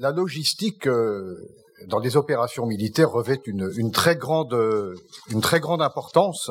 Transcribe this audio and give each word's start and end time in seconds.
la 0.00 0.10
logistique 0.10 0.88
dans 1.86 1.98
les 1.98 2.16
opérations 2.16 2.66
militaires 2.66 3.10
revêt 3.10 3.40
une, 3.46 3.70
une, 3.76 3.92
très 3.92 4.16
grande, 4.16 4.54
une 5.28 5.40
très 5.40 5.60
grande 5.60 5.82
importance. 5.82 6.50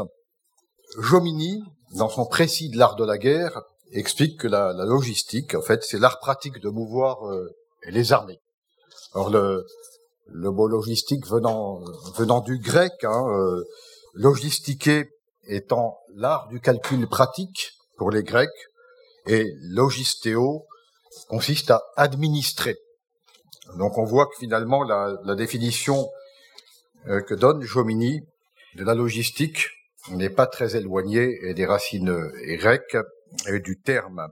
Jomini, 0.97 1.61
dans 1.95 2.09
son 2.09 2.25
précis 2.25 2.69
de 2.69 2.77
l'art 2.77 2.95
de 2.95 3.03
la 3.03 3.17
guerre, 3.17 3.61
explique 3.91 4.39
que 4.39 4.47
la, 4.47 4.71
la 4.73 4.85
logistique, 4.85 5.55
en 5.55 5.61
fait, 5.61 5.83
c'est 5.83 5.99
l'art 5.99 6.19
pratique 6.19 6.59
de 6.59 6.69
mouvoir 6.69 7.17
les 7.87 8.13
armées. 8.13 8.39
Alors 9.13 9.29
le, 9.29 9.65
le 10.31 10.51
mot 10.51 10.67
logistique 10.67 11.25
venant, 11.27 11.79
venant 12.15 12.41
du 12.41 12.59
grec, 12.59 12.93
hein, 13.03 13.25
euh, 13.29 13.63
logistiquer 14.13 15.09
étant 15.47 15.97
l'art 16.15 16.47
du 16.49 16.59
calcul 16.59 17.07
pratique 17.07 17.71
pour 17.97 18.11
les 18.11 18.23
Grecs, 18.23 18.49
et 19.25 19.45
logistéo 19.61 20.65
consiste 21.27 21.71
à 21.71 21.81
administrer. 21.95 22.77
Donc 23.77 23.97
on 23.97 24.03
voit 24.03 24.25
que 24.25 24.35
finalement 24.37 24.83
la, 24.83 25.35
définition 25.35 26.07
euh, 27.07 27.21
que 27.21 27.33
donne 27.33 27.61
Jomini 27.61 28.21
de 28.75 28.83
la 28.83 28.95
logistique 28.95 29.67
n'est 30.11 30.29
pas 30.29 30.47
très 30.47 30.75
éloignée 30.75 31.53
des 31.53 31.65
racines 31.65 32.31
grecques 32.57 32.97
et 33.47 33.59
du 33.59 33.79
terme. 33.79 34.29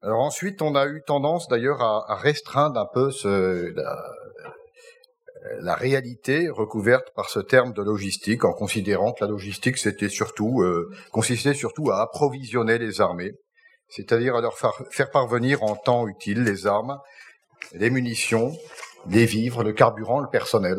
Alors 0.00 0.20
ensuite, 0.20 0.62
on 0.62 0.76
a 0.76 0.86
eu 0.86 1.02
tendance 1.04 1.48
d'ailleurs 1.48 1.82
à, 1.82 2.14
restreindre 2.14 2.78
un 2.78 2.86
peu 2.86 3.10
la, 5.60 5.74
réalité 5.74 6.48
recouverte 6.48 7.12
par 7.16 7.28
ce 7.30 7.40
terme 7.40 7.72
de 7.72 7.82
logistique, 7.82 8.44
en 8.44 8.52
considérant 8.52 9.12
que 9.12 9.24
la 9.24 9.30
logistique 9.30 9.76
euh, 9.84 10.90
consistait 11.10 11.54
surtout 11.54 11.90
à 11.90 12.00
approvisionner 12.00 12.78
les 12.78 13.00
armées, 13.00 13.32
c'est-à-dire 13.88 14.36
à 14.36 14.40
leur 14.40 14.56
faire 14.56 15.10
parvenir 15.10 15.64
en 15.64 15.74
temps 15.74 16.06
utile 16.06 16.44
les 16.44 16.68
armes, 16.68 16.98
les 17.72 17.90
munitions, 17.90 18.52
les 19.10 19.26
vivres, 19.26 19.62
le 19.62 19.72
carburant, 19.72 20.20
le 20.20 20.28
personnel. 20.28 20.78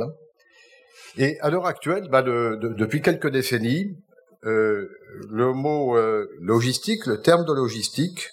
Et 1.18 1.40
à 1.42 1.50
l'heure 1.50 1.66
actuelle, 1.66 2.08
bah, 2.10 2.22
de, 2.22 2.58
depuis 2.78 3.02
quelques 3.02 3.30
décennies, 3.30 3.98
euh, 4.46 4.88
le 5.30 5.54
mot 5.54 5.98
euh, 5.98 6.30
logistique, 6.40 7.06
le 7.06 7.22
terme 7.22 7.46
de 7.46 7.54
logistique, 7.54 8.30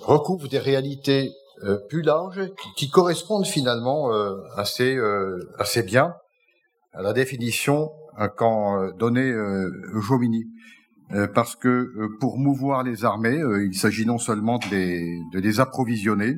recouvre 0.00 0.48
des 0.48 0.58
réalités 0.58 1.30
euh, 1.62 1.78
plus 1.88 2.02
larges 2.02 2.50
qui, 2.76 2.90
correspondent 2.90 3.46
finalement 3.46 4.10
assez 4.56 5.82
bien 5.84 6.14
à 6.92 7.02
la 7.02 7.12
définition 7.12 7.90
qu'en 8.36 8.90
donnait 8.92 9.32
Jomini. 10.08 10.46
parce 11.34 11.54
que 11.54 12.08
pour 12.18 12.38
mouvoir 12.38 12.82
les 12.82 13.04
armées, 13.04 13.40
il 13.64 13.74
s'agit 13.74 14.06
non 14.06 14.18
seulement 14.18 14.58
de 14.58 15.38
les 15.38 15.60
approvisionner, 15.60 16.36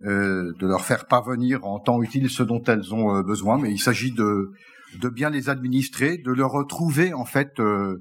de 0.00 0.66
leur 0.66 0.84
faire 0.84 1.06
parvenir 1.06 1.64
en 1.64 1.80
temps 1.80 2.02
utile 2.02 2.30
ce 2.30 2.42
dont 2.42 2.62
elles 2.64 2.94
ont 2.94 3.20
besoin, 3.22 3.58
mais 3.58 3.72
il 3.72 3.78
s'agit 3.78 4.12
de, 4.12 4.52
de 5.00 5.08
bien 5.08 5.28
les 5.30 5.48
administrer, 5.48 6.18
de 6.18 6.30
leur 6.30 6.52
retrouver 6.52 7.12
en 7.14 7.24
fait, 7.24 7.56
de 7.58 8.00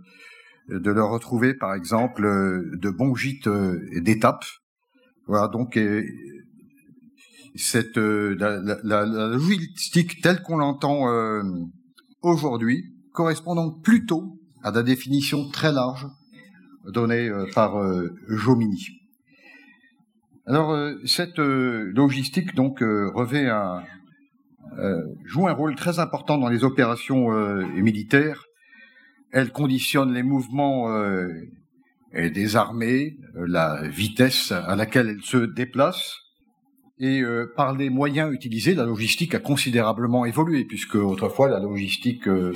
leur 0.70 1.10
retrouver 1.10 1.56
par 1.56 1.74
exemple 1.74 2.22
de 2.24 2.90
bons 2.92 3.16
gîtes 3.16 3.50
d'étapes 3.50 4.46
voilà, 5.28 5.50
donc 5.50 5.78
cette 7.58 7.98
euh, 7.98 8.36
la, 8.40 8.60
la, 8.84 9.06
la, 9.06 9.28
logistique 9.28 10.22
telle 10.22 10.42
qu'on 10.42 10.58
l'entend 10.58 11.10
euh, 11.10 11.42
aujourd'hui 12.22 12.84
correspond 13.12 13.56
donc 13.56 13.84
plutôt 13.84 14.40
à 14.64 14.72
la 14.72 14.84
définition 14.84 15.50
très 15.50 15.72
large 15.72 16.08
donnée 16.86 17.28
euh, 17.28 17.46
par 17.54 17.76
Jomini. 18.28 18.86
Alors 20.48 20.78
cette 21.06 21.38
logistique 21.40 22.56
donc 22.56 22.80
revêt 22.80 23.50
un 23.50 23.84
joue 25.26 25.48
un 25.48 25.54
rôle 25.54 25.76
très 25.76 26.00
important 26.00 26.38
dans 26.38 26.50
les 26.50 26.64
opérations 26.64 27.30
militaires. 27.76 28.46
Elle 29.32 29.52
conditionne 29.52 30.14
les 30.14 30.24
mouvements 30.24 30.90
des 32.14 32.56
armées, 32.56 33.18
euh, 33.36 33.46
la 33.48 33.88
vitesse 33.88 34.52
à 34.52 34.76
laquelle 34.76 35.10
elles 35.10 35.24
se 35.24 35.38
déplacent. 35.38 36.16
Et 37.00 37.22
euh, 37.22 37.52
par 37.56 37.76
les 37.76 37.90
moyens 37.90 38.34
utilisés, 38.34 38.74
la 38.74 38.86
logistique 38.86 39.36
a 39.36 39.40
considérablement 39.40 40.26
évolué, 40.26 40.66
puisque 40.66 40.96
autrefois 40.96 41.48
la 41.48 41.60
logistique 41.60 42.28
euh, 42.28 42.54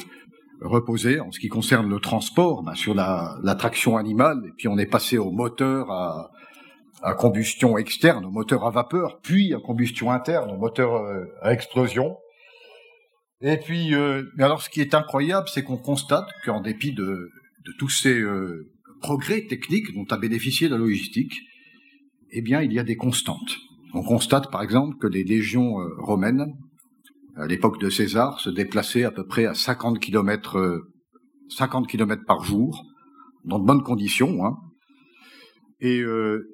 reposait, 0.62 1.20
en 1.20 1.32
ce 1.32 1.40
qui 1.40 1.48
concerne 1.48 1.90
le 1.90 2.00
transport, 2.00 2.64
ben, 2.64 2.74
sur 2.74 2.96
la, 2.96 3.38
la, 3.44 3.56
traction 3.56 3.98
animale, 3.98 4.42
et 4.48 4.52
puis 4.58 4.68
on 4.68 4.80
est 4.80 4.88
passé 4.88 5.20
au 5.20 5.32
moteur 5.32 5.92
à, 5.92 6.32
à 7.02 7.14
combustion 7.14 7.78
externe, 7.78 8.26
au 8.26 8.32
moteur 8.32 8.66
à 8.66 8.72
vapeur, 8.72 9.20
puis 9.22 9.54
à 9.54 9.60
combustion 9.60 10.12
interne, 10.12 10.52
au 10.52 10.58
moteur 10.58 11.04
à 11.42 11.52
explosion. 11.52 12.18
Et 13.42 13.58
puis, 13.58 13.96
mais 14.38 14.44
alors 14.44 14.62
ce 14.62 14.70
qui 14.70 14.82
est 14.82 14.94
incroyable, 14.94 15.48
c'est 15.50 15.64
qu'on 15.64 15.78
constate 15.78 16.28
qu'en 16.46 16.62
dépit 16.62 16.94
de, 16.94 17.04
de 17.66 17.72
tous 17.80 17.90
ces 17.90 18.24
progrès 19.02 19.48
techniques 19.48 19.94
dont 19.94 20.06
a 20.12 20.18
bénéficié 20.18 20.70
la 20.70 20.78
logistique, 20.78 21.34
eh 22.32 22.42
bien, 22.42 22.62
il 22.62 22.72
y 22.72 22.80
a 22.80 22.84
des 22.84 22.96
constantes. 22.96 23.58
On 23.94 24.04
constate, 24.04 24.50
par 24.52 24.62
exemple, 24.62 24.98
que 24.98 25.08
les 25.08 25.24
légions 25.24 25.82
euh, 25.82 25.90
romaines, 26.00 26.54
à 27.36 27.46
l'époque 27.46 27.80
de 27.82 27.90
César, 27.90 28.40
se 28.40 28.50
déplaçaient 28.50 29.04
à 29.04 29.12
peu 29.12 29.26
près 29.26 29.46
à 29.46 29.54
50 29.54 30.00
km, 30.00 30.82
50 31.50 31.88
km 31.88 32.24
par 32.26 32.44
jour, 32.44 32.86
dans 33.44 33.60
de 33.60 33.66
bonnes 33.66 33.84
conditions. 33.84 34.46
Hein. 34.46 34.58
Et 35.82 36.00
euh, 36.00 36.48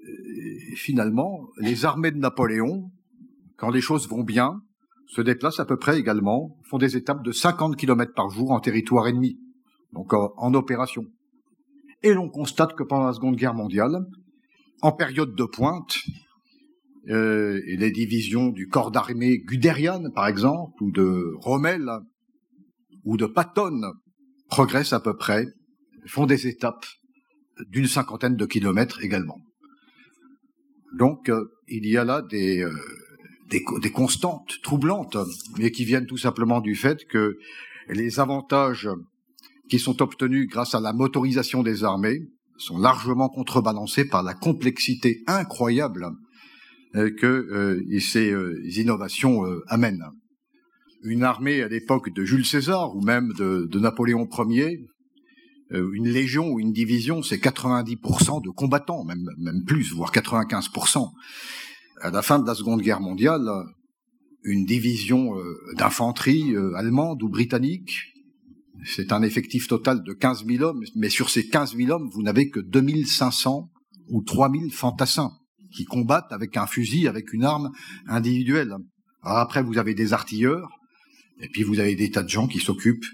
finalement, 0.75 1.47
les 1.57 1.85
armées 1.85 2.11
de 2.11 2.17
Napoléon, 2.17 2.89
quand 3.57 3.69
les 3.69 3.81
choses 3.81 4.07
vont 4.07 4.23
bien, 4.23 4.61
se 5.07 5.21
déplacent 5.21 5.59
à 5.59 5.65
peu 5.65 5.77
près 5.77 5.99
également, 5.99 6.57
font 6.69 6.77
des 6.77 6.97
étapes 6.97 7.23
de 7.23 7.31
50 7.31 7.75
km 7.75 8.13
par 8.15 8.29
jour 8.29 8.51
en 8.51 8.59
territoire 8.59 9.07
ennemi, 9.07 9.37
donc 9.93 10.13
en 10.13 10.53
opération. 10.53 11.05
Et 12.03 12.13
l'on 12.13 12.29
constate 12.29 12.75
que 12.75 12.83
pendant 12.83 13.05
la 13.05 13.13
Seconde 13.13 13.35
Guerre 13.35 13.53
mondiale, 13.53 14.05
en 14.81 14.91
période 14.91 15.35
de 15.35 15.43
pointe, 15.43 15.97
euh, 17.09 17.61
les 17.65 17.91
divisions 17.91 18.49
du 18.49 18.67
corps 18.67 18.91
d'armée 18.91 19.39
Guderian, 19.39 20.11
par 20.11 20.27
exemple, 20.27 20.81
ou 20.81 20.91
de 20.91 21.33
Rommel, 21.37 21.89
ou 23.03 23.17
de 23.17 23.25
Patton, 23.25 23.93
progressent 24.49 24.93
à 24.93 24.99
peu 24.99 25.15
près, 25.15 25.47
font 26.05 26.25
des 26.25 26.47
étapes 26.47 26.85
d'une 27.69 27.87
cinquantaine 27.87 28.35
de 28.35 28.45
kilomètres 28.45 29.03
également. 29.03 29.39
Donc, 30.97 31.29
euh, 31.29 31.45
il 31.67 31.85
y 31.87 31.97
a 31.97 32.03
là 32.03 32.21
des, 32.21 32.63
euh, 32.63 32.71
des, 33.49 33.91
constantes 33.91 34.61
troublantes, 34.63 35.17
mais 35.57 35.71
qui 35.71 35.85
viennent 35.85 36.05
tout 36.05 36.17
simplement 36.17 36.61
du 36.61 36.75
fait 36.75 37.05
que 37.05 37.37
les 37.89 38.19
avantages 38.19 38.89
qui 39.69 39.79
sont 39.79 40.01
obtenus 40.01 40.47
grâce 40.47 40.75
à 40.75 40.79
la 40.79 40.93
motorisation 40.93 41.63
des 41.63 41.83
armées 41.83 42.21
sont 42.57 42.77
largement 42.77 43.29
contrebalancés 43.29 44.05
par 44.05 44.23
la 44.23 44.33
complexité 44.33 45.23
incroyable 45.27 46.09
euh, 46.95 47.11
que 47.19 47.81
ces 47.99 48.33
innovations 48.79 49.43
amènent. 49.67 50.05
Une 51.03 51.23
armée 51.23 51.61
à 51.61 51.67
l'époque 51.67 52.11
de 52.13 52.25
Jules 52.25 52.45
César 52.45 52.95
ou 52.95 53.01
même 53.01 53.31
de 53.33 53.79
Napoléon 53.79 54.27
Ier, 54.49 54.79
une 55.71 56.07
légion 56.07 56.49
ou 56.49 56.59
une 56.59 56.71
division, 56.71 57.21
c'est 57.21 57.37
90% 57.37 58.43
de 58.43 58.49
combattants, 58.49 59.03
même, 59.03 59.29
même 59.37 59.63
plus, 59.65 59.91
voire 59.91 60.11
95%. 60.11 61.11
À 62.01 62.11
la 62.11 62.21
fin 62.21 62.39
de 62.39 62.47
la 62.47 62.55
Seconde 62.55 62.81
Guerre 62.81 63.01
mondiale, 63.01 63.49
une 64.43 64.65
division 64.65 65.33
d'infanterie 65.75 66.55
allemande 66.75 67.21
ou 67.23 67.29
britannique 67.29 68.13
c'est 68.85 69.11
un 69.11 69.21
effectif 69.21 69.67
total 69.67 70.03
de 70.03 70.13
15 70.13 70.45
000 70.45 70.63
hommes, 70.63 70.83
mais 70.95 71.09
sur 71.09 71.29
ces 71.29 71.47
15 71.47 71.75
000 71.75 71.91
hommes, 71.91 72.09
vous 72.11 72.21
n'avez 72.21 72.49
que 72.49 72.59
2500 72.59 73.69
ou 74.09 74.21
3000 74.21 74.71
fantassins 74.71 75.31
qui 75.73 75.85
combattent 75.85 76.31
avec 76.31 76.57
un 76.57 76.67
fusil, 76.67 77.07
avec 77.07 77.33
une 77.33 77.43
arme 77.43 77.71
individuelle. 78.07 78.75
Alors 79.23 79.37
après, 79.39 79.61
vous 79.61 79.77
avez 79.77 79.93
des 79.93 80.13
artilleurs, 80.13 80.69
et 81.41 81.49
puis 81.49 81.63
vous 81.63 81.79
avez 81.79 81.95
des 81.95 82.09
tas 82.09 82.23
de 82.23 82.29
gens 82.29 82.47
qui 82.47 82.59
s'occupent 82.59 83.05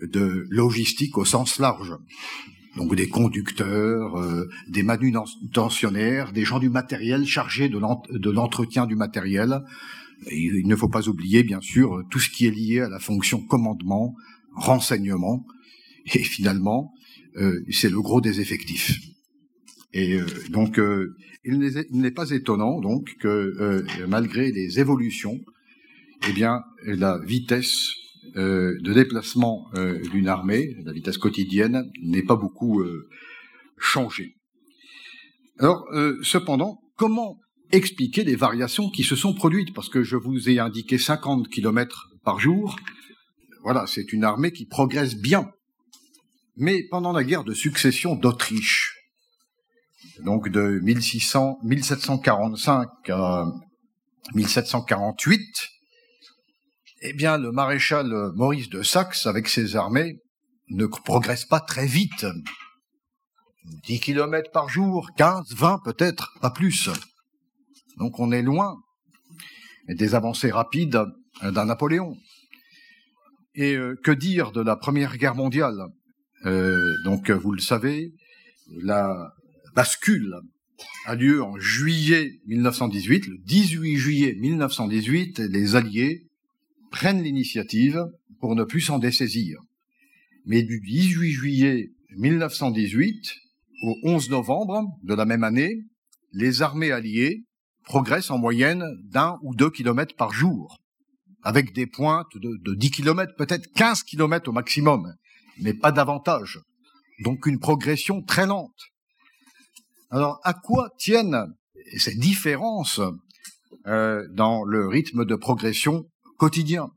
de 0.00 0.46
logistique 0.50 1.18
au 1.18 1.24
sens 1.24 1.58
large. 1.58 1.94
Donc 2.76 2.94
des 2.94 3.08
conducteurs, 3.08 4.16
euh, 4.16 4.48
des 4.68 4.82
manutentionnaires, 4.82 6.32
des 6.32 6.44
gens 6.44 6.58
du 6.58 6.70
matériel 6.70 7.26
chargés 7.26 7.68
de 7.68 8.30
l'entretien 8.30 8.86
du 8.86 8.96
matériel. 8.96 9.60
il 10.30 10.66
ne 10.66 10.76
faut 10.76 10.88
pas 10.88 11.08
oublier, 11.08 11.42
bien 11.42 11.60
sûr, 11.60 12.02
tout 12.10 12.18
ce 12.18 12.30
qui 12.30 12.46
est 12.46 12.50
lié 12.50 12.80
à 12.80 12.88
la 12.88 12.98
fonction 12.98 13.42
commandement, 13.42 14.14
renseignement, 14.54 15.44
et 16.14 16.20
finalement, 16.20 16.94
euh, 17.36 17.60
c'est 17.70 17.90
le 17.90 18.00
gros 18.00 18.20
des 18.20 18.40
effectifs. 18.40 18.98
Et 19.92 20.14
euh, 20.14 20.26
donc, 20.48 20.80
il 21.44 21.58
n'est 21.90 22.10
pas 22.10 22.30
étonnant 22.30 22.80
donc 22.80 23.16
que 23.20 23.84
malgré 24.08 24.50
les 24.50 24.80
évolutions, 24.80 25.40
eh 26.28 26.32
bien, 26.32 26.62
la 26.84 27.18
vitesse 27.18 28.01
de 28.34 28.92
déplacement 28.92 29.70
d'une 30.10 30.28
armée, 30.28 30.76
la 30.84 30.92
vitesse 30.92 31.18
quotidienne, 31.18 31.90
n'est 32.02 32.22
pas 32.22 32.36
beaucoup 32.36 32.82
changée. 33.78 34.36
Alors, 35.58 35.86
cependant, 36.22 36.80
comment 36.96 37.38
expliquer 37.72 38.24
les 38.24 38.36
variations 38.36 38.90
qui 38.90 39.02
se 39.02 39.16
sont 39.16 39.34
produites, 39.34 39.72
parce 39.74 39.88
que 39.88 40.02
je 40.02 40.16
vous 40.16 40.50
ai 40.50 40.58
indiqué 40.58 40.98
50 40.98 41.48
km 41.48 42.08
par 42.22 42.38
jour. 42.38 42.76
Voilà, 43.62 43.86
c'est 43.86 44.12
une 44.12 44.24
armée 44.24 44.52
qui 44.52 44.66
progresse 44.66 45.16
bien. 45.16 45.50
Mais 46.56 46.82
pendant 46.90 47.12
la 47.12 47.24
guerre 47.24 47.44
de 47.44 47.54
succession 47.54 48.14
d'Autriche, 48.14 48.98
donc 50.22 50.50
de 50.50 50.80
1600, 50.82 51.60
1745 51.62 52.88
à 53.08 53.46
1748, 54.34 55.40
eh 57.02 57.12
bien, 57.12 57.36
le 57.36 57.50
maréchal 57.50 58.32
Maurice 58.34 58.68
de 58.68 58.82
Saxe, 58.82 59.26
avec 59.26 59.48
ses 59.48 59.76
armées, 59.76 60.20
ne 60.70 60.86
progresse 60.86 61.44
pas 61.44 61.60
très 61.60 61.86
vite. 61.86 62.26
10 63.84 64.00
km 64.00 64.50
par 64.52 64.68
jour, 64.68 65.10
15, 65.16 65.54
20 65.54 65.80
peut-être, 65.84 66.32
pas 66.40 66.50
plus. 66.50 66.88
Donc 67.98 68.18
on 68.18 68.32
est 68.32 68.42
loin 68.42 68.76
des 69.88 70.14
avancées 70.14 70.50
rapides 70.50 71.00
d'un 71.42 71.64
Napoléon. 71.64 72.16
Et 73.54 73.74
euh, 73.74 73.96
que 74.02 74.12
dire 74.12 74.52
de 74.52 74.62
la 74.62 74.76
Première 74.76 75.16
Guerre 75.16 75.34
mondiale? 75.34 75.86
Euh, 76.46 76.94
Donc 77.04 77.30
vous 77.30 77.52
le 77.52 77.60
savez, 77.60 78.12
la 78.82 79.32
bascule 79.74 80.34
a 81.06 81.14
lieu 81.14 81.42
en 81.42 81.58
juillet 81.58 82.40
1918. 82.46 83.26
Le 83.26 83.38
18 83.38 83.96
juillet 83.96 84.36
1918, 84.38 85.40
les 85.40 85.76
Alliés 85.76 86.28
prennent 86.92 87.22
l'initiative 87.22 88.04
pour 88.38 88.54
ne 88.54 88.62
plus 88.62 88.82
s'en 88.82 89.00
dessaisir. 89.00 89.58
Mais 90.46 90.62
du 90.62 90.80
18 90.80 91.32
juillet 91.32 91.90
1918 92.16 93.34
au 93.82 93.96
11 94.04 94.30
novembre 94.30 94.90
de 95.02 95.14
la 95.14 95.24
même 95.24 95.42
année, 95.42 95.80
les 96.32 96.62
armées 96.62 96.92
alliées 96.92 97.44
progressent 97.84 98.30
en 98.30 98.38
moyenne 98.38 98.84
d'un 99.04 99.38
ou 99.42 99.54
deux 99.54 99.70
kilomètres 99.70 100.14
par 100.14 100.32
jour, 100.32 100.78
avec 101.42 101.72
des 101.72 101.86
pointes 101.86 102.36
de, 102.36 102.74
10 102.74 102.90
kilomètres, 102.90 103.34
peut-être 103.36 103.72
15 103.72 104.04
kilomètres 104.04 104.48
au 104.48 104.52
maximum, 104.52 105.14
mais 105.58 105.74
pas 105.74 105.90
davantage. 105.90 106.60
Donc 107.24 107.46
une 107.46 107.58
progression 107.58 108.22
très 108.22 108.46
lente. 108.46 108.92
Alors 110.10 110.40
à 110.44 110.54
quoi 110.54 110.90
tiennent 110.98 111.54
ces 111.96 112.14
différences 112.14 113.00
euh, 113.86 114.26
dans 114.30 114.62
le 114.62 114.86
rythme 114.86 115.24
de 115.24 115.34
progression 115.34 116.06
quotidien. 116.42 116.90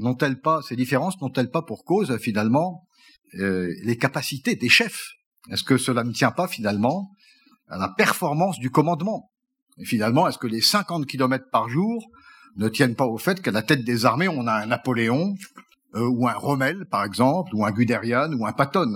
N'ont-elles 0.00 0.40
pas 0.40 0.62
ces 0.62 0.74
différences 0.74 1.20
n'ont-elles 1.20 1.52
pas 1.52 1.62
pour 1.62 1.84
cause 1.84 2.18
finalement 2.18 2.88
euh, 3.38 3.72
les 3.84 3.96
capacités 3.96 4.56
des 4.56 4.68
chefs? 4.68 5.12
Est-ce 5.48 5.62
que 5.62 5.76
cela 5.76 6.02
ne 6.02 6.12
tient 6.12 6.32
pas 6.32 6.48
finalement 6.48 7.08
à 7.68 7.78
la 7.78 7.88
performance 7.88 8.58
du 8.58 8.70
commandement? 8.70 9.30
Et 9.78 9.84
finalement, 9.84 10.26
est-ce 10.26 10.38
que 10.38 10.48
les 10.48 10.60
50 10.60 11.06
km 11.06 11.44
par 11.52 11.68
jour 11.68 12.04
ne 12.56 12.68
tiennent 12.68 12.96
pas 12.96 13.06
au 13.06 13.16
fait 13.16 13.40
qu'à 13.40 13.52
la 13.52 13.62
tête 13.62 13.84
des 13.84 14.06
armées, 14.06 14.26
on 14.26 14.48
a 14.48 14.54
un 14.54 14.66
Napoléon 14.66 15.36
euh, 15.94 16.08
ou 16.08 16.26
un 16.26 16.34
Rommel, 16.34 16.86
par 16.90 17.04
exemple, 17.04 17.54
ou 17.54 17.64
un 17.64 17.70
Guderian 17.70 18.32
ou 18.32 18.44
un 18.44 18.52
Patton? 18.52 18.92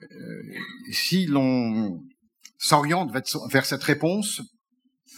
Euh, 0.00 0.06
Si 0.92 1.26
l'on 1.26 2.00
s'oriente 2.56 3.12
vers 3.50 3.66
cette 3.66 3.84
réponse, 3.84 4.40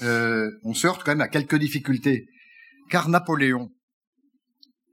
on 0.01 0.75
se 0.75 0.89
heurte 0.89 1.05
quand 1.05 1.13
même 1.13 1.21
à 1.21 1.29
quelques 1.29 1.61
difficultés. 1.67 2.27
Car 2.91 3.09
Napoléon, 3.09 3.71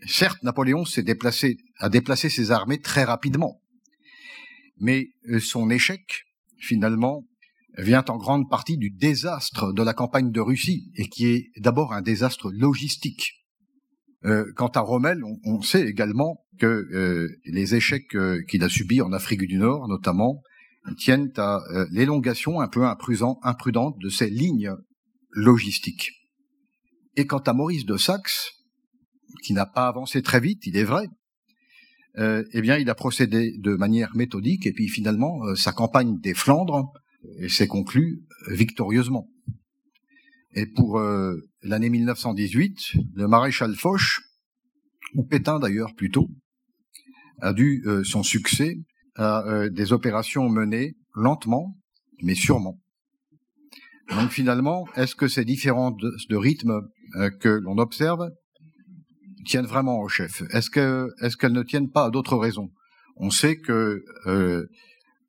certes, 0.07 0.43
Napoléon 0.43 0.85
s'est 0.85 1.03
déplacé, 1.03 1.57
a 1.77 1.89
déplacé 1.89 2.29
ses 2.29 2.51
armées 2.51 2.79
très 2.79 3.03
rapidement, 3.03 3.61
mais 4.79 5.09
euh, 5.29 5.39
son 5.39 5.69
échec, 5.69 6.25
finalement, 6.57 7.25
vient 7.77 8.05
en 8.07 8.17
grande 8.17 8.49
partie 8.49 8.77
du 8.77 8.91
désastre 8.91 9.73
de 9.73 9.81
la 9.81 9.93
campagne 9.93 10.31
de 10.31 10.41
Russie, 10.41 10.91
et 10.95 11.07
qui 11.07 11.27
est 11.27 11.49
d'abord 11.57 11.93
un 11.93 12.01
désastre 12.01 12.51
logistique. 12.51 13.33
Euh, 14.25 14.45
quant 14.55 14.67
à 14.67 14.79
Rommel, 14.79 15.21
on, 15.43 15.61
sait 15.61 15.85
également 15.85 16.45
que 16.59 16.67
euh, 16.67 17.29
les 17.45 17.75
échecs 17.75 18.15
qu'il 18.47 18.63
a 18.63 18.69
subis 18.69 19.01
en 19.01 19.11
Afrique 19.11 19.41
du 19.41 19.57
Nord, 19.57 19.87
notamment, 19.87 20.41
tiennent 20.97 21.31
à 21.37 21.61
l'élongation 21.91 22.59
un 22.59 22.67
peu 22.67 22.83
imprudente 22.85 23.97
de 23.99 24.09
ses 24.09 24.29
lignes 24.29 24.75
logistiques. 25.31 26.11
Et 27.15 27.25
quant 27.25 27.39
à 27.39 27.53
Maurice 27.53 27.85
de 27.85 27.95
Saxe, 27.95 28.51
qui 29.41 29.53
n'a 29.53 29.65
pas 29.65 29.87
avancé 29.87 30.21
très 30.21 30.39
vite, 30.39 30.65
il 30.65 30.77
est 30.77 30.83
vrai, 30.83 31.07
euh, 32.19 32.43
eh 32.53 32.61
bien, 32.61 32.77
il 32.77 32.89
a 32.89 32.95
procédé 32.95 33.57
de 33.57 33.75
manière 33.75 34.15
méthodique, 34.15 34.67
et 34.67 34.73
puis 34.73 34.87
finalement, 34.87 35.43
euh, 35.45 35.55
sa 35.55 35.71
campagne 35.71 36.19
des 36.19 36.33
Flandres 36.33 36.91
s'est 37.47 37.67
conclue 37.67 38.23
victorieusement. 38.49 39.29
Et 40.55 40.67
pour 40.67 40.99
euh, 40.99 41.35
l'année 41.63 41.89
1918, 41.89 42.93
le 43.15 43.27
maréchal 43.27 43.75
Foch, 43.75 44.19
ou 45.15 45.23
Pétain 45.23 45.59
d'ailleurs 45.59 45.95
plutôt, 45.95 46.29
a 47.41 47.53
dû 47.53 47.83
son 48.03 48.23
succès 48.23 48.77
à 49.15 49.43
des 49.69 49.91
opérations 49.91 50.49
menées 50.49 50.95
lentement, 51.13 51.75
mais 52.21 52.35
sûrement. 52.35 52.79
Donc 54.09 54.31
finalement, 54.31 54.87
est-ce 54.95 55.15
que 55.15 55.27
ces 55.27 55.43
différences 55.43 55.95
de, 55.97 56.35
rythme 56.35 56.81
que 57.41 57.49
l'on 57.49 57.77
observe? 57.79 58.29
Tiennent 59.43 59.65
vraiment 59.65 59.99
au 59.99 60.07
chef 60.07 60.43
Est-ce 60.51 60.69
que 60.69 61.09
est-ce 61.21 61.37
qu'elles 61.37 61.53
ne 61.53 61.63
tiennent 61.63 61.91
pas 61.91 62.05
à 62.05 62.09
d'autres 62.09 62.37
raisons? 62.37 62.71
On 63.17 63.29
sait 63.29 63.57
que 63.57 64.03
euh, 64.25 64.65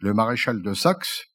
le 0.00 0.14
maréchal 0.14 0.62
de 0.62 0.74
Saxe 0.74 1.26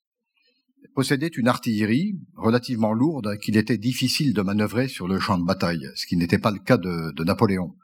possédait 0.95 1.27
une 1.27 1.47
artillerie 1.47 2.15
relativement 2.35 2.93
lourde 2.93 3.37
qu'il 3.37 3.57
était 3.57 3.77
difficile 3.77 4.33
de 4.33 4.41
manœuvrer 4.41 4.87
sur 4.87 5.07
le 5.07 5.19
champ 5.19 5.37
de 5.37 5.45
bataille, 5.45 5.87
ce 5.95 6.05
qui 6.05 6.17
n'était 6.17 6.39
pas 6.39 6.51
le 6.51 6.59
cas 6.59 6.77
de, 6.77 7.11
de 7.11 7.23
Napoléon. 7.23 7.75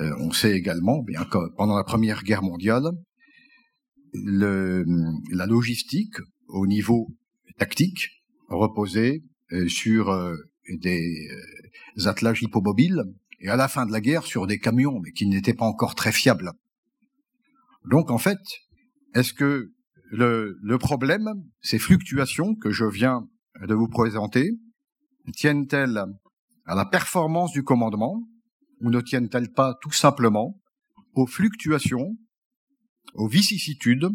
Euh, 0.00 0.14
on 0.18 0.32
sait 0.32 0.52
également, 0.52 1.02
bien 1.02 1.24
que 1.24 1.38
pendant 1.56 1.76
la 1.76 1.84
Première 1.84 2.22
Guerre 2.22 2.42
mondiale, 2.42 2.90
le, 4.12 4.84
la 5.30 5.46
logistique 5.46 6.16
au 6.48 6.66
niveau 6.66 7.08
tactique 7.58 8.08
reposait 8.48 9.22
euh, 9.52 9.68
sur 9.68 10.10
euh, 10.10 10.34
des 10.68 11.28
euh, 11.98 12.06
attelages 12.06 12.42
hippomobiles 12.42 13.02
et 13.42 13.48
à 13.48 13.56
la 13.56 13.68
fin 13.68 13.86
de 13.86 13.92
la 13.92 14.00
guerre 14.00 14.24
sur 14.24 14.46
des 14.46 14.58
camions, 14.58 15.00
mais 15.00 15.12
qui 15.12 15.26
n'étaient 15.26 15.52
pas 15.52 15.66
encore 15.66 15.94
très 15.94 16.12
fiables. 16.12 16.52
Donc 17.84 18.10
en 18.10 18.18
fait, 18.18 18.38
est-ce 19.14 19.34
que 19.34 19.72
le, 20.12 20.76
problème, 20.78 21.28
ces 21.60 21.78
fluctuations 21.78 22.54
que 22.54 22.70
je 22.70 22.84
viens 22.84 23.26
de 23.60 23.74
vous 23.74 23.88
présenter, 23.88 24.52
tiennent-elles 25.34 26.04
à 26.66 26.74
la 26.74 26.84
performance 26.84 27.52
du 27.52 27.64
commandement 27.64 28.22
ou 28.80 28.90
ne 28.90 29.00
tiennent-elles 29.00 29.50
pas 29.50 29.74
tout 29.82 29.92
simplement 29.92 30.60
aux 31.14 31.26
fluctuations, 31.26 32.16
aux 33.14 33.28
vicissitudes 33.28 34.08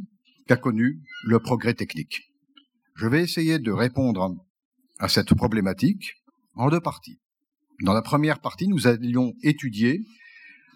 qu'a 0.48 0.58
connues 0.58 1.02
le 1.26 1.40
progrès 1.40 1.74
technique? 1.74 2.22
Je 2.96 3.08
vais 3.08 3.22
essayer 3.22 3.60
de 3.60 3.72
répondre 3.72 4.36
à 5.00 5.10
cette 5.10 5.34
problématique 5.36 6.14
en 6.56 6.70
deux 6.70 6.82
parties. 6.82 7.20
Dans 7.84 7.94
la 7.94 8.02
première 8.02 8.40
partie, 8.40 8.68
nous 8.68 8.88
allions 8.88 9.34
étudier 9.44 10.04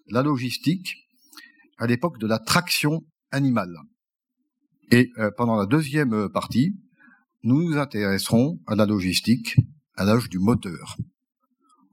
la 0.07 0.21
logistique 0.21 0.97
à 1.77 1.87
l'époque 1.87 2.19
de 2.19 2.27
la 2.27 2.37
traction 2.37 3.01
animale. 3.31 3.75
Et 4.91 5.09
euh, 5.17 5.31
pendant 5.35 5.55
la 5.55 5.65
deuxième 5.65 6.29
partie, 6.29 6.75
nous 7.43 7.63
nous 7.63 7.77
intéresserons 7.77 8.59
à 8.67 8.75
la 8.75 8.85
logistique 8.85 9.55
à 9.95 10.05
l'âge 10.05 10.29
du 10.29 10.37
moteur. 10.37 10.97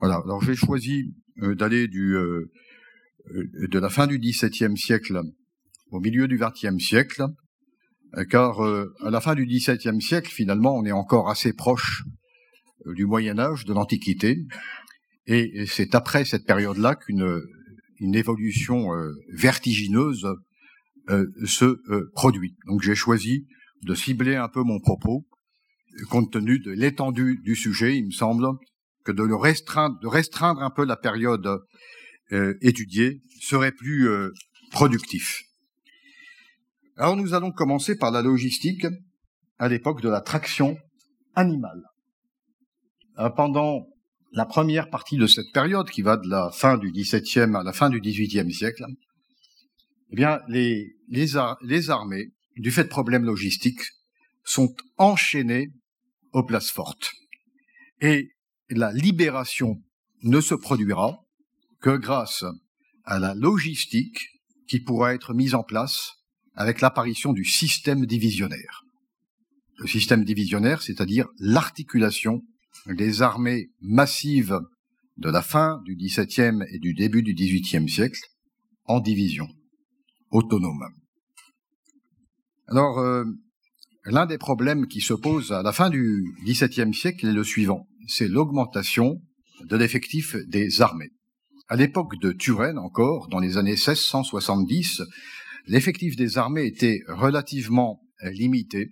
Voilà. 0.01 0.17
Alors 0.25 0.43
j'ai 0.43 0.55
choisi 0.55 1.15
euh, 1.43 1.55
d'aller 1.55 1.89
du 1.89 2.15
euh, 2.15 2.51
de 3.33 3.79
la 3.79 3.89
fin 3.89 4.07
du 4.07 4.19
XVIIe 4.19 4.77
siècle 4.77 5.23
au 5.91 6.01
milieu 6.01 6.29
du 6.29 6.39
XXe 6.39 6.83
siècle, 6.83 7.27
car 8.31 8.61
à 8.63 9.11
la 9.11 9.21
fin 9.21 9.35
du 9.35 9.45
XVIIe 9.45 10.01
siècle, 10.01 10.31
finalement, 10.31 10.75
on 10.75 10.85
est 10.87 10.93
encore 10.93 11.29
assez 11.29 11.53
proche 11.53 12.05
du 12.87 13.05
Moyen 13.05 13.39
Âge, 13.39 13.67
de 13.67 13.75
l'Antiquité, 13.75 14.47
et 15.31 15.67
c'est 15.67 15.95
après 15.95 16.25
cette 16.25 16.47
période-là 16.47 16.97
qu'une 16.97 17.43
une 18.01 18.15
évolution 18.15 18.95
euh, 18.95 19.13
vertigineuse 19.31 20.27
euh, 21.11 21.27
se 21.45 21.65
euh, 21.65 22.11
produit. 22.15 22.57
Donc 22.67 22.83
j'ai 22.83 22.95
choisi 22.95 23.47
de 23.83 23.95
cibler 23.95 24.37
un 24.37 24.49
peu 24.49 24.63
mon 24.63 24.81
propos, 24.81 25.27
compte 26.11 26.33
tenu 26.33 26.59
de 26.59 26.71
l'étendue 26.71 27.41
du 27.43 27.55
sujet, 27.55 27.97
il 27.97 28.07
me 28.07 28.11
semble 28.11 28.47
que 29.05 29.13
de 29.13 29.23
le 29.23 29.37
restreindre, 29.37 29.99
de 30.01 30.07
restreindre 30.07 30.63
un 30.63 30.71
peu 30.71 30.85
la 30.85 30.97
période 30.97 31.49
étudiée 32.61 33.23
serait 33.41 33.73
plus 33.73 34.07
productif. 34.71 35.43
Alors 36.97 37.17
nous 37.17 37.33
allons 37.33 37.53
commencer 37.53 37.97
par 37.97 38.11
la 38.11 38.21
logistique 38.21 38.87
à 39.59 39.69
l'époque 39.69 40.03
de 40.03 40.11
la 40.11 40.21
traction 40.21 40.77
animale. 41.35 41.83
Pendant 43.35 43.87
la 44.33 44.47
première 44.47 44.91
partie 44.91 45.17
de 45.17 45.27
cette 45.27 45.53
période, 45.53 45.91
qui 45.91 46.03
va 46.03 46.17
de 46.17 46.29
la 46.29 46.51
fin 46.51 46.77
du 46.77 46.91
XVIIe 46.91 47.55
à 47.55 47.63
la 47.63 47.73
fin 47.73 47.91
du 47.91 48.01
XVIIIe 48.01 48.53
siècle, 48.53 48.85
eh 50.11 50.17
bien, 50.17 50.41
les, 50.49 50.97
les, 51.09 51.37
armées, 51.91 52.33
du 52.57 52.71
fait 52.71 52.85
de 52.85 52.89
problèmes 52.89 53.25
logistiques, 53.25 53.83
sont 54.45 54.75
enchaînées 54.97 55.69
aux 56.33 56.45
places 56.45 56.71
fortes. 56.71 57.13
Et 58.01 58.31
la 58.71 58.93
libération 58.93 59.83
ne 60.23 60.41
se 60.41 60.55
produira 60.55 61.21
que 61.81 61.97
grâce 61.97 62.45
à 63.05 63.19
la 63.19 63.35
logistique 63.35 64.19
qui 64.67 64.81
pourra 64.81 65.15
être 65.15 65.35
mise 65.35 65.55
en 65.55 65.63
place 65.63 66.13
avec 66.55 66.81
l'apparition 66.81 67.33
du 67.33 67.45
système 67.45 68.05
divisionnaire. 68.05 68.83
Le 69.77 69.87
système 69.87 70.25
divisionnaire, 70.25 70.83
c'est-à-dire 70.83 71.29
l'articulation 71.39 72.43
des 72.87 73.23
armées 73.23 73.71
massives 73.81 74.59
de 75.17 75.31
la 75.31 75.43
fin 75.43 75.81
du 75.85 75.97
XVIIe 75.97 76.65
et 76.71 76.79
du 76.79 76.95
début 76.95 77.23
du 77.23 77.35
XVIIIe 77.35 77.89
siècle 77.89 78.21
en 78.85 79.01
divisions 79.01 79.49
autonomes. 80.31 80.89
Alors, 82.69 82.99
euh, 82.99 83.25
l'un 84.05 84.27
des 84.27 84.39
problèmes 84.39 84.87
qui 84.87 85.01
se 85.01 85.15
pose 85.15 85.53
à 85.53 85.63
la 85.63 85.73
fin 85.73 85.91
du 85.91 86.25
XVIIe 86.45 86.95
siècle 86.95 87.27
est 87.27 87.33
le 87.33 87.45
suivant, 87.45 87.89
c'est 88.07 88.29
l'augmentation 88.29 89.21
de 89.65 89.77
l'effectif 89.77 90.37
des 90.47 90.81
armées. 90.81 91.11
À 91.69 91.77
l'époque 91.77 92.19
de 92.21 92.33
Turenne 92.33 92.79
encore, 92.79 93.29
dans 93.29 93.41
les 93.41 93.57
années 93.57 93.73
1670, 93.73 95.03
l'effectif 95.67 96.17
des 96.17 96.39
armées 96.39 96.67
était 96.67 97.03
relativement 97.09 98.01
limité 98.23 98.91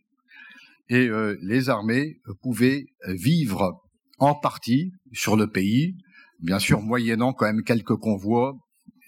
et 0.88 1.08
euh, 1.08 1.36
les 1.42 1.68
armées 1.68 2.20
pouvaient 2.42 2.86
vivre 3.08 3.82
en 4.18 4.34
partie 4.34 4.92
sur 5.12 5.36
le 5.36 5.48
pays, 5.48 5.96
bien 6.40 6.58
sûr 6.58 6.80
moyennant 6.80 7.32
quand 7.32 7.46
même 7.46 7.62
quelques 7.62 7.96
convois 7.96 8.56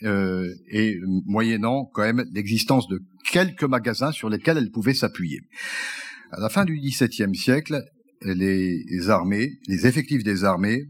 euh, 0.05 0.49
et 0.71 0.99
moyennant 1.27 1.85
quand 1.93 2.03
même 2.03 2.25
l'existence 2.33 2.89
de 2.89 3.01
quelques 3.31 3.65
magasins 3.65 4.13
sur 4.13 4.29
lesquels 4.29 4.59
elles 4.59 4.71
pouvaient 4.71 4.95
s'appuyer. 4.95 5.41
À 6.31 6.41
la 6.41 6.49
fin 6.49 6.65
du 6.65 6.79
XVIIe 6.79 7.35
siècle, 7.35 7.83
les 8.23 9.09
armées, 9.09 9.59
les 9.67 9.87
effectifs 9.87 10.25
des 10.25 10.45
armées 10.45 10.85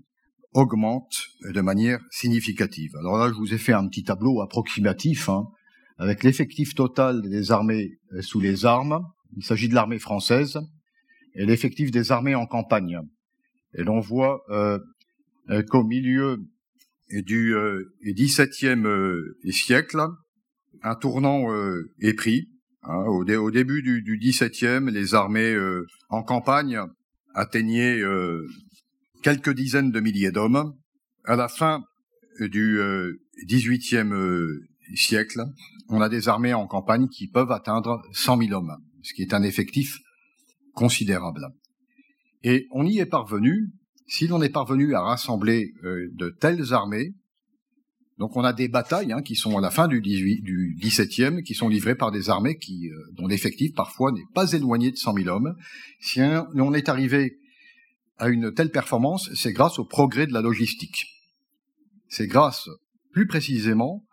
augmente 0.54 1.28
de 1.42 1.61
manière 1.61 2.00
significative. 2.11 2.90
Alors 2.99 3.18
là, 3.18 3.28
je 3.28 3.35
vous 3.35 3.54
ai 3.54 3.59
fait 3.59 3.73
un 3.73 3.87
petit 3.87 4.02
tableau 4.02 4.40
approximatif 4.40 5.28
hein, 5.28 5.45
avec 5.99 6.25
l'effectif 6.25 6.75
total 6.75 7.23
des 7.23 7.50
armées 7.52 7.99
euh, 8.12 8.23
sous 8.23 8.40
les 8.40 8.64
armes. 8.64 9.00
Il 9.37 9.45
s'agit 9.45 9.68
de 9.68 9.75
l'armée 9.75 9.99
française 9.99 10.59
et 11.38 11.47
l'effectif 11.47 11.90
des 11.90 12.12
armées 12.12 12.35
en 12.35 12.47
campagne. 12.47 13.00
Et 13.75 13.83
l'on 13.83 14.00
voit 14.00 14.42
euh, 14.50 14.78
euh 15.49 15.62
qu'au 15.62 15.85
milieu 15.85 16.38
du 17.11 17.54
XVIIe 18.04 18.85
euh, 18.85 19.38
siècle, 19.50 20.00
un 20.83 20.95
tournant 20.95 21.47
est 22.00 22.12
pris. 22.12 22.50
Hein, 22.83 23.04
au, 23.07 23.50
début 23.50 23.83
du, 23.83 24.02
du 24.02 24.18
XVIIe, 24.18 24.90
les 24.90 25.14
armées 25.14 25.57
en 26.11 26.23
campagne 26.23 26.78
atteignaient 27.35 28.00
quelques 29.23 29.54
dizaines 29.54 29.90
de 29.90 30.00
milliers 30.00 30.30
d'hommes. 30.30 30.75
À 31.25 31.37
la 31.37 31.49
fin 31.49 31.83
du 32.40 32.78
XVIIIe 33.47 34.12
euh, 34.12 34.68
siècle, 34.95 35.45
on 35.88 36.00
a 36.00 36.09
des 36.09 36.28
armées 36.28 36.54
en 36.54 36.66
campagne 36.66 37.09
qui 37.09 37.28
peuvent 37.28 37.52
atteindre 37.52 38.02
100 38.12 38.38
000 38.38 38.52
hommes, 38.52 38.76
ce 39.02 39.14
qui 39.14 39.23
est 39.23 39.35
un 39.35 39.42
effectif 39.42 39.99
considérable. 40.78 41.49
Et 42.44 42.68
on 42.70 42.87
y 42.87 43.00
est 43.00 43.06
parvenu, 43.06 43.73
si 44.06 44.28
l'on 44.28 44.40
est 44.40 44.49
parvenu 44.49 44.94
à 44.94 45.00
rassembler 45.00 45.73
euh, 45.82 46.08
de 46.14 46.30
telles 46.30 46.73
armées, 46.73 47.14
donc 48.16 48.37
on 48.37 48.44
a 48.44 48.52
des 48.52 48.68
batailles 48.68 49.12
hein, 49.12 49.23
qui 49.23 49.35
sont 49.35 49.58
à 49.58 49.61
la 49.61 49.73
fin 49.73 49.88
du, 49.88 50.00
18, 50.00 50.40
du 50.42 50.76
17e, 50.80 51.42
qui 51.42 51.54
sont 51.54 51.68
livrées 51.68 51.97
par 51.97 52.12
des 52.12 52.30
armées 52.30 52.58
qui, 52.58 52.90
euh, 52.90 52.94
dont 53.16 53.26
l'effectif 53.26 53.75
parfois 53.75 54.12
n'est 54.12 54.30
pas 54.35 54.52
éloigné 54.52 54.92
de 54.92 54.97
100 54.97 55.14
000 55.14 55.28
hommes. 55.28 55.56
Si 56.00 56.20
on 56.20 56.75
est 56.75 56.88
arrivé 56.88 57.38
à 58.16 58.28
une 58.28 58.54
telle 58.54 58.70
performance, 58.70 59.30
c'est 59.35 59.52
grâce 59.52 59.80
au 59.80 59.85
progrès 59.85 60.28
de 60.28 60.32
la 60.32 60.42
logistique. 60.42 61.06
C'est 62.08 62.28
grâce, 62.28 62.68
plus 63.12 63.26
précisément, 63.26 64.04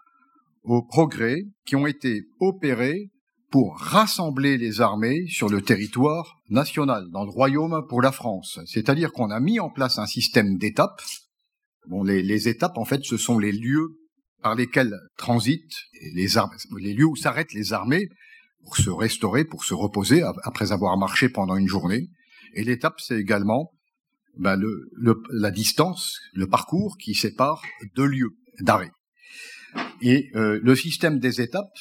aux 0.63 0.83
progrès 0.83 1.43
qui 1.63 1.75
ont 1.75 1.85
été 1.85 2.23
opérés 2.39 3.11
pour 3.55 3.79
rassembler 3.79 4.57
les 4.57 4.81
armées 4.81 5.27
sur 5.29 5.47
le 5.47 5.61
territoire 5.61 6.41
national, 6.49 7.05
dans 7.13 7.23
le 7.23 7.29
royaume 7.29 7.85
pour 7.87 8.01
la 8.01 8.11
France. 8.11 8.59
C'est-à-dire 8.65 9.13
qu'on 9.13 9.31
a 9.31 9.39
mis 9.39 9.61
en 9.61 9.69
place 9.69 9.97
un 9.97 10.07
système 10.07 10.57
d'étapes. 10.57 11.01
Bon, 11.87 12.03
les, 12.03 12.49
étapes, 12.49 12.77
en 12.77 12.83
fait, 12.83 13.05
ce 13.05 13.15
sont 13.15 13.39
les 13.39 13.53
lieux 13.53 13.95
par 14.43 14.55
lesquels 14.55 14.93
transitent 15.15 15.77
les, 16.01 16.27
les 16.79 16.93
lieux 16.93 17.05
où 17.05 17.15
s'arrêtent 17.15 17.53
les 17.53 17.71
armées 17.71 18.09
pour 18.65 18.75
se 18.75 18.89
restaurer, 18.89 19.45
pour 19.45 19.63
se 19.63 19.73
reposer 19.73 20.21
après 20.43 20.73
avoir 20.73 20.97
marché 20.97 21.29
pendant 21.29 21.55
une 21.55 21.69
journée. 21.69 22.09
Et 22.55 22.65
l'étape, 22.65 22.99
c'est 22.99 23.17
également 23.17 23.71
ben 24.37 24.61
la 25.31 25.51
distance, 25.51 26.19
le 26.33 26.47
parcours 26.47 26.97
qui 26.97 27.15
sépare 27.15 27.61
deux 27.95 28.07
lieux 28.07 28.35
d'arrêt. 28.59 28.91
Et 30.01 30.29
euh, 30.35 30.59
le 30.61 30.75
système 30.75 31.19
des 31.19 31.39
étapes 31.39 31.71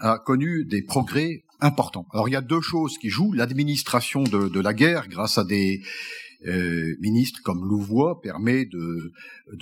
a 0.00 0.18
connu 0.18 0.64
des 0.64 0.82
progrès 0.82 1.44
importants. 1.60 2.06
Alors 2.12 2.28
il 2.28 2.32
y 2.32 2.36
a 2.36 2.40
deux 2.40 2.60
choses 2.60 2.98
qui 2.98 3.08
jouent. 3.08 3.32
L'administration 3.32 4.22
de, 4.22 4.60
la 4.60 4.74
guerre, 4.74 5.08
grâce 5.08 5.38
à 5.38 5.44
des 5.44 5.82
euh, 6.46 6.94
ministres 7.00 7.40
comme 7.42 7.64
Louvois, 7.68 8.20
permet 8.20 8.64
de, 8.64 9.12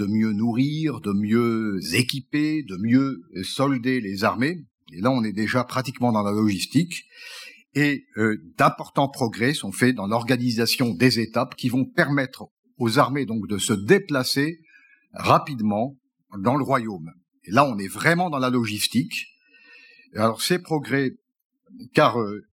mieux 0.07 0.33
nourrir, 0.33 1.00
de 1.00 1.12
mieux 1.12 1.78
équiper, 1.95 2.62
de 2.62 2.76
mieux 2.76 3.23
solder 3.43 4.00
les 4.00 4.25
armées. 4.25 4.64
Et 4.93 5.00
là, 5.00 5.11
on 5.11 5.25
est 5.25 5.33
déjà 5.33 5.64
pratiquement 5.64 6.12
dans 6.12 6.23
la 6.23 6.33
logistique 6.33 7.07
et 7.76 8.07
euh, 8.16 8.38
d'importants 8.57 9.09
progrès 9.09 9.52
sont 9.52 9.71
faits 9.71 9.95
dans 9.95 10.07
l'organisation 10.07 10.95
des 10.95 11.21
étapes 11.21 11.55
qui 11.57 11.69
vont 11.69 11.85
permettre 11.85 12.47
aux 12.78 12.99
armées 12.99 13.26
donc 13.26 13.47
de 13.49 13.59
se 13.59 13.75
déplacer 13.75 14.61
rapidement 15.12 15.97
dans 16.38 16.57
le 16.57 16.64
royaume. 16.64 17.12
Et 17.45 17.50
là, 17.50 17.66
on 17.66 17.78
est 17.78 17.87
vraiment 17.87 18.31
dans 18.31 18.38
la 18.38 18.49
logistique. 18.49 19.26
Alors 20.17 20.43
ces 20.43 20.59
progrès, 20.59 21.13
car 21.95 22.21
euh, 22.21 22.45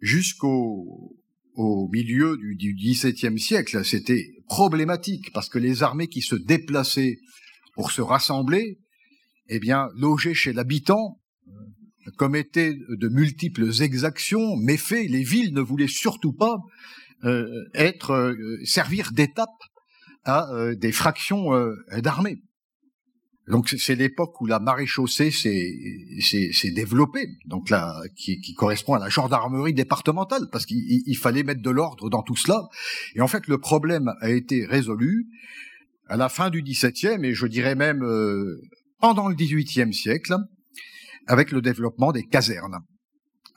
jusqu'au 0.00 1.16
au 1.54 1.88
milieu 1.88 2.36
du, 2.36 2.74
XVIIe 2.74 3.38
siècle, 3.38 3.84
c'était 3.84 4.34
problématique 4.46 5.32
parce 5.32 5.48
que 5.48 5.58
les 5.58 5.82
armées 5.82 6.08
qui 6.08 6.20
se 6.20 6.36
déplaçaient 6.36 7.18
pour 7.74 7.90
se 7.90 8.02
rassembler, 8.02 8.78
eh 9.48 9.58
bien, 9.58 9.88
logeaient 9.96 10.34
chez 10.34 10.52
l'habitant 10.52 11.18
commettaient 12.16 12.78
de 12.88 13.08
multiples 13.08 13.82
exactions, 13.82 14.56
méfaits. 14.56 15.08
Les 15.08 15.24
villes 15.24 15.52
ne 15.52 15.60
voulaient 15.60 15.88
surtout 15.88 16.32
pas 16.32 16.58
euh, 17.24 17.64
être 17.74 18.12
euh, 18.12 18.64
servir 18.64 19.10
d'étape 19.12 19.48
à 20.24 20.52
euh, 20.52 20.74
des 20.74 20.92
fractions 20.92 21.50
d'armée. 21.98 22.42
Donc 23.48 23.68
c'est 23.68 23.94
l'époque 23.94 24.40
où 24.40 24.46
la 24.46 24.58
maréchaussée 24.58 25.30
s'est 25.30 26.70
développée, 26.72 27.28
donc 27.44 27.70
là 27.70 28.02
qui, 28.16 28.40
qui, 28.40 28.54
correspond 28.54 28.94
à 28.94 28.98
la 28.98 29.08
gendarmerie 29.08 29.72
départementale, 29.72 30.48
parce 30.50 30.66
qu'il 30.66 31.16
fallait 31.16 31.44
mettre 31.44 31.62
de 31.62 31.70
l'ordre 31.70 32.10
dans 32.10 32.22
tout 32.22 32.36
cela. 32.36 32.68
Et 33.14 33.20
en 33.20 33.28
fait, 33.28 33.46
le 33.46 33.58
problème 33.58 34.12
a 34.20 34.30
été 34.30 34.66
résolu 34.66 35.26
à 36.08 36.16
la 36.16 36.28
fin 36.28 36.50
du 36.50 36.62
XVIIe 36.62 37.24
et 37.24 37.34
je 37.34 37.46
dirais 37.46 37.76
même 37.76 38.04
pendant 39.00 39.28
le 39.28 39.34
XVIIIe 39.34 39.92
siècle, 39.92 40.36
avec 41.26 41.50
le 41.50 41.60
développement 41.60 42.12
des 42.12 42.24
casernes. 42.24 42.78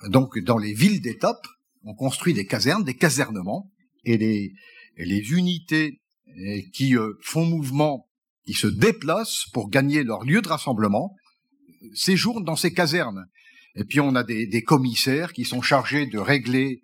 Donc, 0.08 0.38
dans 0.40 0.58
les 0.58 0.74
villes 0.74 1.02
d'étape, 1.02 1.46
on 1.84 1.94
construit 1.94 2.34
des 2.34 2.46
casernes, 2.46 2.84
des 2.84 2.96
casernements, 2.96 3.72
et 4.06 4.18
les, 4.18 4.54
les 4.98 5.32
unités 5.32 6.02
eh, 6.38 6.70
qui 6.72 6.96
euh, 6.96 7.14
font 7.22 7.46
mouvement, 7.46 8.09
qui 8.46 8.54
se 8.54 8.68
déplacent 8.68 9.46
pour 9.54 9.70
gagner 9.70 10.04
leur 10.04 10.24
lieu 10.24 10.42
de 10.42 10.48
rassemblement, 10.48 11.16
séjournent 11.94 12.44
dans 12.44 12.56
ces 12.56 12.74
casernes. 12.74 13.26
Et 13.76 13.84
puis 13.84 14.00
on 14.00 14.16
a 14.16 14.24
des, 14.24 14.48
des 14.48 14.64
commissaires 14.64 15.34
qui 15.34 15.46
sont 15.46 15.62
chargés 15.62 16.08
de 16.08 16.20
régler 16.20 16.82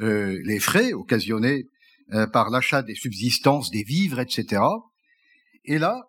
euh, 0.00 0.40
les 0.44 0.60
frais 0.60 0.92
occasionnés 0.92 1.66
euh, 2.12 2.26
par 2.26 2.50
l'achat 2.50 2.82
des 2.82 2.94
subsistances, 2.94 3.70
des 3.70 3.82
vivres, 3.82 4.20
etc. 4.20 4.62
Et 5.64 5.78
là, 5.78 6.06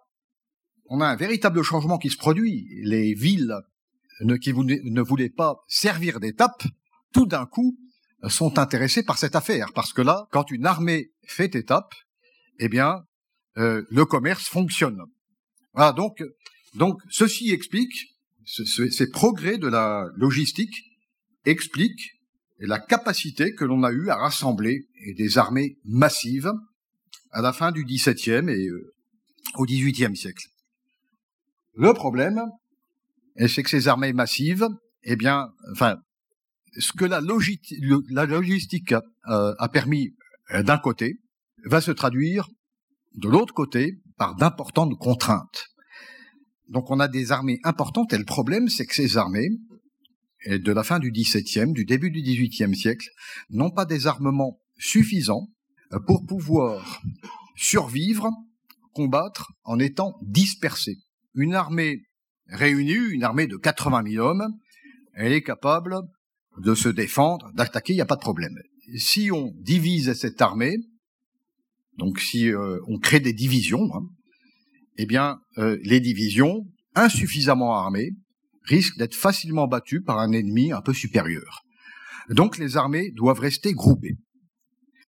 on 0.85 1.01
a 1.01 1.07
un 1.07 1.15
véritable 1.15 1.61
changement 1.63 1.97
qui 1.97 2.09
se 2.09 2.17
produit. 2.17 2.67
Les 2.83 3.13
villes 3.13 3.55
qui 4.41 4.53
ne 4.53 5.01
voulaient 5.01 5.29
pas 5.29 5.57
servir 5.67 6.19
d'étape, 6.19 6.63
tout 7.13 7.25
d'un 7.25 7.45
coup, 7.45 7.77
sont 8.27 8.59
intéressés 8.59 9.03
par 9.03 9.17
cette 9.17 9.35
affaire. 9.35 9.73
Parce 9.73 9.93
que 9.93 10.01
là, 10.01 10.27
quand 10.31 10.51
une 10.51 10.65
armée 10.65 11.11
fait 11.25 11.55
étape, 11.55 11.93
eh 12.59 12.69
bien, 12.69 13.03
euh, 13.57 13.83
le 13.89 14.05
commerce 14.05 14.47
fonctionne. 14.47 14.99
Voilà, 15.73 15.93
donc, 15.93 16.23
donc 16.75 16.99
ceci 17.09 17.51
explique, 17.51 18.07
ces 18.45 19.09
progrès 19.09 19.57
de 19.57 19.67
la 19.67 20.07
logistique 20.15 20.83
expliquent 21.45 22.11
la 22.59 22.79
capacité 22.79 23.53
que 23.53 23.65
l'on 23.65 23.83
a 23.83 23.91
eue 23.91 24.09
à 24.09 24.15
rassembler 24.15 24.87
des 25.17 25.37
armées 25.37 25.77
massives 25.83 26.51
à 27.31 27.41
la 27.41 27.53
fin 27.53 27.71
du 27.71 27.83
XVIIe 27.85 28.49
et 28.49 28.67
euh, 28.67 28.93
au 29.55 29.65
XVIIIe 29.65 30.15
siècle. 30.15 30.47
Le 31.75 31.93
problème, 31.93 32.41
c'est 33.47 33.63
que 33.63 33.69
ces 33.69 33.87
armées 33.87 34.13
massives, 34.13 34.67
eh 35.03 35.15
bien, 35.15 35.47
enfin, 35.71 35.97
ce 36.77 36.91
que 36.93 37.05
la, 37.05 37.21
logistique 37.21 38.93
a, 39.23 39.69
permis 39.69 40.13
euh, 40.51 40.63
d'un 40.63 40.77
côté 40.77 41.19
va 41.65 41.81
se 41.81 41.91
traduire 41.91 42.47
de 43.15 43.27
l'autre 43.27 43.53
côté, 43.53 44.01
par 44.17 44.35
d'importantes 44.35 44.97
contraintes. 44.97 45.67
Donc 46.69 46.89
on 46.89 46.99
a 46.99 47.07
des 47.07 47.31
armées 47.31 47.59
importantes 47.63 48.13
et 48.13 48.17
le 48.17 48.25
problème 48.25 48.69
c'est 48.69 48.85
que 48.85 48.95
ces 48.95 49.17
armées, 49.17 49.49
de 50.47 50.71
la 50.71 50.83
fin 50.83 50.99
du 50.99 51.11
XVIIe, 51.11 51.73
du 51.73 51.85
début 51.85 52.09
du 52.09 52.21
XVIIIe 52.21 52.75
siècle, 52.75 53.09
n'ont 53.49 53.71
pas 53.71 53.85
des 53.85 54.07
armements 54.07 54.59
suffisants 54.77 55.49
pour 56.07 56.25
pouvoir 56.25 57.01
survivre, 57.55 58.29
combattre 58.93 59.51
en 59.63 59.79
étant 59.79 60.17
dispersés. 60.23 60.97
Une 61.35 61.53
armée 61.53 62.03
réunie, 62.47 63.11
une 63.11 63.23
armée 63.23 63.47
de 63.47 63.57
80 63.57 64.03
000 64.09 64.25
hommes, 64.25 64.47
elle 65.13 65.33
est 65.33 65.43
capable 65.43 65.97
de 66.57 66.73
se 66.73 66.89
défendre, 66.89 67.51
d'attaquer, 67.53 67.93
il 67.93 67.97
n'y 67.97 68.01
a 68.01 68.05
pas 68.05 68.15
de 68.15 68.21
problème. 68.21 68.55
Si 68.97 69.31
on 69.31 69.53
divise 69.59 70.13
cette 70.13 70.41
armée, 70.41 70.77
donc 72.01 72.19
si 72.19 72.51
euh, 72.51 72.79
on 72.87 72.97
crée 72.97 73.19
des 73.19 73.31
divisions, 73.31 73.87
hein, 73.93 74.07
eh 74.97 75.05
bien 75.05 75.39
euh, 75.59 75.77
les 75.83 75.99
divisions 75.99 76.65
insuffisamment 76.95 77.75
armées 77.75 78.09
risquent 78.63 78.97
d'être 78.97 79.13
facilement 79.13 79.67
battues 79.67 80.01
par 80.01 80.17
un 80.17 80.31
ennemi 80.31 80.71
un 80.71 80.81
peu 80.81 80.93
supérieur. 80.93 81.61
Donc 82.29 82.57
les 82.57 82.75
armées 82.75 83.11
doivent 83.11 83.39
rester 83.39 83.73
groupées. 83.73 84.17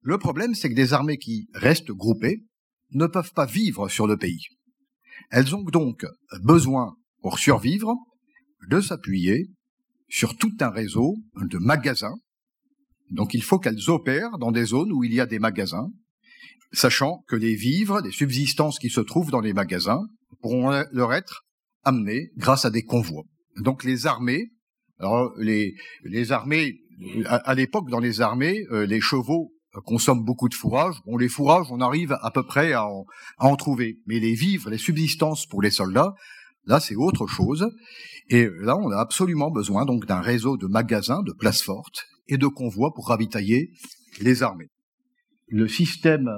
Le 0.03 0.19
problème, 0.19 0.55
c'est 0.55 0.69
que 0.69 0.75
des 0.75 0.93
armées 0.93 1.17
qui 1.17 1.49
restent 1.55 1.93
groupées 1.93 2.45
ne 2.91 3.07
peuvent 3.07 3.33
pas 3.33 3.47
vivre 3.47 3.89
sur 3.89 4.07
le 4.07 4.19
pays. 4.19 4.45
Elles 5.31 5.57
ont 5.57 5.63
donc 5.63 6.05
besoin, 6.43 6.95
pour 7.23 7.39
survivre, 7.39 7.95
de 8.69 8.83
s'appuyer 8.83 9.49
sur 10.11 10.37
tout 10.37 10.53
un 10.61 10.69
réseau 10.69 11.17
de 11.41 11.57
magasins. 11.57 12.19
Donc 13.09 13.33
il 13.33 13.43
faut 13.43 13.59
qu'elles 13.59 13.89
opèrent 13.89 14.37
dans 14.39 14.53
des 14.53 14.67
zones 14.67 14.93
où 14.93 15.05
il 15.05 15.15
y 15.15 15.21
a 15.21 15.27
des 15.27 15.39
magasins, 15.39 15.89
sachant 16.73 17.25
que 17.29 17.37
les 17.37 17.55
vivres, 17.55 18.01
les 18.01 18.13
subsistances 18.13 18.79
qui 18.79 18.91
se 18.91 19.01
trouvent 19.01 19.31
dans 19.31 19.41
les 19.41 19.53
magasins 19.53 20.03
pourront 20.41 20.85
leur 20.93 21.13
être 21.13 21.45
amenés 21.85 22.31
grâce 22.37 22.65
à 22.65 22.71
des 22.71 22.83
convois. 22.83 23.25
Donc 23.57 23.85
les 23.85 24.07
armées, 24.07 24.51
alors 24.99 25.33
les, 25.37 25.75
les 26.05 26.33
armées, 26.33 26.81
à, 27.27 27.55
l'époque 27.55 27.91
dans 27.91 28.01
les 28.01 28.21
armées, 28.21 28.65
euh, 28.71 28.87
les 28.87 29.01
chevaux 29.01 29.53
consomment 29.85 30.25
beaucoup 30.25 30.49
de 30.49 30.55
fourrage. 30.55 30.97
Bon, 31.07 31.17
les 31.17 31.29
fourrages, 31.29 31.67
on 31.71 31.81
arrive 31.81 32.17
à 32.21 32.31
peu 32.31 32.43
près 32.43 32.73
à 32.73 32.87
en, 32.87 33.05
à 33.39 33.47
en 33.47 33.57
trouver, 33.57 33.99
mais 34.07 34.21
les 34.21 34.35
vivres, 34.35 34.71
les 34.71 34.79
subsistances 34.79 35.47
pour 35.47 35.63
les 35.63 35.71
soldats, 35.71 36.15
là 36.67 36.81
c'est 36.81 36.95
autre 36.95 37.27
chose. 37.27 37.69
Et 38.29 38.49
là, 38.61 38.77
on 38.77 38.91
a 38.91 38.97
absolument 38.97 39.51
besoin 39.51 39.85
donc 39.85 40.07
d'un 40.07 40.21
réseau 40.21 40.57
de 40.57 40.67
magasins, 40.67 41.23
de 41.23 41.33
places 41.33 41.63
fortes 41.63 42.07
et 42.29 42.39
de 42.39 42.47
convois 42.47 42.93
pour 42.95 43.09
ravitailler 43.09 43.71
les 44.21 44.43
armées. 44.43 44.69
Le 45.49 45.69
système 45.69 46.31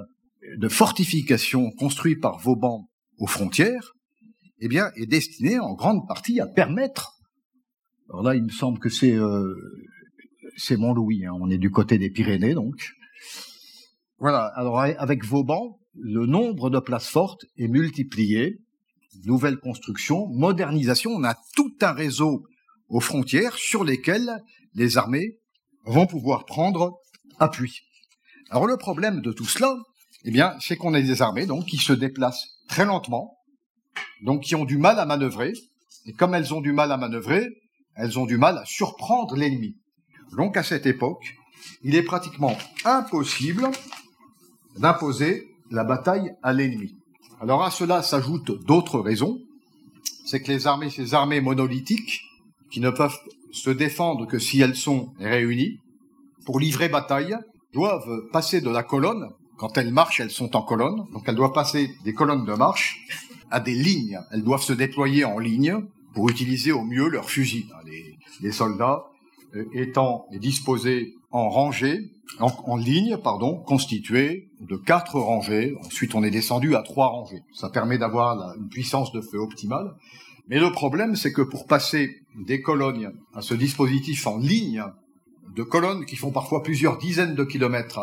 de 0.56 0.68
fortification 0.68 1.70
construit 1.72 2.16
par 2.16 2.38
Vauban 2.38 2.88
aux 3.18 3.26
frontières, 3.26 3.92
eh 4.60 4.68
bien, 4.68 4.90
est 4.96 5.06
destiné 5.06 5.58
en 5.58 5.74
grande 5.74 6.06
partie 6.06 6.40
à 6.40 6.46
permettre. 6.46 7.12
Alors 8.08 8.22
là, 8.22 8.34
il 8.34 8.44
me 8.44 8.50
semble 8.50 8.78
que 8.78 8.88
c'est 8.88 9.14
euh, 9.14 9.54
c'est 10.56 10.76
Mont-Louis. 10.76 11.26
Hein, 11.26 11.32
on 11.40 11.50
est 11.50 11.58
du 11.58 11.70
côté 11.70 11.98
des 11.98 12.10
Pyrénées, 12.10 12.54
donc. 12.54 12.74
Voilà. 14.18 14.46
Alors 14.54 14.80
avec 14.80 15.24
Vauban, 15.24 15.78
le 15.94 16.26
nombre 16.26 16.70
de 16.70 16.78
places 16.78 17.08
fortes 17.08 17.44
est 17.56 17.68
multiplié. 17.68 18.58
Nouvelle 19.24 19.58
construction, 19.58 20.26
modernisation. 20.28 21.12
On 21.12 21.24
a 21.24 21.36
tout 21.54 21.74
un 21.80 21.92
réseau 21.92 22.44
aux 22.88 23.00
frontières 23.00 23.54
sur 23.56 23.84
lesquelles 23.84 24.42
les 24.74 24.98
armées 24.98 25.38
vont 25.84 26.06
pouvoir 26.06 26.44
prendre 26.46 26.98
appui. 27.38 27.80
Alors 28.50 28.66
le 28.66 28.76
problème 28.76 29.20
de 29.20 29.32
tout 29.32 29.46
cela, 29.46 29.76
eh 30.24 30.30
bien, 30.30 30.54
c'est 30.60 30.76
qu'on 30.76 30.94
a 30.94 31.00
des 31.00 31.22
armées 31.22 31.46
donc 31.46 31.66
qui 31.66 31.76
se 31.76 31.92
déplacent 31.92 32.48
très 32.68 32.84
lentement, 32.84 33.36
donc 34.22 34.42
qui 34.42 34.54
ont 34.54 34.64
du 34.64 34.78
mal 34.78 34.98
à 34.98 35.04
manœuvrer, 35.04 35.52
et 36.06 36.12
comme 36.12 36.34
elles 36.34 36.54
ont 36.54 36.60
du 36.60 36.72
mal 36.72 36.90
à 36.92 36.96
manœuvrer, 36.96 37.48
elles 37.94 38.18
ont 38.18 38.26
du 38.26 38.38
mal 38.38 38.58
à 38.58 38.64
surprendre 38.64 39.36
l'ennemi. 39.36 39.76
Donc 40.36 40.56
à 40.56 40.62
cette 40.62 40.86
époque, 40.86 41.36
il 41.82 41.94
est 41.94 42.02
pratiquement 42.02 42.56
impossible 42.84 43.68
d'imposer 44.78 45.46
la 45.70 45.84
bataille 45.84 46.32
à 46.42 46.52
l'ennemi. 46.52 46.96
Alors 47.40 47.62
à 47.62 47.70
cela 47.70 48.02
s'ajoutent 48.02 48.64
d'autres 48.64 49.00
raisons, 49.00 49.38
c'est 50.24 50.40
que 50.40 50.50
les 50.50 50.66
armées, 50.66 50.90
ces 50.90 51.14
armées 51.14 51.40
monolithiques, 51.40 52.22
qui 52.70 52.80
ne 52.80 52.90
peuvent 52.90 53.18
se 53.52 53.70
défendre 53.70 54.26
que 54.26 54.38
si 54.38 54.60
elles 54.60 54.76
sont 54.76 55.12
réunies, 55.18 55.78
pour 56.44 56.58
livrer 56.58 56.88
bataille, 56.88 57.36
doivent 57.72 58.22
passer 58.32 58.60
de 58.60 58.70
la 58.70 58.82
colonne 58.82 59.28
quand 59.56 59.78
elles 59.78 59.92
marchent, 59.92 60.20
elles 60.20 60.30
sont 60.30 60.56
en 60.56 60.62
colonne, 60.62 61.06
donc 61.12 61.24
elles 61.26 61.34
doivent 61.34 61.52
passer 61.52 61.90
des 62.04 62.12
colonnes 62.12 62.44
de 62.44 62.54
marche 62.54 63.06
à 63.50 63.60
des 63.60 63.74
lignes. 63.74 64.20
Elles 64.32 64.42
doivent 64.42 64.62
se 64.62 64.72
déployer 64.72 65.24
en 65.24 65.38
ligne 65.38 65.84
pour 66.12 66.28
utiliser 66.28 66.72
au 66.72 66.84
mieux 66.84 67.08
leurs 67.08 67.30
fusils. 67.30 67.66
Les, 68.40 68.52
soldats 68.52 69.04
euh, 69.54 69.64
étant 69.74 70.26
disposés 70.32 71.14
en 71.30 71.48
rangée, 71.48 72.10
en, 72.40 72.76
ligne, 72.76 73.16
pardon, 73.16 73.56
constituée 73.56 74.48
de 74.60 74.76
quatre 74.76 75.18
rangées. 75.18 75.76
Ensuite, 75.84 76.14
on 76.14 76.24
est 76.24 76.30
descendu 76.30 76.74
à 76.74 76.82
trois 76.82 77.08
rangées. 77.08 77.42
Ça 77.52 77.68
permet 77.68 77.98
d'avoir 77.98 78.56
une 78.56 78.68
puissance 78.68 79.12
de 79.12 79.20
feu 79.20 79.38
optimale. 79.38 79.94
Mais 80.48 80.58
le 80.58 80.70
problème, 80.72 81.16
c'est 81.16 81.32
que 81.32 81.42
pour 81.42 81.66
passer 81.66 82.22
des 82.36 82.60
colonnes 82.60 83.12
à 83.34 83.40
ce 83.40 83.54
dispositif 83.54 84.26
en 84.26 84.38
ligne, 84.38 84.84
de 85.54 85.62
colonnes 85.62 86.04
qui 86.06 86.16
font 86.16 86.32
parfois 86.32 86.62
plusieurs 86.62 86.98
dizaines 86.98 87.34
de 87.34 87.44
kilomètres 87.44 88.00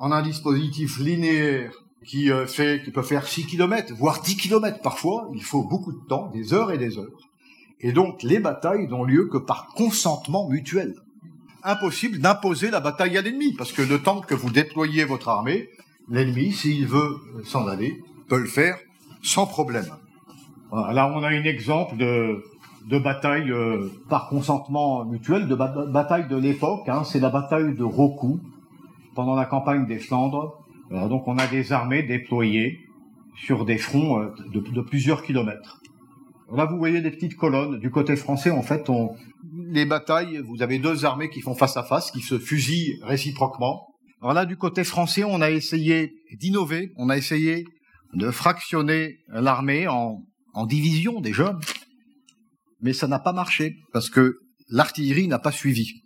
en 0.00 0.12
un 0.12 0.22
dispositif 0.22 0.98
linéaire 0.98 1.72
qui 2.04 2.32
euh, 2.32 2.46
peut 2.92 3.02
faire 3.02 3.28
6 3.28 3.46
km, 3.46 3.94
voire 3.94 4.22
10 4.22 4.36
km 4.36 4.80
parfois, 4.82 5.28
il 5.34 5.42
faut 5.42 5.62
beaucoup 5.62 5.92
de 5.92 6.00
temps, 6.08 6.30
des 6.32 6.54
heures 6.54 6.72
et 6.72 6.78
des 6.78 6.98
heures. 6.98 7.30
Et 7.80 7.92
donc, 7.92 8.22
les 8.22 8.40
batailles 8.40 8.88
n'ont 8.88 9.04
lieu 9.04 9.28
que 9.28 9.36
par 9.36 9.68
consentement 9.68 10.48
mutuel. 10.48 10.96
Impossible 11.62 12.18
d'imposer 12.18 12.70
la 12.70 12.80
bataille 12.80 13.18
à 13.18 13.20
l'ennemi, 13.20 13.52
parce 13.52 13.72
que 13.72 13.82
le 13.82 14.00
temps 14.02 14.22
que 14.22 14.34
vous 14.34 14.50
déployez 14.50 15.04
votre 15.04 15.28
armée, 15.28 15.68
l'ennemi, 16.08 16.52
s'il 16.52 16.86
veut 16.86 17.16
s'en 17.44 17.66
aller, 17.68 18.00
peut 18.28 18.38
le 18.38 18.46
faire 18.46 18.78
sans 19.22 19.46
problème. 19.46 19.88
Là, 20.72 21.12
on 21.14 21.22
a 21.22 21.28
un 21.28 21.44
exemple 21.44 21.98
de, 21.98 22.42
de 22.88 22.98
bataille 22.98 23.50
euh, 23.50 23.90
par 24.08 24.28
consentement 24.28 25.04
mutuel, 25.04 25.46
de 25.46 25.54
bataille 25.54 26.28
de 26.28 26.36
l'époque. 26.36 26.88
Hein, 26.88 27.04
c'est 27.04 27.20
la 27.20 27.28
bataille 27.28 27.74
de 27.74 27.84
Roku, 27.84 28.40
pendant 29.14 29.34
la 29.34 29.44
campagne 29.44 29.86
des 29.86 29.98
Flandres. 29.98 30.64
Euh, 30.92 31.08
donc 31.08 31.26
on 31.28 31.38
a 31.38 31.46
des 31.46 31.72
armées 31.72 32.02
déployées 32.02 32.78
sur 33.36 33.64
des 33.64 33.78
fronts 33.78 34.20
euh, 34.20 34.34
de, 34.52 34.80
plusieurs 34.80 35.22
kilomètres. 35.22 35.80
Là, 36.52 36.64
vous 36.64 36.78
voyez 36.78 37.00
des 37.00 37.12
petites 37.12 37.36
colonnes. 37.36 37.78
Du 37.78 37.90
côté 37.90 38.16
français, 38.16 38.50
en 38.50 38.62
fait, 38.62 38.90
on... 38.90 39.14
les 39.54 39.86
batailles, 39.86 40.38
vous 40.38 40.62
avez 40.62 40.80
deux 40.80 41.04
armées 41.04 41.30
qui 41.30 41.40
font 41.40 41.54
face 41.54 41.76
à 41.76 41.84
face, 41.84 42.10
qui 42.10 42.22
se 42.22 42.38
fusillent 42.38 42.98
réciproquement. 43.02 43.86
Alors 44.20 44.34
là, 44.34 44.46
du 44.46 44.56
côté 44.56 44.82
français, 44.82 45.22
on 45.22 45.40
a 45.40 45.50
essayé 45.50 46.12
d'innover, 46.38 46.90
on 46.96 47.08
a 47.08 47.16
essayé 47.16 47.64
de 48.14 48.32
fractionner 48.32 49.18
l'armée 49.28 49.86
en, 49.86 50.24
en 50.52 50.66
divisions 50.66 51.20
déjà, 51.20 51.56
mais 52.80 52.92
ça 52.92 53.06
n'a 53.06 53.18
pas 53.18 53.32
marché 53.32 53.76
parce 53.92 54.10
que 54.10 54.40
l'artillerie 54.68 55.28
n'a 55.28 55.38
pas 55.38 55.52
suivi. 55.52 55.99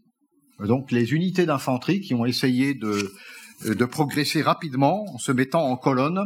Donc 0.67 0.91
les 0.91 1.13
unités 1.13 1.47
d'infanterie 1.47 2.01
qui 2.01 2.15
ont 2.15 2.25
essayé 2.25 2.75
de, 2.75 3.13
de 3.67 3.85
progresser 3.85 4.43
rapidement 4.43 5.05
en 5.13 5.19
se 5.19 5.33
mettant 5.33 5.67
en 5.67 5.77
colonne, 5.77 6.21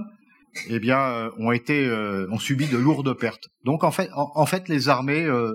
eh 0.68 0.78
bien, 0.80 0.98
euh, 0.98 1.30
ont 1.38 1.52
été, 1.52 1.86
euh, 1.86 2.26
ont 2.30 2.38
subi 2.38 2.66
de 2.66 2.76
lourdes 2.76 3.12
pertes. 3.18 3.48
Donc 3.64 3.84
en 3.84 3.90
fait, 3.90 4.08
en, 4.14 4.46
fait, 4.46 4.68
les 4.68 4.88
armées 4.88 5.24
euh, 5.24 5.52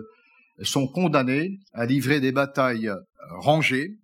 sont 0.62 0.88
condamnées 0.88 1.60
à 1.74 1.86
livrer 1.86 2.20
des 2.20 2.32
batailles 2.32 2.92
rangées 3.40 3.98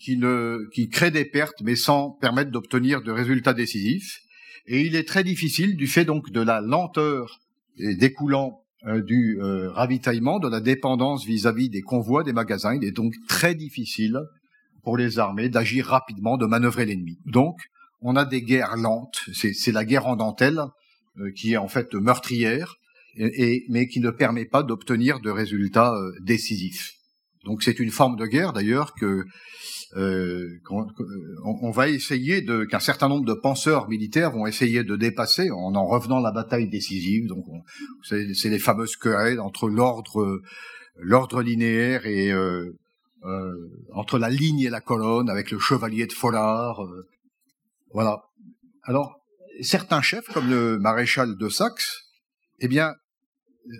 qui 0.00 0.16
ne, 0.16 0.58
qui 0.74 0.88
créent 0.88 1.10
des 1.10 1.24
pertes, 1.24 1.60
mais 1.62 1.76
sans 1.76 2.10
permettre 2.10 2.50
d'obtenir 2.50 3.02
de 3.02 3.12
résultats 3.12 3.52
décisifs. 3.52 4.18
Et 4.66 4.82
il 4.82 4.96
est 4.96 5.06
très 5.06 5.24
difficile, 5.24 5.76
du 5.76 5.86
fait 5.86 6.04
donc 6.04 6.30
de 6.30 6.40
la 6.40 6.60
lenteur 6.60 7.38
découlant 7.78 8.48
euh, 8.48 8.69
du 8.86 9.38
euh, 9.40 9.70
ravitaillement, 9.70 10.38
de 10.38 10.48
la 10.48 10.60
dépendance 10.60 11.24
vis-à-vis 11.24 11.68
des 11.68 11.82
convois, 11.82 12.22
des 12.22 12.32
magasins. 12.32 12.74
Il 12.74 12.84
est 12.84 12.92
donc 12.92 13.14
très 13.28 13.54
difficile 13.54 14.18
pour 14.82 14.96
les 14.96 15.18
armées 15.18 15.48
d'agir 15.48 15.86
rapidement, 15.86 16.36
de 16.36 16.46
manœuvrer 16.46 16.86
l'ennemi. 16.86 17.18
Donc, 17.26 17.56
on 18.00 18.16
a 18.16 18.24
des 18.24 18.42
guerres 18.42 18.76
lentes. 18.76 19.20
C'est 19.32 19.72
la 19.72 19.84
guerre 19.84 20.06
en 20.06 20.16
dentelle 20.16 20.60
euh, 21.18 21.30
qui 21.36 21.52
est 21.52 21.58
en 21.58 21.68
fait 21.68 21.94
meurtrière, 21.94 22.76
et, 23.16 23.64
mais 23.68 23.88
qui 23.88 24.00
ne 24.00 24.10
permet 24.10 24.46
pas 24.46 24.62
d'obtenir 24.62 25.20
de 25.20 25.30
résultats 25.30 25.94
décisifs. 26.22 26.92
Donc, 27.44 27.62
c'est 27.62 27.80
une 27.80 27.90
forme 27.90 28.16
de 28.16 28.24
guerre 28.24 28.52
d'ailleurs 28.52 28.94
que 28.94 29.24
euh, 29.96 30.60
on, 31.44 31.70
va 31.70 31.88
essayer 31.88 32.42
de 32.42 32.64
qu'un 32.64 32.78
certain 32.78 33.08
nombre 33.08 33.24
de 33.24 33.34
penseurs 33.34 33.88
militaires 33.88 34.30
vont 34.30 34.46
essayer 34.46 34.84
de 34.84 34.94
dépasser 34.94 35.50
en 35.50 35.74
en 35.74 35.86
revenant 35.86 36.18
à 36.18 36.22
la 36.22 36.32
bataille 36.32 36.68
décisive. 36.68 37.26
Donc, 37.26 37.44
c'est 38.02 38.48
les 38.48 38.58
fameuses 38.58 38.96
querelles 38.96 39.40
entre 39.40 39.68
l'ordre 39.68 40.40
l'ordre 41.00 41.42
linéaire 41.42 42.06
et 42.06 42.30
euh, 42.30 42.76
euh, 43.24 43.54
entre 43.92 44.18
la 44.18 44.30
ligne 44.30 44.60
et 44.60 44.70
la 44.70 44.80
colonne 44.80 45.28
avec 45.28 45.50
le 45.50 45.58
chevalier 45.58 46.06
de 46.06 46.12
Follard. 46.12 46.84
Euh, 46.84 47.06
voilà. 47.92 48.22
Alors, 48.82 49.20
certains 49.60 50.02
chefs, 50.02 50.26
comme 50.32 50.48
le 50.48 50.78
maréchal 50.78 51.36
de 51.36 51.48
Saxe, 51.48 52.02
eh 52.60 52.68
bien, 52.68 52.94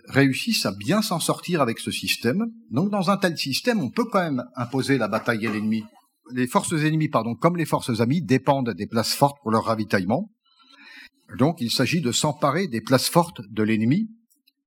réussissent 0.09 0.67
à 0.67 0.73
bien 0.73 1.03
s'en 1.03 1.21
sortir 1.21 1.63
avec 1.63 1.79
ce 1.79 1.91
système. 1.91 2.47
Donc, 2.71 2.91
dans 2.91 3.11
un 3.11 3.17
tel 3.17 3.37
système, 3.37 3.81
on 3.81 3.91
peut 3.91 4.05
quand 4.05 4.23
même 4.23 4.45
imposer 4.57 4.99
la 4.99 5.09
bataille 5.09 5.47
à 5.47 5.53
l'ennemi. 5.53 5.85
Les 6.33 6.47
forces 6.47 6.73
ennemies, 6.73 7.09
pardon, 7.09 7.35
comme 7.35 7.57
les 7.57 7.67
forces 7.67 8.01
amies, 8.01 8.23
dépendent 8.23 8.71
des 8.71 8.87
places 8.87 9.15
fortes 9.15 9.39
pour 9.43 9.51
leur 9.51 9.65
ravitaillement. 9.65 10.31
Donc, 11.39 11.61
il 11.61 11.71
s'agit 11.71 12.01
de 12.01 12.13
s'emparer 12.13 12.67
des 12.67 12.81
places 12.81 13.09
fortes 13.09 13.41
de 13.51 13.63
l'ennemi 13.63 14.11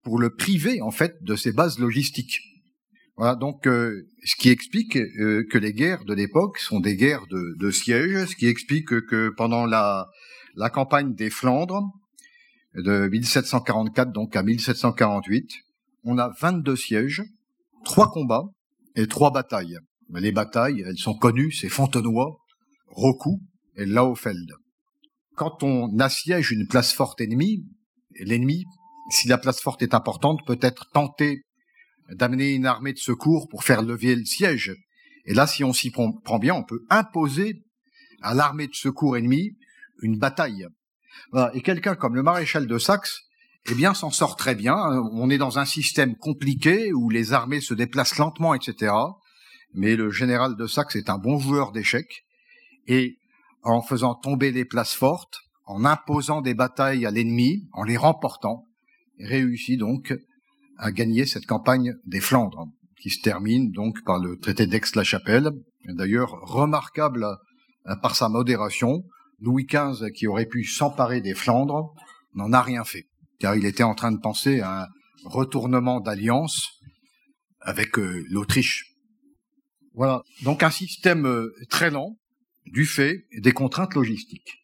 pour 0.03 0.19
le 0.19 0.35
priver, 0.35 0.81
en 0.81 0.91
fait, 0.91 1.15
de 1.21 1.35
ses 1.35 1.51
bases 1.51 1.79
logistiques. 1.79 2.39
Voilà, 3.15 3.35
donc, 3.35 3.67
euh, 3.67 4.07
ce 4.23 4.35
qui 4.35 4.49
explique 4.49 4.97
euh, 4.97 5.45
que 5.51 5.57
les 5.57 5.73
guerres 5.73 6.03
de 6.05 6.13
l'époque 6.13 6.57
sont 6.57 6.79
des 6.79 6.95
guerres 6.95 7.27
de, 7.29 7.55
de 7.59 7.71
siège, 7.71 8.29
ce 8.29 8.35
qui 8.35 8.47
explique 8.47 8.87
que, 8.87 9.29
pendant 9.37 9.65
la, 9.65 10.09
campagne 10.73 11.13
des 11.13 11.29
Flandres, 11.29 11.83
de 12.75 13.07
1744 13.07 14.11
donc 14.11 14.35
à 14.35 14.41
1748, 14.41 15.47
on 16.05 16.17
a 16.17 16.31
22 16.41 16.75
sièges, 16.75 17.23
trois 17.85 18.09
combats 18.09 18.45
et 18.95 19.07
trois 19.07 19.31
batailles. 19.31 19.77
Les 20.09 20.31
batailles, 20.31 20.83
elles 20.85 20.97
sont 20.97 21.15
connues, 21.15 21.51
c'est 21.51 21.69
Fontenoy, 21.69 22.37
Rocou 22.87 23.41
et 23.75 23.85
Laufeld. 23.85 24.51
Quand 25.35 25.63
on 25.63 25.97
assiège 25.99 26.51
une 26.51 26.67
place 26.67 26.93
forte 26.93 27.19
ennemie, 27.21 27.65
l'ennemi, 28.19 28.65
si 29.09 29.27
la 29.27 29.37
place 29.37 29.59
forte 29.59 29.81
est 29.81 29.93
importante, 29.93 30.45
peut 30.45 30.59
être 30.61 30.89
tenté 30.91 31.43
d'amener 32.11 32.51
une 32.51 32.65
armée 32.65 32.93
de 32.93 32.99
secours 32.99 33.47
pour 33.49 33.63
faire 33.63 33.81
lever 33.81 34.15
le 34.15 34.25
siège. 34.25 34.75
Et 35.25 35.33
là, 35.33 35.47
si 35.47 35.63
on 35.63 35.73
s'y 35.73 35.89
prend 35.89 36.39
bien, 36.39 36.53
on 36.53 36.63
peut 36.63 36.83
imposer 36.89 37.63
à 38.21 38.33
l'armée 38.33 38.67
de 38.67 38.75
secours 38.75 39.17
ennemie 39.17 39.57
une 40.01 40.17
bataille. 40.19 40.67
Et 41.53 41.61
quelqu'un 41.61 41.95
comme 41.95 42.15
le 42.15 42.23
maréchal 42.23 42.67
de 42.67 42.77
Saxe, 42.77 43.21
eh 43.69 43.75
bien, 43.75 43.93
s'en 43.93 44.11
sort 44.11 44.35
très 44.35 44.55
bien. 44.55 44.75
On 45.13 45.29
est 45.29 45.37
dans 45.37 45.57
un 45.59 45.65
système 45.65 46.15
compliqué 46.17 46.91
où 46.93 47.09
les 47.09 47.33
armées 47.33 47.61
se 47.61 47.73
déplacent 47.73 48.17
lentement, 48.17 48.53
etc. 48.53 48.93
Mais 49.73 49.95
le 49.95 50.11
général 50.11 50.55
de 50.55 50.67
Saxe 50.67 50.95
est 50.95 51.09
un 51.09 51.17
bon 51.17 51.39
joueur 51.39 51.71
d'échecs. 51.71 52.23
Et 52.87 53.17
en 53.63 53.81
faisant 53.81 54.15
tomber 54.15 54.51
les 54.51 54.65
places 54.65 54.93
fortes, 54.93 55.39
en 55.65 55.85
imposant 55.85 56.41
des 56.41 56.53
batailles 56.53 57.05
à 57.05 57.11
l'ennemi, 57.11 57.67
en 57.71 57.83
les 57.83 57.97
remportant, 57.97 58.65
réussit 59.19 59.79
donc 59.79 60.13
à 60.77 60.91
gagner 60.91 61.25
cette 61.25 61.45
campagne 61.45 61.95
des 62.05 62.19
Flandres, 62.19 62.67
qui 62.99 63.09
se 63.09 63.21
termine 63.21 63.71
donc 63.71 64.03
par 64.03 64.19
le 64.19 64.37
traité 64.37 64.67
d'Aix-la-Chapelle, 64.67 65.51
d'ailleurs 65.85 66.31
remarquable 66.41 67.25
par 68.01 68.15
sa 68.15 68.29
modération. 68.29 69.03
Louis 69.39 69.65
XV, 69.65 70.11
qui 70.11 70.27
aurait 70.27 70.45
pu 70.45 70.63
s'emparer 70.63 71.21
des 71.21 71.33
Flandres, 71.33 71.93
n'en 72.33 72.53
a 72.53 72.61
rien 72.61 72.83
fait, 72.83 73.07
car 73.39 73.55
il 73.55 73.65
était 73.65 73.83
en 73.83 73.95
train 73.95 74.11
de 74.11 74.19
penser 74.19 74.61
à 74.61 74.83
un 74.83 74.87
retournement 75.25 75.99
d'alliance 75.99 76.79
avec 77.59 77.97
euh, 77.97 78.25
l'Autriche. 78.29 78.92
Voilà, 79.93 80.23
donc 80.43 80.63
un 80.63 80.71
système 80.71 81.25
euh, 81.25 81.53
très 81.69 81.91
lent, 81.91 82.17
du 82.65 82.85
fait 82.85 83.25
des 83.37 83.51
contraintes 83.51 83.93
logistiques. 83.93 84.63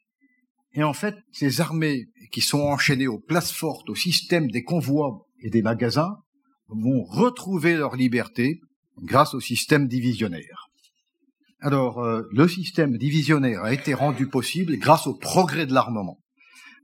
Et 0.74 0.84
en 0.84 0.94
fait, 0.94 1.16
ces 1.32 1.62
armées 1.62 2.08
qui 2.32 2.42
sont 2.42 2.62
enchaînées 2.62 3.08
aux 3.08 3.20
places 3.20 3.52
fortes, 3.52 3.90
au 3.90 3.96
système 3.96 4.50
des 4.50 4.64
convois 4.64 5.26
et 5.42 5.50
des 5.50 5.62
magasins, 5.62 6.18
vont 6.68 7.04
retrouver 7.04 7.76
leur 7.76 7.96
liberté 7.96 8.62
grâce 9.02 9.34
au 9.34 9.40
système 9.40 9.88
divisionnaire. 9.88 10.70
Alors, 11.62 12.00
euh, 12.00 12.24
le 12.32 12.48
système 12.48 12.98
divisionnaire 12.98 13.64
a 13.64 13.74
été 13.74 13.94
rendu 13.94 14.28
possible 14.28 14.78
grâce 14.78 15.08
au 15.08 15.14
progrès 15.14 15.66
de 15.66 15.74
l'armement, 15.74 16.20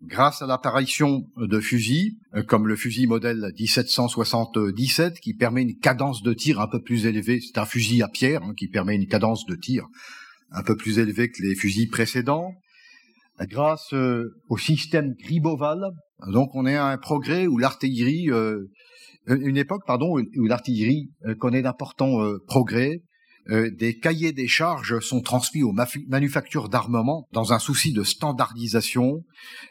grâce 0.03 0.41
à 0.41 0.47
l'apparition 0.47 1.25
de 1.37 1.59
fusils, 1.59 2.17
euh, 2.35 2.43
comme 2.43 2.67
le 2.67 2.75
fusil 2.75 3.07
modèle 3.07 3.51
1777, 3.57 5.19
qui 5.19 5.33
permet 5.33 5.63
une 5.63 5.77
cadence 5.77 6.21
de 6.23 6.33
tir 6.33 6.59
un 6.59 6.67
peu 6.67 6.81
plus 6.81 7.05
élevée. 7.05 7.39
C'est 7.41 7.57
un 7.57 7.65
fusil 7.65 8.01
à 8.01 8.07
pierre 8.07 8.43
hein, 8.43 8.53
qui 8.55 8.67
permet 8.67 8.95
une 8.95 9.07
cadence 9.07 9.45
de 9.45 9.55
tir 9.55 9.85
un 10.51 10.63
peu 10.63 10.75
plus 10.75 10.99
élevée 10.99 11.29
que 11.29 11.41
les 11.41 11.55
fusils 11.55 11.89
précédents. 11.89 12.53
Grâce 13.41 13.93
euh, 13.93 14.29
au 14.49 14.57
système 14.57 15.13
Griboval, 15.19 15.81
donc 16.31 16.55
on 16.55 16.65
est 16.65 16.75
à 16.75 16.85
un 16.85 16.97
progrès 16.97 17.47
où 17.47 17.57
l'artillerie, 17.57 18.29
une 19.27 19.57
époque 19.57 19.81
pardon, 19.85 20.17
où 20.37 20.45
l'artillerie 20.45 21.09
connaît 21.39 21.61
d'importants 21.61 22.21
progrès 22.47 23.01
euh, 23.49 23.69
des 23.69 23.99
cahiers 23.99 24.33
des 24.33 24.47
charges 24.47 24.99
sont 24.99 25.21
transmis 25.21 25.61
aux 25.61 25.73
manufactures 26.07 26.67
d'armement 26.67 27.27
dans 27.31 27.53
un 27.53 27.59
souci 27.59 27.93
de 27.93 28.03
standardisation. 28.03 29.23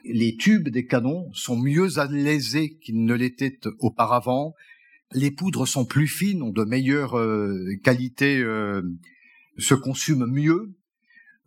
Les 0.05 0.37
tubes 0.37 0.69
des 0.69 0.87
canons 0.87 1.29
sont 1.33 1.57
mieux 1.57 1.99
alésés 1.99 2.79
qu'ils 2.81 3.05
ne 3.05 3.15
l'étaient 3.15 3.59
auparavant. 3.81 4.55
Les 5.13 5.31
poudres 5.31 5.67
sont 5.67 5.85
plus 5.85 6.09
fines, 6.09 6.43
ont 6.43 6.51
de 6.51 6.65
meilleures 6.65 7.19
euh, 7.19 7.75
qualités, 7.83 8.39
euh, 8.39 8.83
se 9.59 9.75
consument 9.75 10.27
mieux. 10.27 10.75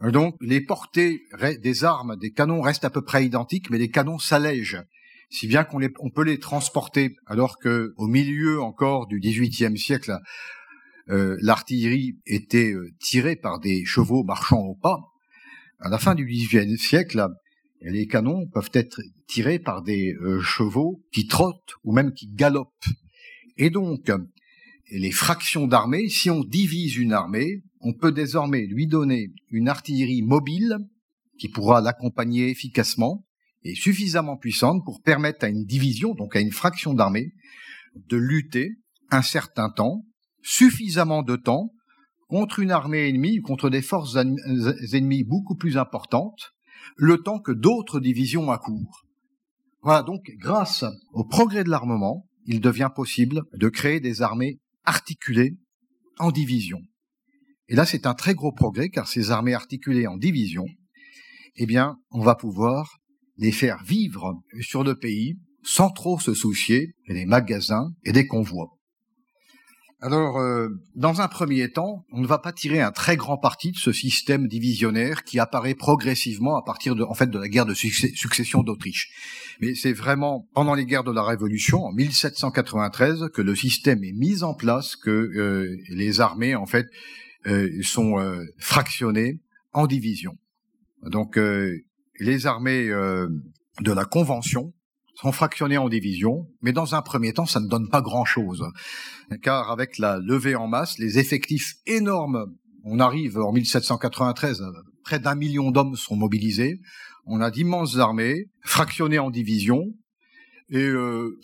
Donc 0.01 0.35
les 0.41 0.61
portées 0.61 1.23
des 1.61 1.83
armes, 1.83 2.17
des 2.17 2.31
canons 2.31 2.61
restent 2.61 2.85
à 2.85 2.89
peu 2.89 3.01
près 3.01 3.25
identiques, 3.25 3.69
mais 3.69 3.79
les 3.79 3.89
canons 3.89 4.19
s'allègent 4.19 4.83
si 5.29 5.47
bien 5.47 5.63
qu'on 5.63 5.81
on 5.99 6.09
peut 6.09 6.23
les 6.23 6.39
transporter, 6.39 7.17
alors 7.25 7.59
que 7.59 7.93
au 7.97 8.07
milieu 8.07 8.61
encore 8.61 9.07
du 9.07 9.19
XVIIIe 9.19 9.77
siècle, 9.77 10.17
l'artillerie 11.07 12.17
était 12.25 12.73
euh, 12.73 12.91
tirée 12.99 13.35
par 13.35 13.59
des 13.59 13.85
chevaux 13.85 14.23
marchant 14.23 14.59
au 14.59 14.75
pas. 14.75 14.99
À 15.79 15.89
la 15.89 15.99
fin 15.99 16.15
du 16.15 16.25
XVIIIe 16.25 16.77
siècle, 16.77 17.27
les 17.81 18.07
canons 18.07 18.47
peuvent 18.47 18.71
être 18.73 19.01
tirés 19.27 19.59
par 19.59 19.83
des 19.83 20.13
euh, 20.21 20.41
chevaux 20.41 21.03
qui 21.13 21.27
trottent 21.27 21.75
ou 21.83 21.93
même 21.93 22.13
qui 22.13 22.27
galopent. 22.27 22.85
Et 23.57 23.69
donc, 23.69 24.11
les 24.91 25.11
fractions 25.11 25.67
d'armée, 25.67 26.09
si 26.09 26.29
on 26.29 26.43
divise 26.43 26.97
une 26.97 27.13
armée, 27.13 27.63
on 27.81 27.93
peut 27.93 28.11
désormais 28.11 28.65
lui 28.65 28.87
donner 28.87 29.29
une 29.49 29.69
artillerie 29.69 30.21
mobile 30.21 30.77
qui 31.39 31.49
pourra 31.49 31.81
l'accompagner 31.81 32.49
efficacement 32.49 33.25
et 33.63 33.75
suffisamment 33.75 34.37
puissante 34.37 34.83
pour 34.85 35.01
permettre 35.01 35.45
à 35.45 35.49
une 35.49 35.65
division, 35.65 36.13
donc 36.13 36.35
à 36.35 36.39
une 36.39 36.51
fraction 36.51 36.93
d'armée, 36.93 37.33
de 37.95 38.17
lutter 38.17 38.77
un 39.11 39.21
certain 39.21 39.69
temps 39.69 40.05
suffisamment 40.41 41.23
de 41.23 41.35
temps 41.35 41.71
contre 42.27 42.59
une 42.59 42.71
armée 42.71 43.07
ennemie, 43.07 43.39
contre 43.39 43.69
des 43.69 43.81
forces 43.81 44.15
ennemies 44.15 45.23
beaucoup 45.23 45.55
plus 45.55 45.77
importantes, 45.77 46.53
le 46.95 47.17
temps 47.17 47.39
que 47.39 47.51
d'autres 47.51 47.99
divisions 47.99 48.51
accourent. 48.51 49.03
Voilà, 49.81 50.03
donc 50.03 50.21
grâce 50.39 50.83
au 51.13 51.23
progrès 51.23 51.63
de 51.63 51.69
l'armement, 51.69 52.25
il 52.45 52.59
devient 52.59 52.89
possible 52.93 53.43
de 53.53 53.69
créer 53.69 53.99
des 53.99 54.21
armées 54.21 54.59
articulées 54.83 55.57
en 56.19 56.31
divisions. 56.31 56.81
Et 57.69 57.75
là, 57.75 57.85
c'est 57.85 58.05
un 58.05 58.13
très 58.13 58.33
gros 58.33 58.51
progrès, 58.51 58.89
car 58.89 59.07
ces 59.07 59.31
armées 59.31 59.53
articulées 59.53 60.07
en 60.07 60.17
divisions, 60.17 60.67
eh 61.55 61.65
bien, 61.65 61.97
on 62.11 62.21
va 62.21 62.35
pouvoir 62.35 62.97
les 63.37 63.51
faire 63.51 63.83
vivre 63.83 64.35
sur 64.61 64.83
le 64.83 64.97
pays 64.97 65.37
sans 65.63 65.89
trop 65.89 66.19
se 66.19 66.33
soucier 66.33 66.93
des 67.09 67.25
magasins 67.25 67.91
et 68.05 68.13
des 68.13 68.25
convois. 68.25 68.76
Alors, 69.99 70.37
euh, 70.37 70.69
dans 70.93 71.21
un 71.21 71.27
premier 71.27 71.71
temps, 71.71 72.05
on 72.11 72.21
ne 72.21 72.27
va 72.27 72.37
pas 72.37 72.53
tirer 72.53 72.81
un 72.81 72.91
très 72.91 73.17
grand 73.17 73.39
parti 73.39 73.71
de 73.71 73.77
ce 73.77 73.91
système 73.91 74.47
divisionnaire 74.47 75.23
qui 75.23 75.39
apparaît 75.39 75.73
progressivement 75.73 76.55
à 76.55 76.61
partir 76.63 76.95
de, 76.95 77.03
en 77.03 77.15
fait, 77.15 77.31
de 77.31 77.39
la 77.39 77.47
guerre 77.47 77.65
de 77.65 77.73
succession 77.73 78.61
d'Autriche. 78.61 79.09
Mais 79.59 79.73
c'est 79.73 79.93
vraiment 79.93 80.47
pendant 80.53 80.75
les 80.75 80.85
guerres 80.85 81.03
de 81.03 81.11
la 81.11 81.23
Révolution, 81.23 81.83
en 81.83 81.91
1793, 81.93 83.29
que 83.33 83.41
le 83.41 83.55
système 83.55 84.03
est 84.03 84.13
mis 84.13 84.43
en 84.43 84.53
place, 84.53 84.95
que 84.95 85.09
euh, 85.09 85.75
les 85.89 86.21
armées, 86.21 86.53
en 86.53 86.67
fait, 86.67 86.85
euh, 87.47 87.67
sont 87.81 88.17
fractionnées 88.59 89.39
en 89.73 89.87
divisions. 89.87 90.35
Donc, 91.03 91.39
les 92.19 92.45
armées 92.45 92.87
de 92.87 93.91
la 93.91 94.05
Convention 94.05 94.73
sont 95.19 95.31
fractionnés 95.31 95.79
en 95.79 95.89
divisions, 95.89 96.47
mais 96.61 96.73
dans 96.73 96.93
un 96.93 97.01
premier 97.01 97.33
temps, 97.33 97.47
ça 97.47 97.59
ne 97.59 97.67
donne 97.67 97.89
pas 97.89 98.01
grand-chose, 98.01 98.63
car 99.41 99.71
avec 99.71 99.97
la 99.97 100.19
levée 100.19 100.55
en 100.55 100.67
masse, 100.67 100.99
les 100.99 101.17
effectifs 101.17 101.73
énormes, 101.87 102.45
on 102.83 102.99
arrive 102.99 103.39
en 103.39 103.51
1793, 103.51 104.63
près 105.03 105.19
d'un 105.19 105.33
million 105.33 105.71
d'hommes 105.71 105.95
sont 105.95 106.15
mobilisés, 106.15 106.79
on 107.25 107.41
a 107.41 107.49
d'immenses 107.49 107.97
armées, 107.97 108.45
fractionnées 108.61 109.17
en 109.17 109.31
divisions, 109.31 109.85
et 110.69 110.85
euh, 110.85 111.39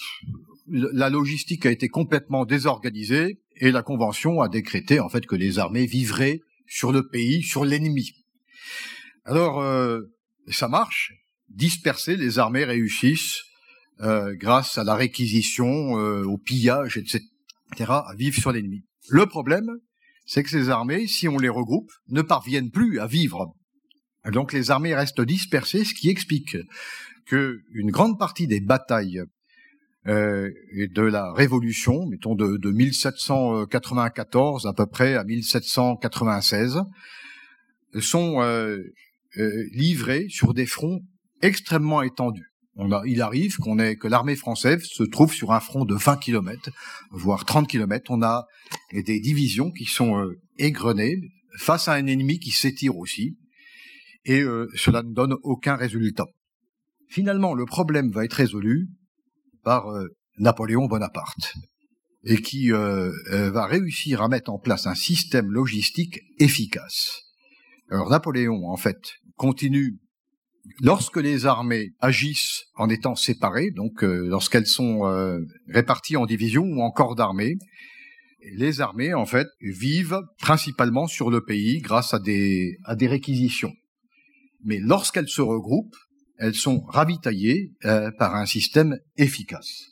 la 0.67 1.09
logistique 1.09 1.65
a 1.65 1.71
été 1.71 1.87
complètement 1.87 2.45
désorganisée, 2.45 3.41
et 3.55 3.71
la 3.71 3.81
Convention 3.81 4.41
a 4.41 4.49
décrété 4.49 4.99
en 4.99 5.09
fait 5.09 5.25
que 5.25 5.35
les 5.35 5.57
armées 5.57 5.87
vivraient 5.87 6.41
sur 6.67 6.91
le 6.91 7.07
pays, 7.07 7.41
sur 7.41 7.65
l'ennemi. 7.65 8.11
Alors, 9.25 9.61
euh, 9.61 10.01
ça 10.49 10.67
marche, 10.67 11.13
disperser, 11.49 12.17
les 12.17 12.37
armées 12.37 12.65
réussissent, 12.65 13.41
euh, 14.01 14.35
grâce 14.35 14.77
à 14.77 14.83
la 14.83 14.95
réquisition, 14.95 15.97
euh, 15.97 16.23
au 16.23 16.37
pillage, 16.37 16.97
etc., 16.97 17.23
à 17.77 18.13
vivre 18.17 18.39
sur 18.39 18.51
l'ennemi. 18.51 18.83
Le 19.09 19.25
problème, 19.25 19.69
c'est 20.25 20.43
que 20.43 20.49
ces 20.49 20.69
armées, 20.69 21.07
si 21.07 21.27
on 21.27 21.37
les 21.37 21.49
regroupe, 21.49 21.91
ne 22.09 22.21
parviennent 22.21 22.71
plus 22.71 22.99
à 22.99 23.07
vivre. 23.07 23.55
Donc 24.31 24.53
les 24.53 24.71
armées 24.71 24.95
restent 24.95 25.21
dispersées, 25.21 25.83
ce 25.83 25.93
qui 25.93 26.09
explique 26.09 26.57
que 27.25 27.59
une 27.73 27.91
grande 27.91 28.17
partie 28.17 28.47
des 28.47 28.61
batailles 28.61 29.21
euh, 30.07 30.49
de 30.75 31.01
la 31.01 31.31
Révolution, 31.33 32.05
mettons 32.07 32.35
de, 32.35 32.57
de 32.57 32.71
1794 32.71 34.65
à 34.65 34.73
peu 34.73 34.85
près 34.85 35.15
à 35.15 35.23
1796, 35.23 36.81
sont 37.99 38.41
euh, 38.41 38.83
livrées 39.71 40.27
sur 40.29 40.53
des 40.53 40.65
fronts 40.65 41.01
extrêmement 41.41 42.01
étendus. 42.01 42.52
On 42.75 42.91
a, 42.91 43.03
il 43.05 43.21
arrive 43.21 43.57
qu'on 43.57 43.77
ait, 43.77 43.97
que 43.97 44.07
l'armée 44.07 44.35
française 44.35 44.83
se 44.83 45.03
trouve 45.03 45.33
sur 45.33 45.51
un 45.51 45.59
front 45.59 45.85
de 45.85 45.95
20 45.95 46.17
km, 46.17 46.71
voire 47.11 47.45
30 47.45 47.67
km. 47.67 48.09
On 48.09 48.23
a 48.23 48.45
des 48.91 49.19
divisions 49.19 49.71
qui 49.71 49.85
sont 49.85 50.19
euh, 50.19 50.39
égrenées 50.57 51.17
face 51.59 51.87
à 51.87 51.93
un 51.93 52.07
ennemi 52.07 52.39
qui 52.39 52.49
s'étire 52.49 52.97
aussi, 52.97 53.37
et 54.25 54.41
euh, 54.41 54.67
cela 54.75 55.03
ne 55.03 55.13
donne 55.13 55.35
aucun 55.43 55.75
résultat. 55.75 56.25
Finalement, 57.09 57.53
le 57.53 57.65
problème 57.65 58.11
va 58.11 58.25
être 58.25 58.33
résolu 58.33 58.87
par 59.63 59.89
euh, 59.89 60.07
Napoléon 60.39 60.87
Bonaparte, 60.87 61.53
et 62.25 62.41
qui 62.41 62.69
va 62.69 63.65
réussir 63.65 64.21
à 64.21 64.29
mettre 64.29 64.49
en 64.49 64.57
place 64.57 64.87
un 64.87 64.95
système 64.95 65.51
logistique 65.51 66.21
efficace. 66.39 67.21
Alors 67.89 68.09
Napoléon, 68.09 68.65
en 68.69 68.77
fait, 68.77 68.97
continue 69.35 69.99
lorsque 70.79 71.17
les 71.17 71.45
armées 71.45 71.93
agissent 71.99 72.65
en 72.75 72.89
étant 72.89 73.15
séparées, 73.15 73.71
donc 73.71 74.03
euh, 74.03 74.27
lorsqu'elles 74.27 74.67
sont 74.67 75.05
euh, 75.05 75.39
réparties 75.67 76.17
en 76.17 76.25
divisions 76.25 76.65
ou 76.65 76.81
en 76.81 76.91
corps 76.91 77.15
d'armée, 77.15 77.57
les 78.55 78.81
armées, 78.81 79.13
en 79.13 79.25
fait, 79.25 79.47
vivent 79.61 80.21
principalement 80.37 81.07
sur 81.07 81.29
le 81.29 81.45
pays 81.45 81.79
grâce 81.79 82.13
à 82.13 82.19
des, 82.19 82.77
réquisitions. 83.01 83.73
Mais 84.65 84.79
lorsqu'elles 84.79 85.29
se 85.29 85.41
regroupent, 85.41 85.95
elles 86.37 86.55
sont 86.55 86.81
ravitaillées 86.81 87.71
euh, 87.85 88.11
par 88.17 88.35
un 88.35 88.45
système 88.45 88.97
efficace. 89.17 89.91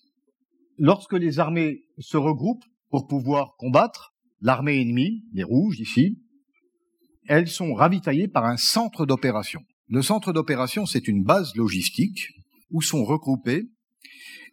Lorsque 0.78 1.14
les 1.14 1.40
armées 1.40 1.84
se 2.00 2.18
regroupent 2.18 2.66
pour 2.90 3.08
pouvoir 3.08 3.56
combattre 3.58 4.14
l'armée 4.42 4.82
ennemie, 4.82 5.24
les 5.34 5.44
rouges 5.44 5.80
ici, 5.80 6.18
elles 7.28 7.48
sont 7.48 7.74
ravitaillées 7.74 8.28
par 8.28 8.46
un 8.46 8.58
centre 8.58 9.06
d'opération. 9.06 9.62
Le 9.92 10.02
centre 10.02 10.32
d'opération, 10.32 10.86
c'est 10.86 11.10
une 11.10 11.22
base 11.22 11.54
logistique 11.56 12.30
où 12.72 12.82
sont 12.82 13.04
regroupées 13.04 13.66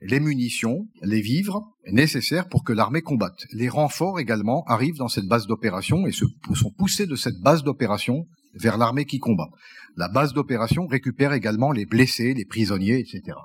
les 0.01 0.19
munitions, 0.19 0.89
les 1.03 1.21
vivres 1.21 1.63
nécessaires 1.93 2.49
pour 2.49 2.65
que 2.65 2.73
l'armée 2.73 3.03
combatte. 3.03 3.47
Les 3.53 3.69
renforts 3.69 4.19
également 4.19 4.65
arrivent 4.67 4.97
dans 4.97 5.07
cette 5.07 5.27
base 5.27 5.47
d'opération 5.47 6.09
et 6.09 6.13
sont 6.13 6.73
poussés 6.77 7.07
de 7.07 7.15
cette 7.15 7.39
base 7.41 7.63
d'opération 7.63 8.27
vers 8.55 8.79
l'armée 8.79 9.05
qui 9.05 9.21
combat. 9.21 9.49
La 9.97 10.09
base 10.09 10.33
d'opération 10.33 10.87
récupère 10.89 11.33
également 11.33 11.71
les 11.71 11.87
blessés, 11.87 12.35
les 12.35 12.45
prisonniers, 12.45 12.99
etc. 12.99 13.39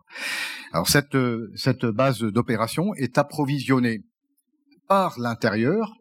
Alors 0.72 0.88
cette, 0.88 1.18
cette 1.56 1.86
base 1.86 2.22
d'opération 2.22 2.96
est 2.96 3.20
approvisionnée 3.20 4.02
par 4.88 5.20
l'intérieur 5.20 5.94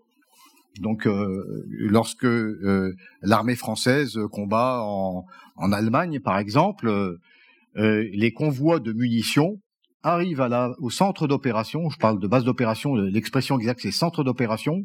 donc, 0.80 1.06
euh, 1.06 1.66
lorsque 1.68 2.24
euh, 2.24 2.96
l'armée 3.20 3.56
française 3.56 4.18
combat 4.30 4.80
en, 4.82 5.26
en, 5.56 5.72
Allemagne, 5.72 6.20
par 6.20 6.38
exemple, 6.38 6.88
euh, 6.88 8.08
les 8.12 8.32
convois 8.32 8.80
de 8.80 8.92
munitions 8.92 9.60
arrivent 10.02 10.44
au 10.78 10.90
centre 10.90 11.28
d'opération. 11.28 11.90
Je 11.90 11.98
parle 11.98 12.18
de 12.18 12.26
base 12.26 12.44
d'opération, 12.44 12.94
l'expression 12.94 13.58
exacte 13.58 13.80
c'est 13.82 13.92
centre 13.92 14.24
d'opération, 14.24 14.84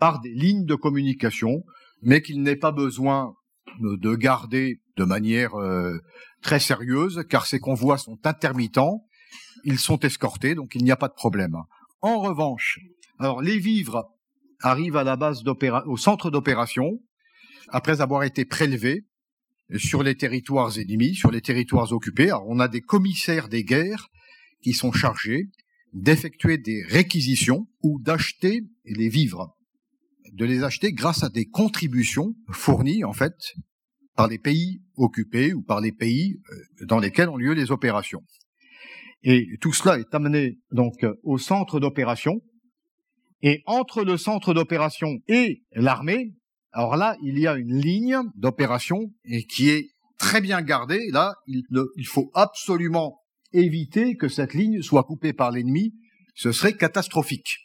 par 0.00 0.20
des 0.20 0.32
lignes 0.32 0.64
de 0.64 0.74
communication, 0.74 1.62
mais 2.02 2.22
qu'il 2.22 2.42
n'est 2.42 2.56
pas 2.56 2.72
besoin 2.72 3.34
de 3.80 4.14
garder 4.16 4.80
de 4.96 5.04
manière 5.04 5.52
très 6.42 6.58
sérieuse, 6.58 7.24
car 7.28 7.46
ces 7.46 7.60
convois 7.60 7.98
sont 7.98 8.18
intermittents, 8.24 9.04
ils 9.64 9.78
sont 9.78 10.00
escortés, 10.00 10.56
donc 10.56 10.74
il 10.74 10.82
n'y 10.82 10.90
a 10.90 10.96
pas 10.96 11.08
de 11.08 11.14
problème. 11.14 11.56
En 12.02 12.18
revanche, 12.18 12.80
alors 13.20 13.42
les 13.42 13.58
vivres 13.58 14.08
arrive 14.60 14.96
à 14.96 15.04
la 15.04 15.16
base 15.16 15.42
au 15.86 15.96
centre 15.96 16.30
d'opération, 16.30 17.00
après 17.68 18.00
avoir 18.00 18.22
été 18.24 18.44
prélevé 18.44 19.04
sur 19.76 20.02
les 20.02 20.14
territoires 20.14 20.78
ennemis, 20.78 21.14
sur 21.14 21.30
les 21.30 21.40
territoires 21.40 21.92
occupés. 21.92 22.30
Alors, 22.30 22.46
on 22.48 22.60
a 22.60 22.68
des 22.68 22.80
commissaires 22.80 23.48
des 23.48 23.64
guerres 23.64 24.08
qui 24.62 24.72
sont 24.72 24.92
chargés 24.92 25.48
d'effectuer 25.92 26.58
des 26.58 26.82
réquisitions 26.84 27.66
ou 27.82 28.00
d'acheter 28.00 28.62
les 28.84 29.08
vivres, 29.08 29.56
de 30.32 30.44
les 30.44 30.62
acheter 30.62 30.92
grâce 30.92 31.22
à 31.22 31.28
des 31.28 31.46
contributions 31.46 32.34
fournies 32.50 33.04
en 33.04 33.12
fait 33.12 33.34
par 34.14 34.28
les 34.28 34.38
pays 34.38 34.82
occupés 34.96 35.52
ou 35.52 35.62
par 35.62 35.80
les 35.80 35.92
pays 35.92 36.38
euh, 36.50 36.86
dans 36.86 36.98
lesquels 36.98 37.28
ont 37.28 37.36
lieu 37.36 37.52
les 37.52 37.70
opérations. 37.70 38.22
Et 39.22 39.46
tout 39.60 39.72
cela 39.72 39.98
est 39.98 40.14
amené 40.14 40.58
donc 40.70 41.04
au 41.22 41.38
centre 41.38 41.80
d'opération 41.80 42.40
et 43.42 43.62
entre 43.66 44.02
le 44.02 44.16
centre 44.16 44.54
d'opération 44.54 45.18
et 45.28 45.62
l'armée, 45.72 46.34
alors 46.72 46.96
là, 46.96 47.16
il 47.22 47.38
y 47.38 47.46
a 47.46 47.56
une 47.56 47.74
ligne 47.74 48.18
d'opération 48.34 49.10
et 49.24 49.44
qui 49.44 49.70
est 49.70 49.88
très 50.18 50.40
bien 50.40 50.62
gardée. 50.62 51.08
Là, 51.10 51.34
il, 51.46 52.06
faut 52.06 52.30
absolument 52.34 53.18
éviter 53.52 54.16
que 54.16 54.28
cette 54.28 54.54
ligne 54.54 54.82
soit 54.82 55.04
coupée 55.04 55.32
par 55.32 55.50
l'ennemi. 55.50 55.94
Ce 56.34 56.52
serait 56.52 56.76
catastrophique. 56.76 57.58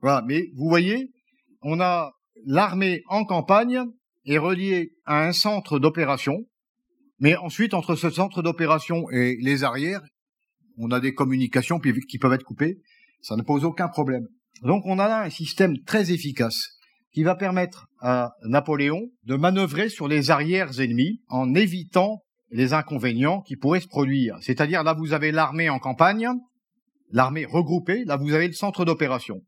Voilà. 0.00 0.22
Mais 0.26 0.48
vous 0.56 0.68
voyez, 0.68 1.10
on 1.62 1.80
a 1.80 2.12
l'armée 2.44 3.02
en 3.08 3.24
campagne 3.24 3.82
est 4.26 4.38
reliée 4.38 4.92
à 5.06 5.26
un 5.26 5.32
centre 5.32 5.78
d'opération. 5.78 6.44
Mais 7.20 7.34
ensuite, 7.36 7.72
entre 7.72 7.96
ce 7.96 8.10
centre 8.10 8.42
d'opération 8.42 9.08
et 9.10 9.38
les 9.40 9.64
arrières, 9.64 10.02
on 10.76 10.90
a 10.90 11.00
des 11.00 11.14
communications 11.14 11.80
qui 11.80 12.18
peuvent 12.18 12.34
être 12.34 12.44
coupées. 12.44 12.76
Ça 13.22 13.36
ne 13.36 13.42
pose 13.42 13.64
aucun 13.64 13.88
problème. 13.88 14.28
Donc 14.62 14.84
on 14.86 14.98
a 14.98 15.08
là 15.08 15.22
un 15.22 15.30
système 15.30 15.78
très 15.84 16.10
efficace 16.12 16.78
qui 17.12 17.22
va 17.22 17.34
permettre 17.34 17.86
à 18.00 18.32
Napoléon 18.44 19.00
de 19.24 19.36
manœuvrer 19.36 19.88
sur 19.88 20.08
les 20.08 20.30
arrières 20.30 20.80
ennemis 20.80 21.20
en 21.28 21.54
évitant 21.54 22.22
les 22.50 22.72
inconvénients 22.72 23.42
qui 23.42 23.56
pourraient 23.56 23.80
se 23.80 23.88
produire. 23.88 24.36
C'est-à-dire 24.40 24.82
là 24.82 24.94
vous 24.94 25.12
avez 25.12 25.32
l'armée 25.32 25.68
en 25.68 25.78
campagne, 25.78 26.28
l'armée 27.10 27.44
regroupée, 27.44 28.04
là 28.04 28.16
vous 28.16 28.32
avez 28.32 28.46
le 28.46 28.52
centre 28.52 28.84
d'opération. 28.84 29.40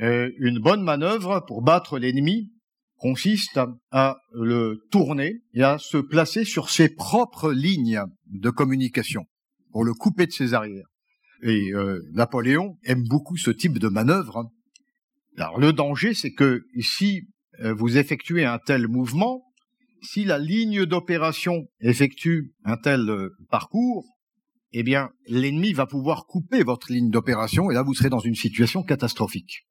Euh, 0.00 0.30
une 0.38 0.58
bonne 0.58 0.82
manœuvre 0.82 1.44
pour 1.46 1.62
battre 1.62 1.98
l'ennemi 1.98 2.50
consiste 2.96 3.60
à 3.90 4.16
le 4.32 4.78
tourner 4.90 5.42
et 5.52 5.62
à 5.62 5.78
se 5.78 5.98
placer 5.98 6.44
sur 6.44 6.70
ses 6.70 6.88
propres 6.88 7.52
lignes 7.52 8.02
de 8.26 8.50
communication 8.50 9.24
pour 9.70 9.84
le 9.84 9.92
couper 9.92 10.26
de 10.26 10.32
ses 10.32 10.54
arrières. 10.54 10.86
Et 11.44 11.74
euh, 11.74 12.00
Napoléon 12.12 12.78
aime 12.84 13.04
beaucoup 13.06 13.36
ce 13.36 13.50
type 13.50 13.78
de 13.78 13.88
manœuvre. 13.88 14.38
Hein. 14.38 14.48
Alors 15.36 15.60
le 15.60 15.74
danger, 15.74 16.14
c'est 16.14 16.32
que 16.32 16.64
si 16.80 17.28
euh, 17.60 17.74
vous 17.74 17.98
effectuez 17.98 18.46
un 18.46 18.58
tel 18.58 18.88
mouvement, 18.88 19.44
si 20.02 20.24
la 20.24 20.38
ligne 20.38 20.86
d'opération 20.86 21.66
effectue 21.80 22.54
un 22.64 22.78
tel 22.78 23.10
euh, 23.10 23.28
parcours, 23.50 24.06
eh 24.72 24.82
bien 24.82 25.10
l'ennemi 25.26 25.74
va 25.74 25.84
pouvoir 25.84 26.24
couper 26.24 26.62
votre 26.62 26.90
ligne 26.90 27.10
d'opération 27.10 27.70
et 27.70 27.74
là 27.74 27.82
vous 27.82 27.94
serez 27.94 28.08
dans 28.08 28.20
une 28.20 28.34
situation 28.34 28.82
catastrophique. 28.82 29.66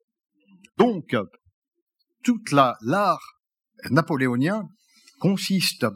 Donc, 0.78 1.16
toute 2.22 2.52
la 2.52 2.76
l'art 2.82 3.40
napoléonien 3.90 4.68
consiste 5.18 5.86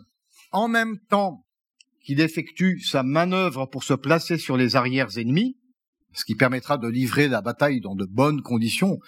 en 0.51 0.67
même 0.67 0.99
temps 1.09 1.45
qu'il 2.05 2.21
effectue 2.21 2.81
sa 2.81 3.03
manœuvre 3.03 3.67
pour 3.67 3.85
se 3.85 3.95
placer 3.95 4.39
sur 4.39 4.57
les 4.57 4.77
arrières 4.77 5.19
ennemis, 5.19 5.58
ce 6.19 6.25
qui 6.25 6.35
permettra 6.35 6.79
de 6.79 6.89
livrer 6.89 7.29
la 7.29 7.41
bataille 7.41 7.81
dans 7.81 7.95
de 7.95 8.05
bonnes 8.05 8.43
conditions 8.43 8.99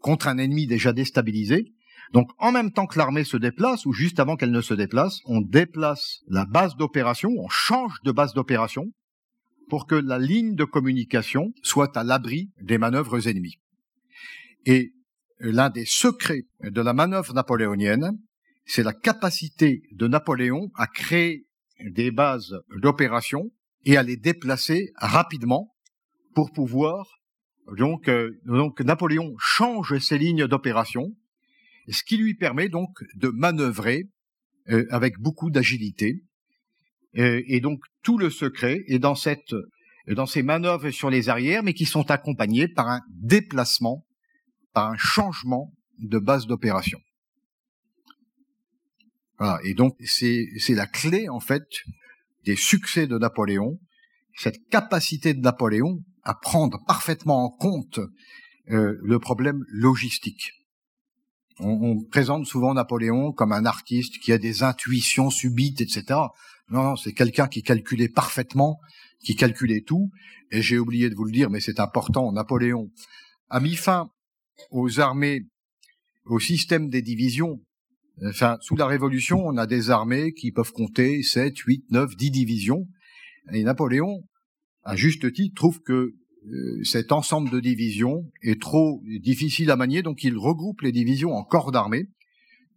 contre 0.00 0.28
un 0.28 0.38
ennemi 0.38 0.66
déjà 0.66 0.92
déstabilisé. 0.92 1.72
Donc 2.12 2.30
en 2.38 2.52
même 2.52 2.72
temps 2.72 2.86
que 2.86 2.98
l'armée 2.98 3.24
se 3.24 3.36
déplace, 3.36 3.86
ou 3.86 3.92
juste 3.92 4.20
avant 4.20 4.36
qu'elle 4.36 4.50
ne 4.50 4.60
se 4.60 4.74
déplace, 4.74 5.20
on 5.26 5.40
déplace 5.40 6.20
la 6.28 6.46
base 6.46 6.76
d'opération, 6.76 7.30
on 7.38 7.48
change 7.48 7.94
de 8.04 8.12
base 8.12 8.32
d'opération 8.34 8.86
pour 9.68 9.86
que 9.86 9.94
la 9.94 10.18
ligne 10.18 10.54
de 10.54 10.64
communication 10.64 11.52
soit 11.62 11.96
à 11.96 12.04
l'abri 12.04 12.50
des 12.60 12.78
manœuvres 12.78 13.28
ennemies. 13.28 13.58
Et 14.64 14.92
l'un 15.40 15.70
des 15.70 15.84
secrets 15.84 16.46
de 16.62 16.80
la 16.80 16.92
manœuvre 16.92 17.34
napoléonienne, 17.34 18.18
c'est 18.64 18.82
la 18.82 18.92
capacité 18.92 19.82
de 19.92 20.06
Napoléon 20.06 20.70
à 20.74 20.86
créer 20.86 21.46
des 21.80 22.10
bases 22.10 22.54
d'opération 22.82 23.50
et 23.84 23.96
à 23.96 24.02
les 24.02 24.16
déplacer 24.16 24.92
rapidement 24.96 25.74
pour 26.34 26.52
pouvoir 26.52 27.18
donc, 27.76 28.08
euh, 28.08 28.40
donc 28.46 28.80
Napoléon 28.80 29.34
change 29.38 29.98
ses 29.98 30.18
lignes 30.18 30.46
d'opération, 30.46 31.14
ce 31.88 32.02
qui 32.02 32.16
lui 32.16 32.34
permet 32.34 32.68
donc 32.68 33.04
de 33.14 33.28
manœuvrer 33.28 34.08
euh, 34.70 34.86
avec 34.90 35.18
beaucoup 35.18 35.50
d'agilité. 35.50 36.22
Euh, 37.16 37.42
et 37.46 37.60
donc 37.60 37.80
tout 38.02 38.18
le 38.18 38.30
secret 38.30 38.84
est 38.86 38.98
dans 38.98 39.14
cette 39.14 39.54
dans 40.06 40.26
ces 40.26 40.42
manœuvres 40.42 40.90
sur 40.90 41.10
les 41.10 41.28
arrières, 41.28 41.62
mais 41.62 41.74
qui 41.74 41.84
sont 41.84 42.10
accompagnées 42.10 42.66
par 42.66 42.88
un 42.88 43.02
déplacement, 43.10 44.06
par 44.72 44.90
un 44.90 44.96
changement 44.96 45.74
de 45.98 46.18
base 46.18 46.46
d'opération. 46.46 46.98
Voilà. 49.38 49.58
Et 49.64 49.74
donc, 49.74 49.96
c'est 50.06 50.48
la 50.70 50.86
clé, 50.86 51.28
en 51.28 51.40
fait, 51.40 51.66
des 52.46 52.56
succès 52.56 53.06
de 53.06 53.18
Napoléon, 53.18 53.78
cette 54.34 54.66
capacité 54.70 55.34
de 55.34 55.40
Napoléon 55.40 56.02
à 56.28 56.34
prendre 56.34 56.84
parfaitement 56.86 57.42
en 57.42 57.48
compte 57.48 58.00
euh, 58.70 58.98
le 59.02 59.18
problème 59.18 59.64
logistique. 59.68 60.52
On, 61.58 61.70
on, 61.70 62.04
présente 62.04 62.44
souvent 62.44 62.74
Napoléon 62.74 63.32
comme 63.32 63.52
un 63.52 63.64
artiste 63.64 64.18
qui 64.18 64.30
a 64.32 64.38
des 64.38 64.62
intuitions 64.62 65.30
subites, 65.30 65.80
etc. 65.80 66.04
Non, 66.68 66.82
non, 66.82 66.96
c'est 66.96 67.14
quelqu'un 67.14 67.48
qui 67.48 67.62
calculait 67.62 68.10
parfaitement, 68.10 68.78
qui 69.24 69.36
calculait 69.36 69.80
tout. 69.80 70.10
Et 70.50 70.60
j'ai 70.60 70.78
oublié 70.78 71.08
de 71.08 71.14
vous 71.14 71.24
le 71.24 71.32
dire, 71.32 71.48
mais 71.48 71.60
c'est 71.60 71.80
important, 71.80 72.30
Napoléon 72.30 72.90
a 73.48 73.58
mis 73.58 73.74
fin 73.74 74.10
aux 74.70 75.00
armées, 75.00 75.46
au 76.26 76.38
système 76.40 76.90
des 76.90 77.00
divisions. 77.00 77.58
Enfin, 78.26 78.58
sous 78.60 78.76
la 78.76 78.86
Révolution, 78.86 79.46
on 79.46 79.56
a 79.56 79.66
des 79.66 79.88
armées 79.88 80.34
qui 80.34 80.52
peuvent 80.52 80.72
compter 80.72 81.22
7, 81.22 81.56
8, 81.56 81.84
9, 81.90 82.16
10 82.16 82.30
divisions. 82.30 82.86
Et 83.54 83.62
Napoléon, 83.62 84.24
à 84.84 84.96
juste 84.96 85.32
titre, 85.32 85.54
trouve 85.54 85.80
que 85.80 86.14
euh, 86.46 86.84
cet 86.84 87.12
ensemble 87.12 87.50
de 87.50 87.60
divisions 87.60 88.30
est 88.42 88.60
trop 88.60 89.02
difficile 89.20 89.70
à 89.70 89.76
manier, 89.76 90.02
donc 90.02 90.24
il 90.24 90.36
regroupe 90.36 90.80
les 90.82 90.92
divisions 90.92 91.32
en 91.32 91.44
corps 91.44 91.72
d'armée, 91.72 92.08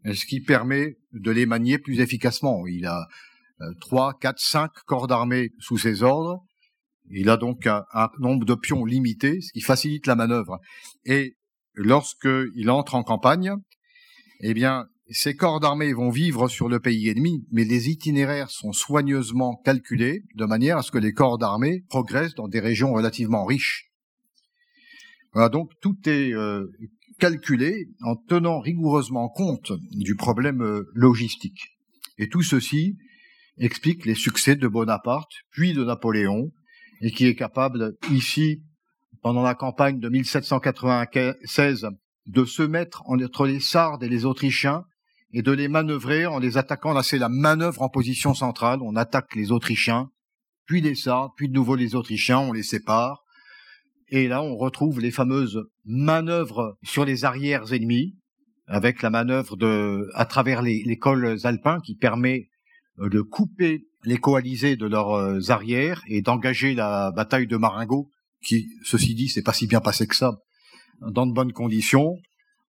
ce 0.06 0.26
qui 0.26 0.42
permet 0.42 0.98
de 1.14 1.32
les 1.32 1.46
manier 1.46 1.78
plus 1.78 2.00
efficacement. 2.00 2.66
Il 2.68 2.86
a 2.86 3.08
euh, 3.62 3.74
trois, 3.80 4.18
quatre, 4.20 4.40
cinq 4.40 4.72
corps 4.86 5.08
d'armée 5.08 5.52
sous 5.60 5.78
ses 5.78 6.04
ordres. 6.04 6.44
Il 7.12 7.30
a 7.30 7.38
donc 7.38 7.68
un, 7.68 7.84
un 7.94 8.10
nombre 8.20 8.46
de 8.46 8.56
pions 8.56 8.86
limité, 8.86 9.42
ce 9.42 9.52
qui 9.52 9.62
facilite 9.62 10.08
la 10.08 10.16
manœuvre. 10.16 10.60
Et 11.06 11.38
lorsqu'il 11.74 12.70
entre 12.70 12.96
en 12.96 13.04
campagne, 13.04 13.54
eh 14.40 14.54
bien, 14.54 14.88
ces 15.14 15.36
corps 15.36 15.60
d'armée 15.60 15.94
vont 15.94 16.10
vivre 16.10 16.48
sur 16.48 16.70
le 16.70 16.80
pays 16.80 17.10
ennemi, 17.10 17.46
mais 17.52 17.64
les 17.64 17.90
itinéraires 17.90 18.50
sont 18.50 18.72
soigneusement 18.72 19.56
calculés 19.66 20.24
de 20.36 20.46
manière 20.46 20.78
à 20.78 20.84
ce 20.84 20.92
que 20.92 20.98
les 20.98 21.14
corps 21.14 21.38
d'armée 21.38 21.84
progressent 21.90 22.36
dans 22.36 22.48
des 22.48 22.60
régions 22.60 22.94
relativement 22.94 23.46
riches. 23.46 23.92
Voilà, 25.34 25.50
donc 25.50 25.72
tout 25.82 25.98
est 26.06 26.34
euh, 26.34 26.68
calculé 27.20 27.90
en 28.02 28.16
tenant 28.16 28.60
rigoureusement 28.60 29.30
compte 29.30 29.72
du 29.92 30.16
problème 30.16 30.62
euh, 30.62 30.90
logistique. 30.94 31.78
Et 32.18 32.30
tout 32.30 32.42
ceci 32.42 32.98
explique 33.58 34.06
les 34.06 34.16
succès 34.16 34.56
de 34.56 34.68
Bonaparte, 34.68 35.32
puis 35.52 35.74
de 35.74 35.84
Napoléon, 35.84 36.52
et 37.02 37.12
qui 37.12 37.26
est 37.26 37.36
capable 37.36 37.96
ici, 38.12 38.62
pendant 39.22 39.44
la 39.44 39.56
campagne 39.56 40.00
de 40.00 40.10
1796, 40.10 41.88
de 42.28 42.46
se 42.46 42.64
mettre 42.64 43.04
entre 43.08 43.46
les 43.46 43.60
Sardes 43.60 44.04
et 44.04 44.10
les 44.10 44.26
Autrichiens 44.26 44.84
et 45.34 45.42
de 45.42 45.52
les 45.52 45.68
manœuvrer 45.68 46.26
en 46.26 46.40
les 46.40 46.58
attaquant. 46.58 46.94
Là, 46.94 47.04
c'est 47.04 47.18
la 47.18 47.30
manœuvre 47.30 47.82
en 47.82 47.90
position 47.90 48.34
centrale. 48.34 48.80
On 48.82 48.96
attaque 48.96 49.36
les 49.36 49.52
Autrichiens, 49.52 50.10
puis 50.66 50.82
les 50.82 50.96
Sardes, 50.96 51.32
puis 51.36 51.50
de 51.50 51.54
nouveau 51.54 51.76
les 51.76 51.96
Autrichiens, 51.96 52.40
on 52.40 52.54
les 52.54 52.64
sépare. 52.64 53.24
Et 54.10 54.28
là, 54.28 54.42
on 54.42 54.58
retrouve 54.58 55.00
les 55.00 55.12
fameuses 55.12 55.64
manœuvres 55.86 56.78
sur 56.84 57.06
les 57.06 57.24
arrières 57.24 57.72
ennemis, 57.74 58.18
avec 58.68 59.02
la 59.02 59.10
manœuvre 59.10 59.56
de, 59.56 60.10
à 60.14 60.26
travers 60.26 60.62
les, 60.62 60.98
cols 60.98 61.38
alpins 61.44 61.80
qui 61.80 61.96
permet 61.96 62.50
euh, 63.00 63.10
de 63.10 63.22
couper 63.22 63.86
les 64.04 64.18
coalisés 64.18 64.76
de 64.76 64.86
leurs 64.86 65.14
euh, 65.14 65.40
arrières 65.50 66.02
et 66.08 66.22
d'engager 66.22 66.74
la 66.74 67.12
bataille 67.12 67.48
de 67.48 67.58
Marengo, 67.58 68.10
qui, 68.44 68.68
ceci 68.84 69.16
dit, 69.16 69.30
c'est 69.30 69.44
pas 69.44 69.54
si 69.54 69.68
bien 69.68 69.80
passé 69.80 70.08
que 70.08 70.16
ça, 70.16 70.38
dans 71.02 71.26
de 71.26 71.34
bonnes 71.34 71.54
conditions. 71.54 72.18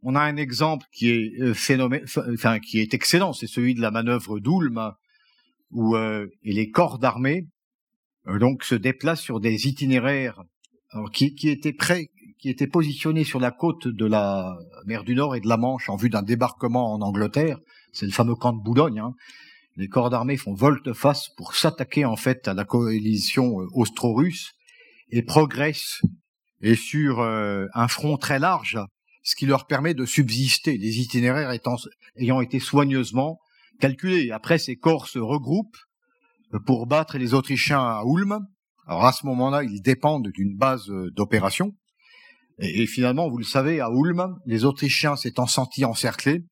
On 0.04 0.16
a 0.16 0.20
un 0.20 0.36
exemple 0.36 0.86
qui 0.92 1.10
est 1.10 1.40
euh, 1.40 2.58
qui 2.58 2.80
est 2.80 2.92
excellent, 2.92 3.32
c'est 3.32 3.46
celui 3.46 3.74
de 3.74 3.80
la 3.80 3.92
manœuvre 3.92 4.40
d'Ulm, 4.40 4.92
où 5.70 5.94
euh, 5.94 6.26
les 6.42 6.70
corps 6.70 6.98
d'armée 6.98 7.46
euh, 8.26 8.38
donc 8.40 8.64
se 8.64 8.74
déplacent 8.74 9.20
sur 9.20 9.38
des 9.38 9.68
itinéraires 9.68 10.42
qui, 11.12 11.34
étaient 11.48 12.66
positionnés 12.66 13.24
sur 13.24 13.38
la 13.38 13.52
côte 13.52 13.86
de 13.86 14.04
la 14.04 14.56
mer 14.86 15.04
du 15.04 15.14
Nord 15.14 15.36
et 15.36 15.40
de 15.40 15.48
la 15.48 15.56
Manche 15.56 15.88
en 15.88 15.96
vue 15.96 16.10
d'un 16.10 16.22
débarquement 16.22 16.92
en 16.92 17.00
Angleterre. 17.00 17.58
C'est 17.92 18.04
le 18.04 18.12
fameux 18.12 18.34
camp 18.34 18.52
de 18.52 18.62
Boulogne. 18.62 18.98
Hein. 18.98 19.14
Les 19.76 19.88
corps 19.88 20.10
d'armée 20.10 20.36
font 20.36 20.52
volte-face 20.52 21.28
pour 21.36 21.54
s'attaquer 21.54 22.04
en 22.04 22.16
fait 22.16 22.48
à 22.48 22.54
la 22.54 22.64
coalition 22.64 23.54
austro-russe 23.72 24.52
et 25.10 25.22
progressent 25.22 26.02
et 26.60 26.74
sur 26.74 27.22
un 27.22 27.88
front 27.88 28.18
très 28.18 28.38
large 28.38 28.78
ce 29.22 29.36
qui 29.36 29.46
leur 29.46 29.66
permet 29.66 29.94
de 29.94 30.04
subsister, 30.04 30.76
les 30.76 30.98
itinéraires 30.98 31.52
ayant 32.16 32.40
été 32.40 32.58
soigneusement 32.58 33.38
calculés. 33.80 34.30
Après, 34.30 34.58
ces 34.58 34.76
corps 34.76 35.08
se 35.08 35.18
regroupent 35.18 35.76
euh, 36.54 36.58
pour 36.58 36.86
battre 36.86 37.18
les 37.18 37.34
Autrichiens 37.34 37.80
à 37.80 38.02
Ulm. 38.04 38.46
Alors 38.86 39.04
à 39.04 39.12
ce 39.12 39.24
moment-là, 39.26 39.62
ils 39.62 39.80
dépendent 39.80 40.28
d'une 40.28 40.56
base 40.56 40.90
euh, 40.90 41.10
d'opération. 41.12 41.72
Et, 42.58 42.86
finalement, 42.86 43.28
vous 43.28 43.38
le 43.38 43.44
savez, 43.44 43.80
à 43.80 43.88
Ulm, 43.90 44.36
les 44.44 44.64
Autrichiens 44.64 45.16
s'étant 45.16 45.46
sentis 45.46 45.84
encerclés, 45.84 46.44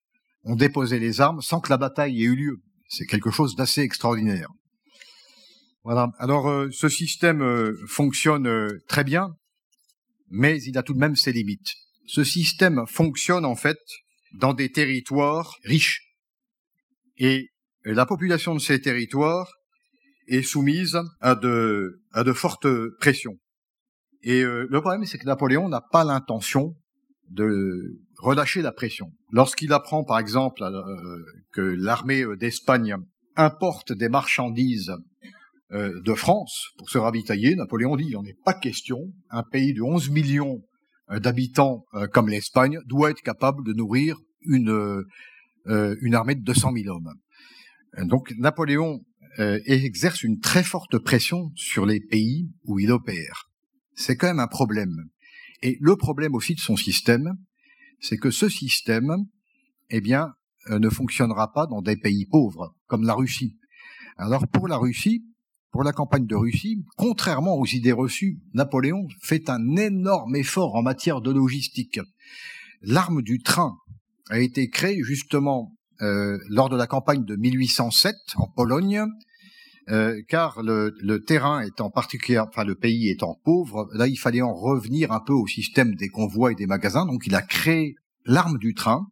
ont 0.44 0.56
déposé 0.56 0.98
les 0.98 1.20
armes 1.20 1.42
sans 1.42 1.60
que 1.60 1.70
la 1.70 1.76
bataille 1.76 2.22
ait 2.22 2.26
eu 2.26 2.34
lieu. 2.34 2.56
C'est 2.88 3.06
quelque 3.06 3.30
chose 3.30 3.54
d'assez 3.54 3.82
extraordinaire. 3.82 4.48
Voilà. 5.84 6.10
Alors, 6.18 6.48
euh, 6.48 6.68
ce 6.72 6.88
système 6.88 7.44
fonctionne 7.86 8.80
très 8.88 9.04
bien, 9.04 9.34
mais 10.30 10.60
il 10.62 10.78
a 10.78 10.82
tout 10.82 10.94
de 10.94 10.98
même 10.98 11.16
ses 11.16 11.32
limites 11.32 11.74
ce 12.10 12.24
système 12.24 12.86
fonctionne 12.88 13.44
en 13.44 13.54
fait 13.54 13.78
dans 14.34 14.52
des 14.52 14.72
territoires 14.72 15.56
riches. 15.62 16.02
Et 17.18 17.50
la 17.84 18.04
population 18.04 18.52
de 18.54 18.58
ces 18.58 18.80
territoires 18.80 19.52
est 20.26 20.42
soumise 20.42 20.98
à 21.20 21.36
de, 21.36 22.00
fortes 22.34 22.66
pressions. 22.98 23.38
Et 24.22 24.42
euh, 24.42 24.66
le 24.68 24.80
problème, 24.80 25.04
c'est 25.04 25.18
que 25.18 25.26
Napoléon 25.26 25.68
n'a 25.68 25.80
pas 25.80 26.04
l'intention 26.04 26.74
de 27.28 28.00
relâcher 28.18 28.60
la 28.60 28.72
pression. 28.72 29.12
Lorsqu'il 29.30 29.72
apprend, 29.72 30.02
par 30.02 30.18
exemple, 30.18 30.62
euh, 30.64 31.24
que 31.52 31.60
l'armée 31.60 32.24
d'Espagne 32.36 32.96
importe 33.36 33.92
des 33.92 34.08
marchandises 34.08 34.92
euh, 35.72 36.00
de 36.02 36.14
France 36.14 36.70
pour 36.76 36.90
se 36.90 36.98
ravitailler, 36.98 37.54
Napoléon 37.54 37.96
dit, 37.96 38.06
il 38.08 38.14
n'en 38.14 38.24
est 38.24 38.38
pas 38.44 38.54
question. 38.54 38.98
Un 39.30 39.44
pays 39.44 39.74
de 39.74 39.82
11 39.82 40.10
millions 40.10 40.60
d'habitants 41.18 41.84
euh, 41.94 42.06
comme 42.06 42.28
l'Espagne 42.28 42.78
doit 42.86 43.10
être 43.10 43.22
capable 43.22 43.64
de 43.64 43.72
nourrir 43.72 44.16
une, 44.42 44.70
euh, 45.66 45.96
une 46.00 46.14
armée 46.14 46.34
de 46.34 46.42
200 46.42 46.72
000 46.74 46.94
hommes. 46.94 47.14
Donc 48.06 48.32
Napoléon 48.38 49.00
exerce 49.38 50.22
une 50.22 50.38
très 50.38 50.62
forte 50.62 50.98
pression 50.98 51.50
sur 51.54 51.86
les 51.86 52.00
pays 52.00 52.50
où 52.64 52.78
il 52.78 52.92
opère. 52.92 53.48
C'est 53.94 54.16
quand 54.16 54.26
même 54.26 54.40
un 54.40 54.46
problème. 54.46 54.94
Et 55.62 55.76
le 55.80 55.96
problème 55.96 56.34
aussi 56.34 56.54
de 56.54 56.60
son 56.60 56.76
système, 56.76 57.34
c'est 58.00 58.16
que 58.16 58.30
ce 58.30 58.48
système, 58.48 59.10
eh 59.88 60.00
bien, 60.00 60.34
ne 60.68 60.88
fonctionnera 60.88 61.52
pas 61.52 61.66
dans 61.66 61.80
des 61.80 61.96
pays 61.96 62.26
pauvres, 62.26 62.74
comme 62.86 63.04
la 63.04 63.14
Russie. 63.14 63.56
Alors 64.16 64.46
pour 64.46 64.68
la 64.68 64.76
Russie, 64.76 65.24
pour 65.70 65.84
la 65.84 65.92
campagne 65.92 66.26
de 66.26 66.34
Russie, 66.34 66.84
contrairement 66.96 67.56
aux 67.56 67.66
idées 67.66 67.92
reçues, 67.92 68.38
Napoléon 68.54 69.06
fait 69.20 69.48
un 69.48 69.76
énorme 69.76 70.36
effort 70.36 70.74
en 70.74 70.82
matière 70.82 71.20
de 71.20 71.30
logistique. 71.30 72.00
L'arme 72.82 73.22
du 73.22 73.40
train 73.42 73.76
a 74.30 74.40
été 74.40 74.68
créée 74.68 75.02
justement 75.02 75.72
euh, 76.02 76.38
lors 76.48 76.68
de 76.68 76.76
la 76.76 76.86
campagne 76.86 77.24
de 77.24 77.36
1807 77.36 78.14
en 78.36 78.48
Pologne, 78.48 79.04
euh, 79.90 80.20
car 80.28 80.62
le, 80.62 80.94
le, 81.02 81.22
terrain 81.22 81.62
étant 81.62 81.90
particulier, 81.90 82.38
enfin 82.38 82.64
le 82.64 82.74
pays 82.74 83.08
étant 83.10 83.38
pauvre, 83.44 83.88
là 83.92 84.06
il 84.06 84.16
fallait 84.16 84.42
en 84.42 84.54
revenir 84.54 85.12
un 85.12 85.20
peu 85.20 85.32
au 85.32 85.46
système 85.46 85.94
des 85.94 86.08
convois 86.08 86.52
et 86.52 86.54
des 86.54 86.66
magasins. 86.66 87.06
Donc 87.06 87.26
il 87.26 87.34
a 87.34 87.42
créé 87.42 87.96
l'arme 88.24 88.58
du 88.58 88.74
train 88.74 89.06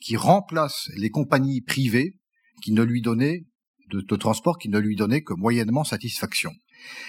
qui 0.00 0.16
remplace 0.16 0.90
les 0.96 1.10
compagnies 1.10 1.60
privées 1.60 2.18
qui 2.62 2.72
ne 2.72 2.82
lui 2.82 3.02
donnaient 3.02 3.44
de, 3.92 4.16
transport 4.16 4.58
qui 4.58 4.68
ne 4.68 4.78
lui 4.78 4.96
donnait 4.96 5.22
que 5.22 5.34
moyennement 5.34 5.84
satisfaction. 5.84 6.52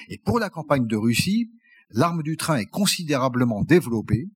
Et 0.10 0.18
pour 0.18 0.40
la 0.40 0.50
campagne 0.50 0.88
de 0.88 0.96
Russie, 0.96 1.52
l'arme 1.90 2.24
du 2.24 2.38
train 2.38 2.58
est 2.58 2.66
considérablement 2.66 3.64
développée. 3.64 4.28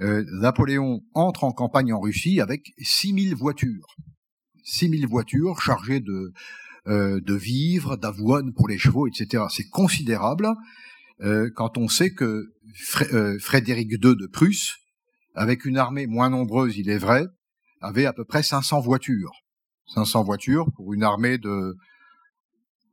Euh, 0.00 0.24
Napoléon 0.40 1.00
entre 1.14 1.44
en 1.44 1.52
campagne 1.52 1.92
en 1.92 2.00
Russie 2.00 2.40
avec 2.40 2.72
6000 2.78 3.34
voitures. 3.34 3.96
6000 4.64 5.06
voitures 5.06 5.60
chargées 5.60 6.00
de, 6.00 6.32
euh, 6.86 7.20
de 7.20 7.34
vivres, 7.34 7.96
d'avoine 7.96 8.52
pour 8.52 8.68
les 8.68 8.78
chevaux, 8.78 9.06
etc. 9.06 9.44
C'est 9.50 9.68
considérable 9.68 10.48
euh, 11.20 11.50
quand 11.54 11.78
on 11.78 11.88
sait 11.88 12.12
que 12.12 12.52
Frédéric 13.40 13.90
II 13.90 14.16
de 14.16 14.28
Prusse, 14.30 14.76
avec 15.34 15.64
une 15.64 15.78
armée 15.78 16.06
moins 16.06 16.30
nombreuse, 16.30 16.76
il 16.76 16.90
est 16.90 16.98
vrai, 16.98 17.26
avait 17.80 18.06
à 18.06 18.12
peu 18.12 18.24
près 18.24 18.42
500 18.42 18.80
voitures. 18.80 19.32
500 19.88 20.24
voitures 20.24 20.66
pour 20.76 20.94
une 20.94 21.02
armée 21.02 21.38
de... 21.38 21.76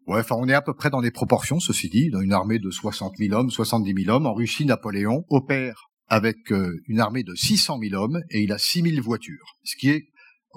Ouais, 0.07 0.19
enfin, 0.19 0.35
on 0.37 0.47
est 0.47 0.53
à 0.53 0.61
peu 0.61 0.73
près 0.73 0.89
dans 0.89 1.01
les 1.01 1.11
proportions, 1.11 1.59
ceci 1.59 1.89
dit, 1.89 2.09
dans 2.09 2.21
une 2.21 2.33
armée 2.33 2.59
de 2.59 2.69
60 2.69 3.17
000 3.17 3.33
hommes, 3.33 3.49
70 3.49 4.03
000 4.03 4.15
hommes. 4.15 4.27
En 4.27 4.33
Russie, 4.33 4.65
Napoléon 4.65 5.25
opère 5.29 5.89
avec 6.07 6.51
euh, 6.51 6.79
une 6.87 6.99
armée 6.99 7.23
de 7.23 7.33
600 7.33 7.79
000 7.81 8.01
hommes 8.01 8.21
et 8.29 8.41
il 8.41 8.51
a 8.51 8.57
6 8.57 8.83
000 8.83 9.01
voitures, 9.01 9.57
ce 9.63 9.75
qui 9.75 9.89
est 9.89 10.05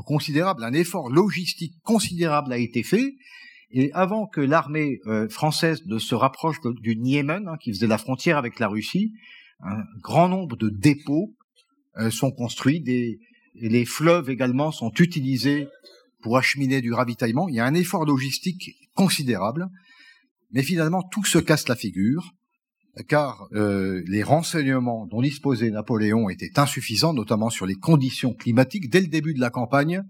considérable, 0.05 0.63
un 0.65 0.73
effort 0.73 1.11
logistique 1.11 1.75
considérable 1.83 2.53
a 2.53 2.59
été 2.59 2.83
fait. 2.83 3.17
Et 3.71 3.93
avant 3.93 4.27
que 4.27 4.41
l'armée 4.41 5.01
euh, 5.07 5.29
française 5.29 5.83
ne 5.87 5.99
se 5.99 6.15
rapproche 6.15 6.57
du 6.81 6.97
Niémen, 6.97 7.49
hein, 7.49 7.57
qui 7.61 7.73
faisait 7.73 7.87
la 7.87 7.99
frontière 7.99 8.39
avec 8.39 8.59
la 8.59 8.69
Russie, 8.69 9.13
un 9.61 9.83
grand 10.01 10.29
nombre 10.29 10.57
de 10.57 10.69
dépôts 10.69 11.35
euh, 11.99 12.11
sont 12.11 12.31
construits, 12.31 12.81
des, 12.81 13.19
les 13.55 13.85
fleuves 13.85 14.31
également 14.31 14.71
sont 14.71 14.93
utilisés 14.99 15.67
pour 16.23 16.37
acheminer 16.37 16.81
du 16.81 16.93
ravitaillement. 16.93 17.49
Il 17.49 17.55
y 17.55 17.61
a 17.61 17.67
un 17.67 17.75
effort 17.75 18.05
logistique 18.05 18.75
considérable, 18.95 19.69
mais 20.51 20.63
finalement 20.63 21.03
tout 21.03 21.25
se 21.25 21.39
casse 21.39 21.69
la 21.69 21.77
figure 21.77 22.33
car 23.07 23.47
euh, 23.53 24.03
les 24.07 24.23
renseignements 24.23 25.07
dont 25.07 25.23
disposait 25.23 25.71
Napoléon 25.71 26.29
étaient 26.29 26.59
insuffisants, 26.59 27.13
notamment 27.13 27.51
sur 27.51 27.67
les 27.67 27.75
conditions 27.75 28.35
climatiques. 28.35 28.91
Dès 28.91 29.01
le 29.01 29.07
début 29.07 29.35
de 29.35 29.41
la 29.41 29.51
campagne, 29.51 30.03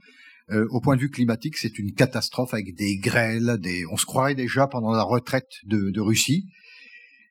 euh, 0.51 0.67
au 0.71 0.81
point 0.81 0.97
de 0.97 1.01
vue 1.01 1.11
climatique, 1.11 1.57
c'est 1.59 1.79
une 1.79 1.93
catastrophe 1.93 2.55
avec 2.55 2.75
des 2.75 2.97
grêles, 2.97 3.59
des... 3.61 3.85
on 3.91 3.97
se 3.97 4.07
croirait 4.07 4.35
déjà 4.35 4.67
pendant 4.67 4.93
la 4.93 5.03
retraite 5.03 5.51
de, 5.65 5.91
de 5.91 6.01
Russie. 6.01 6.47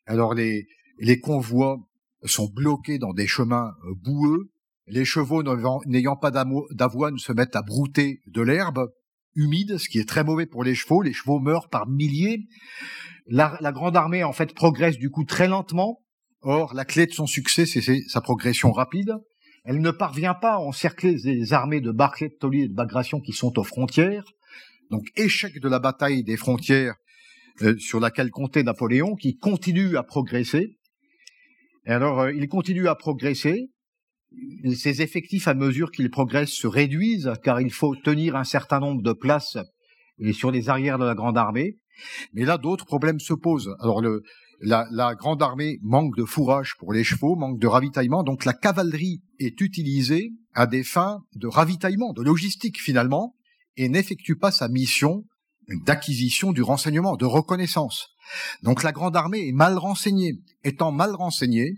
Alors 0.05 0.33
les, 0.33 0.67
les 0.99 1.19
convois 1.19 1.77
sont 2.23 2.49
bloqués 2.53 2.99
dans 2.99 3.13
des 3.13 3.27
chemins 3.27 3.71
euh, 3.85 3.93
boueux, 4.03 4.51
les 4.87 5.05
chevaux 5.05 5.43
n'ayant 5.85 6.15
pas 6.15 6.31
d'avoine 6.31 7.17
se 7.17 7.33
mettent 7.33 7.55
à 7.55 7.61
brouter 7.61 8.21
de 8.27 8.41
l'herbe 8.41 8.87
humide, 9.35 9.77
ce 9.77 9.89
qui 9.89 9.99
est 9.99 10.07
très 10.07 10.23
mauvais 10.23 10.45
pour 10.45 10.63
les 10.63 10.75
chevaux. 10.75 11.01
Les 11.01 11.13
chevaux 11.13 11.39
meurent 11.39 11.69
par 11.69 11.87
milliers. 11.87 12.47
La, 13.27 13.71
grande 13.73 13.97
armée, 13.97 14.23
en 14.23 14.31
fait, 14.31 14.53
progresse 14.53 14.97
du 14.97 15.09
coup 15.09 15.25
très 15.25 15.47
lentement. 15.47 15.99
Or, 16.41 16.73
la 16.73 16.85
clé 16.85 17.05
de 17.05 17.11
son 17.11 17.27
succès, 17.27 17.65
c'est 17.65 17.81
sa 18.07 18.21
progression 18.21 18.71
rapide. 18.71 19.13
Elle 19.65 19.81
ne 19.81 19.91
parvient 19.91 20.33
pas 20.33 20.53
à 20.53 20.59
encercler 20.59 21.17
les 21.23 21.51
armées 21.51 21.81
de 21.81 21.91
Barclay, 21.91 22.29
de 22.29 22.35
Tolly 22.39 22.63
et 22.63 22.67
de 22.69 22.73
Bagration 22.73 23.19
qui 23.19 23.33
sont 23.33 23.59
aux 23.59 23.63
frontières. 23.63 24.23
Donc, 24.89 25.03
échec 25.17 25.59
de 25.59 25.67
la 25.67 25.79
bataille 25.79 26.23
des 26.23 26.37
frontières 26.37 26.95
euh, 27.61 27.77
sur 27.77 27.99
laquelle 27.99 28.29
comptait 28.31 28.63
Napoléon, 28.63 29.15
qui 29.15 29.35
continue 29.35 29.97
à 29.97 30.03
progresser. 30.03 30.77
Et 31.85 31.91
alors, 31.91 32.21
euh, 32.21 32.33
il 32.33 32.47
continue 32.47 32.87
à 32.87 32.95
progresser. 32.95 33.69
Ses 34.75 35.01
effectifs, 35.01 35.47
à 35.47 35.53
mesure 35.53 35.91
qu'il 35.91 36.09
progresse, 36.09 36.51
se 36.51 36.67
réduisent, 36.67 37.31
car 37.43 37.61
il 37.61 37.71
faut 37.71 37.95
tenir 37.95 38.35
un 38.35 38.43
certain 38.43 38.79
nombre 38.79 39.01
de 39.01 39.13
places 39.13 39.57
sur 40.31 40.51
les 40.51 40.69
arrières 40.69 40.99
de 40.99 41.05
la 41.05 41.15
grande 41.15 41.37
armée. 41.37 41.77
Mais 42.33 42.45
là, 42.45 42.57
d'autres 42.57 42.85
problèmes 42.85 43.19
se 43.19 43.33
posent. 43.33 43.75
Alors, 43.79 44.01
la, 44.61 44.87
la, 44.91 45.15
grande 45.15 45.41
armée 45.41 45.79
manque 45.81 46.15
de 46.15 46.25
fourrage 46.25 46.75
pour 46.77 46.93
les 46.93 47.03
chevaux, 47.03 47.35
manque 47.35 47.59
de 47.59 47.67
ravitaillement, 47.67 48.23
donc 48.23 48.45
la 48.45 48.53
cavalerie 48.53 49.21
est 49.39 49.59
utilisée 49.61 50.31
à 50.53 50.65
des 50.65 50.83
fins 50.83 51.19
de 51.35 51.47
ravitaillement, 51.47 52.13
de 52.13 52.23
logistique 52.23 52.81
finalement, 52.81 53.35
et 53.75 53.89
n'effectue 53.89 54.35
pas 54.35 54.51
sa 54.51 54.67
mission 54.67 55.23
d'acquisition 55.85 56.51
du 56.51 56.61
renseignement, 56.61 57.15
de 57.15 57.25
reconnaissance. 57.25 58.09
Donc 58.63 58.83
la 58.83 58.91
grande 58.91 59.15
armée 59.15 59.47
est 59.47 59.53
mal 59.53 59.77
renseignée. 59.77 60.33
Étant 60.63 60.91
mal 60.91 61.13
renseignée, 61.13 61.73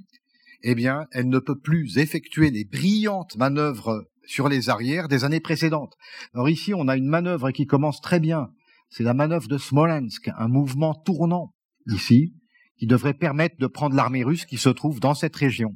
eh 0.62 0.76
bien, 0.76 1.08
elle 1.12 1.30
ne 1.30 1.40
peut 1.40 1.58
plus 1.58 1.98
effectuer 1.98 2.52
les 2.52 2.66
brillantes 2.66 3.38
manœuvres 3.38 4.06
sur 4.26 4.50
les 4.50 4.70
arrières 4.70 5.08
des 5.08 5.24
années 5.24 5.40
précédentes. 5.40 5.96
Alors 6.34 6.50
ici, 6.50 6.74
on 6.74 6.88
a 6.88 6.98
une 6.98 7.08
manœuvre 7.08 7.52
qui 7.52 7.66
commence 7.66 8.02
très 8.02 8.20
bien, 8.20 8.50
c'est 8.90 9.04
la 9.04 9.14
manœuvre 9.14 9.48
de 9.48 9.58
Smolensk, 9.58 10.30
un 10.38 10.48
mouvement 10.48 10.94
tournant 10.94 11.54
ici, 11.88 12.34
qui 12.78 12.88
devrait 12.88 13.14
permettre 13.14 13.58
de 13.60 13.68
prendre 13.68 13.96
l'armée 13.96 14.24
russe 14.24 14.46
qui 14.46 14.58
se 14.58 14.70
trouve 14.70 15.00
dans 15.00 15.14
cette 15.14 15.36
région, 15.36 15.76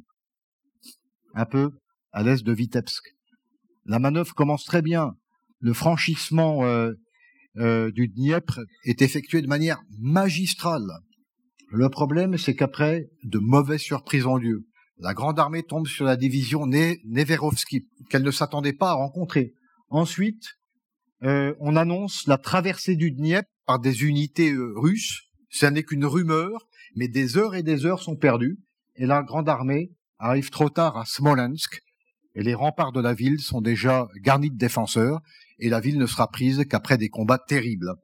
un 1.34 1.44
peu 1.44 1.70
à 2.12 2.22
l'est 2.22 2.44
de 2.44 2.52
Vitebsk. 2.52 3.14
La 3.86 3.98
manœuvre 3.98 4.34
commence 4.34 4.64
très 4.64 4.82
bien. 4.82 5.14
Le 5.60 5.72
franchissement 5.72 6.64
euh, 6.64 6.92
euh, 7.56 7.90
du 7.92 8.08
Dniepr 8.08 8.60
est 8.84 9.02
effectué 9.02 9.42
de 9.42 9.46
manière 9.46 9.80
magistrale. 10.00 10.88
Le 11.70 11.88
problème, 11.88 12.38
c'est 12.38 12.54
qu'après, 12.54 13.08
de 13.24 13.38
mauvaises 13.38 13.80
surprises 13.80 14.26
ont 14.26 14.36
lieu. 14.36 14.64
La 14.98 15.12
grande 15.12 15.38
armée 15.38 15.64
tombe 15.64 15.86
sur 15.86 16.04
la 16.04 16.16
division 16.16 16.66
Neverovski, 16.66 17.88
qu'elle 18.08 18.22
ne 18.22 18.30
s'attendait 18.30 18.72
pas 18.72 18.90
à 18.90 18.94
rencontrer. 18.94 19.54
Ensuite, 19.88 20.54
euh, 21.24 21.54
on 21.58 21.76
annonce 21.76 22.26
la 22.26 22.38
traversée 22.38 22.96
du 22.96 23.10
Dniepr 23.10 23.48
par 23.66 23.80
des 23.80 24.04
unités 24.04 24.52
euh, 24.52 24.72
russes. 24.76 25.22
Ce 25.50 25.66
n'est 25.66 25.82
qu'une 25.82 26.04
rumeur, 26.04 26.68
mais 26.96 27.08
des 27.08 27.36
heures 27.36 27.54
et 27.54 27.62
des 27.62 27.86
heures 27.86 28.02
sont 28.02 28.16
perdues, 28.16 28.58
et 28.96 29.06
la 29.06 29.22
grande 29.22 29.48
armée 29.48 29.90
arrive 30.18 30.50
trop 30.50 30.70
tard 30.70 30.96
à 30.96 31.04
Smolensk, 31.06 31.80
et 32.34 32.42
les 32.42 32.54
remparts 32.54 32.92
de 32.92 33.00
la 33.00 33.14
ville 33.14 33.40
sont 33.40 33.60
déjà 33.60 34.08
garnis 34.22 34.50
de 34.50 34.56
défenseurs, 34.56 35.20
et 35.58 35.68
la 35.68 35.80
ville 35.80 35.98
ne 35.98 36.06
sera 36.06 36.28
prise 36.28 36.64
qu'après 36.68 36.98
des 36.98 37.08
combats 37.08 37.38
terribles. 37.38 37.94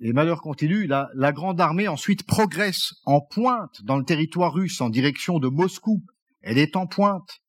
Et 0.00 0.12
malheur 0.12 0.42
continue, 0.42 0.86
la, 0.86 1.32
grande 1.32 1.60
armée 1.60 1.88
ensuite 1.88 2.26
progresse 2.26 2.92
en 3.04 3.20
pointe 3.20 3.82
dans 3.84 3.96
le 3.96 4.04
territoire 4.04 4.52
russe 4.52 4.80
en 4.80 4.90
direction 4.90 5.38
de 5.38 5.48
Moscou. 5.48 6.04
Elle 6.42 6.58
est 6.58 6.76
en 6.76 6.86
pointe. 6.86 7.40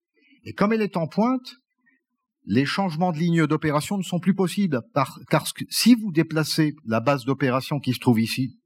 Et 0.43 0.53
comme 0.53 0.71
elle 0.71 0.81
est 0.81 0.95
en 0.95 1.07
pointe, 1.07 1.55
les 2.45 2.65
changements 2.65 3.11
de 3.11 3.17
ligne 3.17 3.45
d'opération 3.45 3.97
ne 3.97 4.03
sont 4.03 4.19
plus 4.19 4.33
possibles, 4.33 4.81
car 5.29 5.47
si 5.69 5.95
vous 5.95 6.13
déplacez 6.13 6.73
la 6.85 7.01
base 7.01 7.25
d'opération 7.25 7.79
qui 7.79 7.93
se 7.93 7.99
trouve 7.99 8.21
ici, 8.21 8.57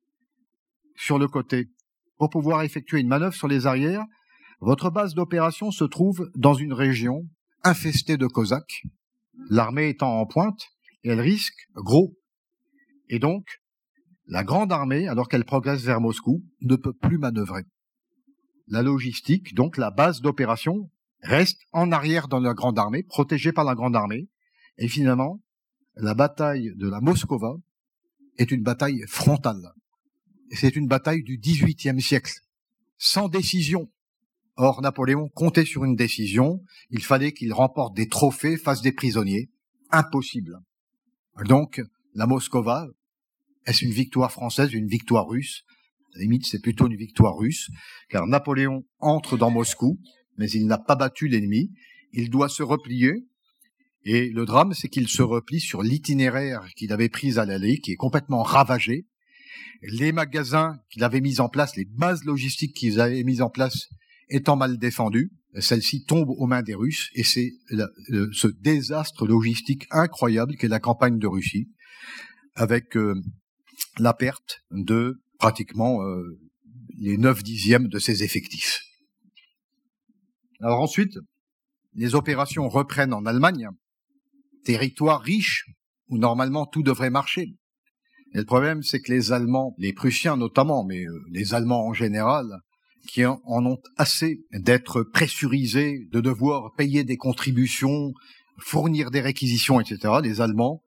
sur 0.95 1.17
le 1.17 1.27
côté, 1.27 1.71
pour 2.17 2.29
pouvoir 2.29 2.61
effectuer 2.61 2.99
une 2.99 3.07
manœuvre 3.07 3.33
sur 3.33 3.47
les 3.47 3.65
arrières, 3.65 4.05
votre 4.59 4.91
base 4.91 5.15
d'opération 5.15 5.71
se 5.71 5.83
trouve 5.83 6.29
dans 6.35 6.53
une 6.53 6.73
région 6.73 7.27
infestée 7.63 8.17
de 8.17 8.27
Cosaques, 8.27 8.83
l'armée 9.49 9.89
étant 9.89 10.19
en 10.19 10.27
pointe, 10.27 10.67
elle 11.03 11.19
risque 11.19 11.67
gros. 11.73 12.15
Et 13.09 13.17
donc, 13.17 13.60
la 14.27 14.43
grande 14.43 14.71
armée, 14.71 15.07
alors 15.07 15.27
qu'elle 15.27 15.45
progresse 15.45 15.81
vers 15.81 16.01
Moscou, 16.01 16.43
ne 16.61 16.75
peut 16.75 16.93
plus 16.93 17.17
manœuvrer. 17.17 17.63
La 18.67 18.81
logistique, 18.81 19.53
donc 19.53 19.77
la 19.77 19.91
base 19.91 20.21
d'opération, 20.21 20.89
reste 21.21 21.59
en 21.71 21.91
arrière 21.91 22.27
dans 22.27 22.39
la 22.39 22.53
grande 22.53 22.79
armée, 22.79 23.03
protégée 23.03 23.51
par 23.51 23.65
la 23.65 23.75
grande 23.75 23.95
armée, 23.95 24.29
et 24.77 24.87
finalement, 24.87 25.41
la 25.95 26.13
bataille 26.13 26.71
de 26.75 26.87
la 26.87 27.01
Moscova 27.01 27.55
est 28.37 28.51
une 28.51 28.63
bataille 28.63 29.03
frontale. 29.07 29.73
C'est 30.51 30.75
une 30.75 30.87
bataille 30.87 31.23
du 31.23 31.37
XVIIIe 31.37 32.01
siècle, 32.01 32.33
sans 32.97 33.29
décision. 33.29 33.91
Or, 34.55 34.81
Napoléon 34.81 35.29
comptait 35.29 35.65
sur 35.65 35.85
une 35.85 35.95
décision, 35.95 36.63
il 36.89 37.03
fallait 37.03 37.33
qu'il 37.33 37.53
remporte 37.53 37.95
des 37.95 38.07
trophées 38.07 38.57
face 38.57 38.81
des 38.81 38.91
prisonniers. 38.91 39.49
Impossible. 39.91 40.59
Donc, 41.45 41.81
la 42.13 42.27
Moscova, 42.27 42.87
est-ce 43.65 43.85
une 43.85 43.91
victoire 43.91 44.31
française, 44.31 44.73
une 44.73 44.87
victoire 44.87 45.27
russe? 45.27 45.63
La 46.15 46.21
limite, 46.21 46.45
c'est 46.45 46.61
plutôt 46.61 46.87
une 46.87 46.95
victoire 46.95 47.37
russe, 47.37 47.69
car 48.09 48.27
Napoléon 48.27 48.83
entre 48.99 49.37
dans 49.37 49.49
Moscou, 49.49 49.99
mais 50.37 50.49
il 50.49 50.67
n'a 50.67 50.77
pas 50.77 50.95
battu 50.95 51.27
l'ennemi. 51.27 51.71
Il 52.11 52.29
doit 52.29 52.49
se 52.49 52.63
replier. 52.63 53.13
Et 54.03 54.29
le 54.29 54.45
drame, 54.45 54.73
c'est 54.73 54.89
qu'il 54.89 55.07
se 55.07 55.21
replie 55.21 55.61
sur 55.61 55.83
l'itinéraire 55.83 56.67
qu'il 56.75 56.91
avait 56.91 57.07
pris 57.07 57.37
à 57.37 57.45
l'aller, 57.45 57.77
qui 57.77 57.91
est 57.91 57.97
complètement 57.97 58.41
ravagé. 58.41 59.05
Les 59.83 60.11
magasins 60.11 60.79
qu'il 60.89 61.03
avait 61.03 61.21
mis 61.21 61.39
en 61.39 61.49
place, 61.49 61.75
les 61.75 61.85
bases 61.85 62.23
logistiques 62.23 62.75
qu'ils 62.75 62.99
avaient 62.99 63.23
mis 63.23 63.41
en 63.41 63.49
place 63.49 63.87
étant 64.29 64.55
mal 64.55 64.77
défendues, 64.77 65.31
celles-ci 65.59 66.05
tombent 66.05 66.29
aux 66.29 66.47
mains 66.47 66.61
des 66.61 66.75
Russes 66.75 67.09
et 67.13 67.23
c'est 67.23 67.51
ce 67.69 68.47
désastre 68.47 69.27
logistique 69.27 69.85
incroyable 69.91 70.55
qu'est 70.55 70.67
la 70.67 70.79
campagne 70.79 71.19
de 71.19 71.27
Russie, 71.27 71.67
avec 72.55 72.95
euh, 72.95 73.21
la 73.97 74.13
perte 74.13 74.61
de 74.71 75.21
pratiquement 75.37 76.03
euh, 76.03 76.39
les 76.97 77.17
neuf 77.17 77.43
dixièmes 77.43 77.87
de 77.87 77.99
ses 77.99 78.23
effectifs. 78.23 78.81
Alors 80.59 80.81
ensuite, 80.81 81.17
les 81.93 82.15
opérations 82.15 82.69
reprennent 82.69 83.13
en 83.13 83.25
Allemagne, 83.25 83.67
territoire 84.63 85.21
riche 85.21 85.65
où 86.09 86.17
normalement 86.17 86.65
tout 86.65 86.83
devrait 86.83 87.09
marcher. 87.09 87.55
Et 88.33 88.37
le 88.37 88.45
problème, 88.45 88.81
c'est 88.83 89.01
que 89.01 89.11
les 89.11 89.31
Allemands, 89.31 89.75
les 89.77 89.93
Prussiens 89.93 90.37
notamment, 90.37 90.85
mais 90.85 91.03
euh, 91.05 91.19
les 91.31 91.53
Allemands 91.53 91.87
en 91.87 91.93
général, 91.93 92.45
qui 93.07 93.25
en 93.25 93.39
ont 93.45 93.79
assez 93.97 94.45
d'être 94.53 95.03
pressurisés, 95.03 96.07
de 96.11 96.21
devoir 96.21 96.73
payer 96.75 97.03
des 97.03 97.17
contributions, 97.17 98.13
fournir 98.59 99.11
des 99.11 99.21
réquisitions, 99.21 99.79
etc., 99.79 100.15
les 100.21 100.39
Allemands 100.39 100.81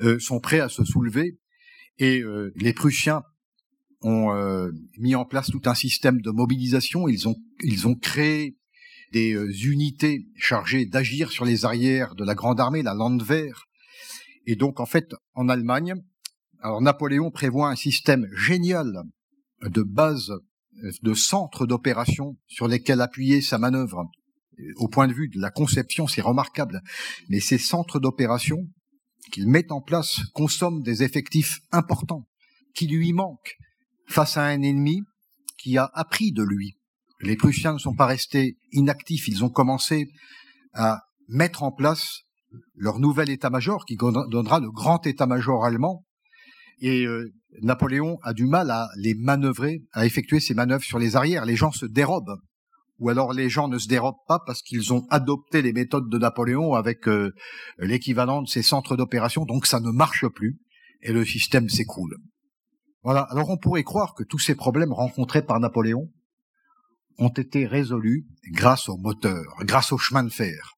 euh, 0.00 0.18
sont 0.18 0.40
prêts 0.40 0.60
à 0.60 0.68
se 0.68 0.84
soulever. 0.84 1.38
Et 1.98 2.20
euh, 2.20 2.52
les 2.56 2.72
Prussiens 2.72 3.22
ont 4.04 4.32
mis 4.98 5.14
en 5.14 5.24
place 5.24 5.46
tout 5.46 5.62
un 5.66 5.74
système 5.74 6.20
de 6.20 6.30
mobilisation. 6.30 7.06
Ils 7.06 7.28
ont, 7.28 7.36
ils 7.62 7.86
ont 7.86 7.94
créé 7.94 8.56
des 9.12 9.34
euh, 9.34 9.52
unités 9.64 10.26
chargées 10.36 10.86
d'agir 10.86 11.30
sur 11.30 11.44
les 11.44 11.64
arrières 11.64 12.14
de 12.14 12.24
la 12.24 12.34
Grande 12.34 12.58
Armée, 12.58 12.82
la 12.82 12.94
Landwehr. 12.94 13.66
Et 14.46 14.56
donc, 14.56 14.80
en 14.80 14.86
fait, 14.86 15.14
en 15.34 15.48
Allemagne, 15.48 15.94
alors 16.60 16.80
Napoléon 16.80 17.30
prévoit 17.30 17.70
un 17.70 17.76
système 17.76 18.26
génial 18.34 19.02
de 19.62 19.82
base, 19.82 20.32
de 21.02 21.14
centres 21.14 21.66
d'opération 21.66 22.36
sur 22.48 22.66
lesquels 22.66 23.00
appuyer 23.00 23.40
sa 23.40 23.58
manœuvre. 23.58 24.04
au 24.76 24.88
point 24.88 25.08
de 25.08 25.12
vue 25.12 25.28
de 25.28 25.40
la 25.40 25.50
conception, 25.50 26.06
c'est 26.06 26.22
remarquable. 26.22 26.82
Mais 27.28 27.40
ces 27.40 27.58
centres 27.58 28.00
d'opération 28.00 28.68
qu'ils 29.30 29.48
mettent 29.48 29.72
en 29.72 29.80
place 29.80 30.20
consomment 30.34 30.82
des 30.82 31.02
effectifs 31.02 31.60
importants 31.70 32.26
qui 32.74 32.86
lui 32.86 33.12
manquent 33.12 33.56
face 34.06 34.36
à 34.36 34.44
un 34.44 34.62
ennemi 34.62 35.02
qui 35.58 35.78
a 35.78 35.90
appris 35.94 36.32
de 36.32 36.42
lui. 36.42 36.76
Les 37.20 37.36
Prussiens 37.36 37.74
ne 37.74 37.78
sont 37.78 37.94
pas 37.94 38.06
restés 38.06 38.56
inactifs, 38.72 39.28
ils 39.28 39.44
ont 39.44 39.48
commencé 39.48 40.08
à 40.72 41.02
mettre 41.28 41.62
en 41.62 41.70
place 41.70 42.22
leur 42.74 42.98
nouvel 42.98 43.30
état-major 43.30 43.84
qui 43.84 43.96
donnera 43.96 44.60
le 44.60 44.70
grand 44.70 45.06
état-major 45.06 45.64
allemand. 45.64 46.04
Et 46.80 47.06
euh, 47.06 47.32
Napoléon 47.62 48.18
a 48.22 48.32
du 48.32 48.46
mal 48.46 48.70
à 48.70 48.88
les 48.96 49.14
manœuvrer, 49.14 49.82
à 49.92 50.04
effectuer 50.04 50.40
ces 50.40 50.54
manœuvres 50.54 50.84
sur 50.84 50.98
les 50.98 51.16
arrières. 51.16 51.44
Les 51.44 51.56
gens 51.56 51.70
se 51.70 51.86
dérobent. 51.86 52.40
Ou 53.02 53.08
alors 53.08 53.32
les 53.32 53.50
gens 53.50 53.66
ne 53.66 53.78
se 53.78 53.88
dérobent 53.88 54.24
pas 54.28 54.38
parce 54.46 54.62
qu'ils 54.62 54.92
ont 54.92 55.04
adopté 55.10 55.60
les 55.60 55.72
méthodes 55.72 56.08
de 56.08 56.18
Napoléon 56.18 56.74
avec 56.74 57.08
euh, 57.08 57.34
l'équivalent 57.78 58.42
de 58.42 58.48
ces 58.48 58.62
centres 58.62 58.96
d'opération, 58.96 59.44
donc 59.44 59.66
ça 59.66 59.80
ne 59.80 59.90
marche 59.90 60.24
plus 60.28 60.60
et 61.02 61.12
le 61.12 61.24
système 61.24 61.68
s'écroule. 61.68 62.16
Voilà. 63.02 63.22
Alors 63.22 63.50
on 63.50 63.56
pourrait 63.56 63.82
croire 63.82 64.14
que 64.14 64.22
tous 64.22 64.38
ces 64.38 64.54
problèmes 64.54 64.92
rencontrés 64.92 65.44
par 65.44 65.58
Napoléon 65.58 66.12
ont 67.18 67.28
été 67.28 67.66
résolus 67.66 68.24
grâce 68.52 68.88
au 68.88 68.96
moteur, 68.96 69.56
grâce 69.62 69.90
au 69.90 69.98
chemin 69.98 70.22
de 70.22 70.30
fer, 70.30 70.74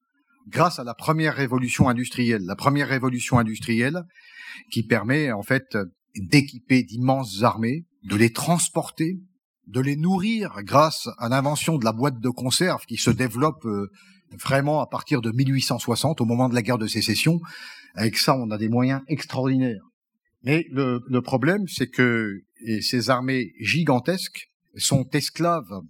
grâce 0.48 0.78
à 0.78 0.84
la 0.84 0.94
première 0.94 1.34
révolution 1.34 1.90
industrielle. 1.90 2.46
La 2.46 2.56
première 2.56 2.88
révolution 2.88 3.38
industrielle 3.38 4.02
qui 4.72 4.82
permet 4.82 5.30
en 5.30 5.42
fait 5.42 5.76
d'équiper 6.16 6.84
d'immenses 6.84 7.42
armées, 7.42 7.84
de 8.04 8.16
les 8.16 8.32
transporter, 8.32 9.18
de 9.66 9.80
les 9.80 9.96
nourrir 9.96 10.62
grâce 10.62 11.08
à 11.18 11.28
l'invention 11.28 11.78
de 11.78 11.84
la 11.84 11.92
boîte 11.92 12.20
de 12.20 12.28
conserve 12.28 12.84
qui 12.86 12.96
se 12.96 13.10
développe 13.10 13.64
euh, 13.64 13.90
vraiment 14.42 14.80
à 14.80 14.86
partir 14.86 15.20
de 15.20 15.30
1860 15.30 16.20
au 16.20 16.24
moment 16.24 16.48
de 16.48 16.54
la 16.54 16.62
guerre 16.62 16.78
de 16.78 16.86
sécession. 16.86 17.40
Avec 17.94 18.16
ça, 18.16 18.36
on 18.36 18.50
a 18.50 18.58
des 18.58 18.68
moyens 18.68 19.02
extraordinaires. 19.08 19.84
Mais 20.42 20.66
le, 20.70 21.20
problème, 21.20 21.66
c'est 21.68 21.88
que 21.88 22.42
ces 22.82 23.08
armées 23.08 23.52
gigantesques 23.60 24.50
sont 24.76 25.08
esclaves, 25.12 25.80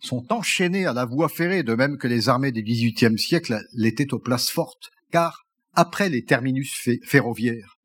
sont 0.00 0.30
enchaînées 0.30 0.84
à 0.84 0.92
la 0.92 1.06
voie 1.06 1.30
ferrée, 1.30 1.62
de 1.62 1.74
même 1.74 1.96
que 1.96 2.06
les 2.06 2.28
armées 2.28 2.52
du 2.52 2.62
XVIIIe 2.62 3.18
siècle 3.18 3.58
l'étaient 3.72 4.12
aux 4.12 4.18
places 4.18 4.50
fortes, 4.50 4.90
car 5.10 5.46
après 5.72 6.10
les 6.10 6.24
terminus 6.24 6.88
ferroviaires, 7.04 7.76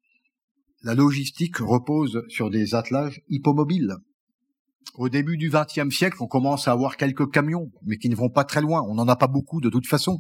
la 0.84 0.96
logistique 0.96 1.58
repose 1.58 2.24
sur 2.28 2.50
des 2.50 2.76
attelages 2.76 3.22
hippomobiles. 3.30 3.96
Au 4.96 5.10
début 5.10 5.38
du 5.38 5.50
XXe 5.50 5.94
siècle, 5.96 6.18
on 6.20 6.28
commence 6.28 6.68
à 6.68 6.72
avoir 6.72 6.98
quelques 6.98 7.32
camions, 7.32 7.72
mais 7.84 7.98
qui 7.98 8.10
ne 8.10 8.16
vont 8.16 8.30
pas 8.30 8.44
très 8.44 8.62
loin. 8.62 8.82
On 8.88 8.96
n'en 8.96 9.08
a 9.08 9.16
pas 9.16 9.28
beaucoup 9.28 9.62
de 9.62 9.70
toute 9.70 9.88
façon. 9.88 10.20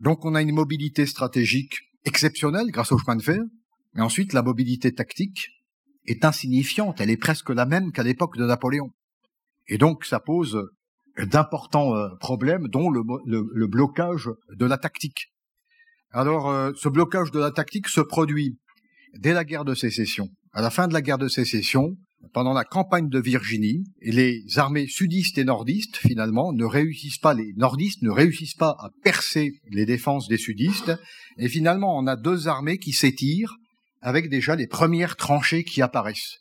Donc 0.00 0.24
on 0.24 0.34
a 0.34 0.42
une 0.42 0.54
mobilité 0.54 1.04
stratégique 1.04 1.74
exceptionnelle 2.04 2.70
grâce 2.70 2.92
au 2.92 2.98
chemin 2.98 3.16
de 3.16 3.22
fer, 3.22 3.40
mais 3.94 4.02
ensuite, 4.02 4.32
la 4.32 4.42
mobilité 4.42 4.92
tactique 4.92 5.48
est 6.06 6.24
insignifiante, 6.24 7.00
elle 7.00 7.10
est 7.10 7.16
presque 7.16 7.50
la 7.50 7.66
même 7.66 7.92
qu'à 7.92 8.02
l'époque 8.02 8.36
de 8.36 8.46
Napoléon. 8.46 8.90
Et 9.68 9.78
donc, 9.78 10.04
ça 10.04 10.20
pose 10.20 10.62
d'importants 11.18 11.94
euh, 11.94 12.08
problèmes, 12.20 12.68
dont 12.68 12.90
le, 12.90 13.66
blocage 13.66 14.30
de 14.54 14.66
la 14.66 14.78
tactique. 14.78 15.32
Alors, 16.12 16.48
euh, 16.48 16.72
ce 16.76 16.88
blocage 16.88 17.30
de 17.30 17.40
la 17.40 17.50
tactique 17.50 17.88
se 17.88 18.00
produit 18.00 18.58
dès 19.14 19.32
la 19.32 19.44
guerre 19.44 19.64
de 19.64 19.74
sécession. 19.74 20.28
À 20.52 20.62
la 20.62 20.70
fin 20.70 20.88
de 20.88 20.92
la 20.92 21.02
guerre 21.02 21.18
de 21.18 21.28
sécession, 21.28 21.96
pendant 22.32 22.52
la 22.52 22.64
campagne 22.64 23.08
de 23.08 23.18
Virginie, 23.18 23.84
les 24.02 24.42
armées 24.56 24.86
sudistes 24.86 25.38
et 25.38 25.44
nordistes, 25.44 25.96
finalement, 25.96 26.52
ne 26.52 26.64
réussissent 26.64 27.18
pas, 27.18 27.34
les 27.34 27.52
nordistes 27.56 28.02
ne 28.02 28.10
réussissent 28.10 28.54
pas 28.54 28.76
à 28.78 28.90
percer 29.02 29.52
les 29.70 29.86
défenses 29.86 30.28
des 30.28 30.36
sudistes, 30.36 30.92
et 31.38 31.48
finalement, 31.48 31.96
on 31.98 32.06
a 32.06 32.16
deux 32.16 32.48
armées 32.48 32.78
qui 32.78 32.92
s'étirent 32.92 33.56
avec 34.00 34.28
déjà 34.28 34.56
les 34.56 34.66
premières 34.66 35.16
tranchées 35.16 35.64
qui 35.64 35.82
apparaissent. 35.82 36.38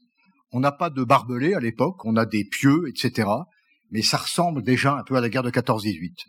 On 0.51 0.59
n'a 0.59 0.71
pas 0.71 0.89
de 0.89 1.03
barbelés 1.03 1.53
à 1.53 1.59
l'époque, 1.59 2.05
on 2.05 2.15
a 2.15 2.25
des 2.25 2.43
pieux, 2.43 2.84
etc. 2.88 3.27
Mais 3.91 4.01
ça 4.01 4.17
ressemble 4.17 4.63
déjà 4.63 4.95
un 4.95 5.03
peu 5.03 5.15
à 5.15 5.21
la 5.21 5.30
guerre 5.30 5.43
de 5.43 5.51
14-18. 5.51 6.25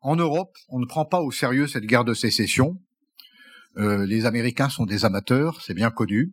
En 0.00 0.16
Europe, 0.16 0.54
on 0.68 0.78
ne 0.78 0.86
prend 0.86 1.04
pas 1.04 1.20
au 1.20 1.30
sérieux 1.30 1.66
cette 1.66 1.84
guerre 1.84 2.04
de 2.04 2.14
sécession. 2.14 2.76
Euh, 3.76 4.06
les 4.06 4.26
Américains 4.26 4.68
sont 4.68 4.84
des 4.84 5.04
amateurs, 5.04 5.60
c'est 5.62 5.74
bien 5.74 5.90
connu. 5.90 6.32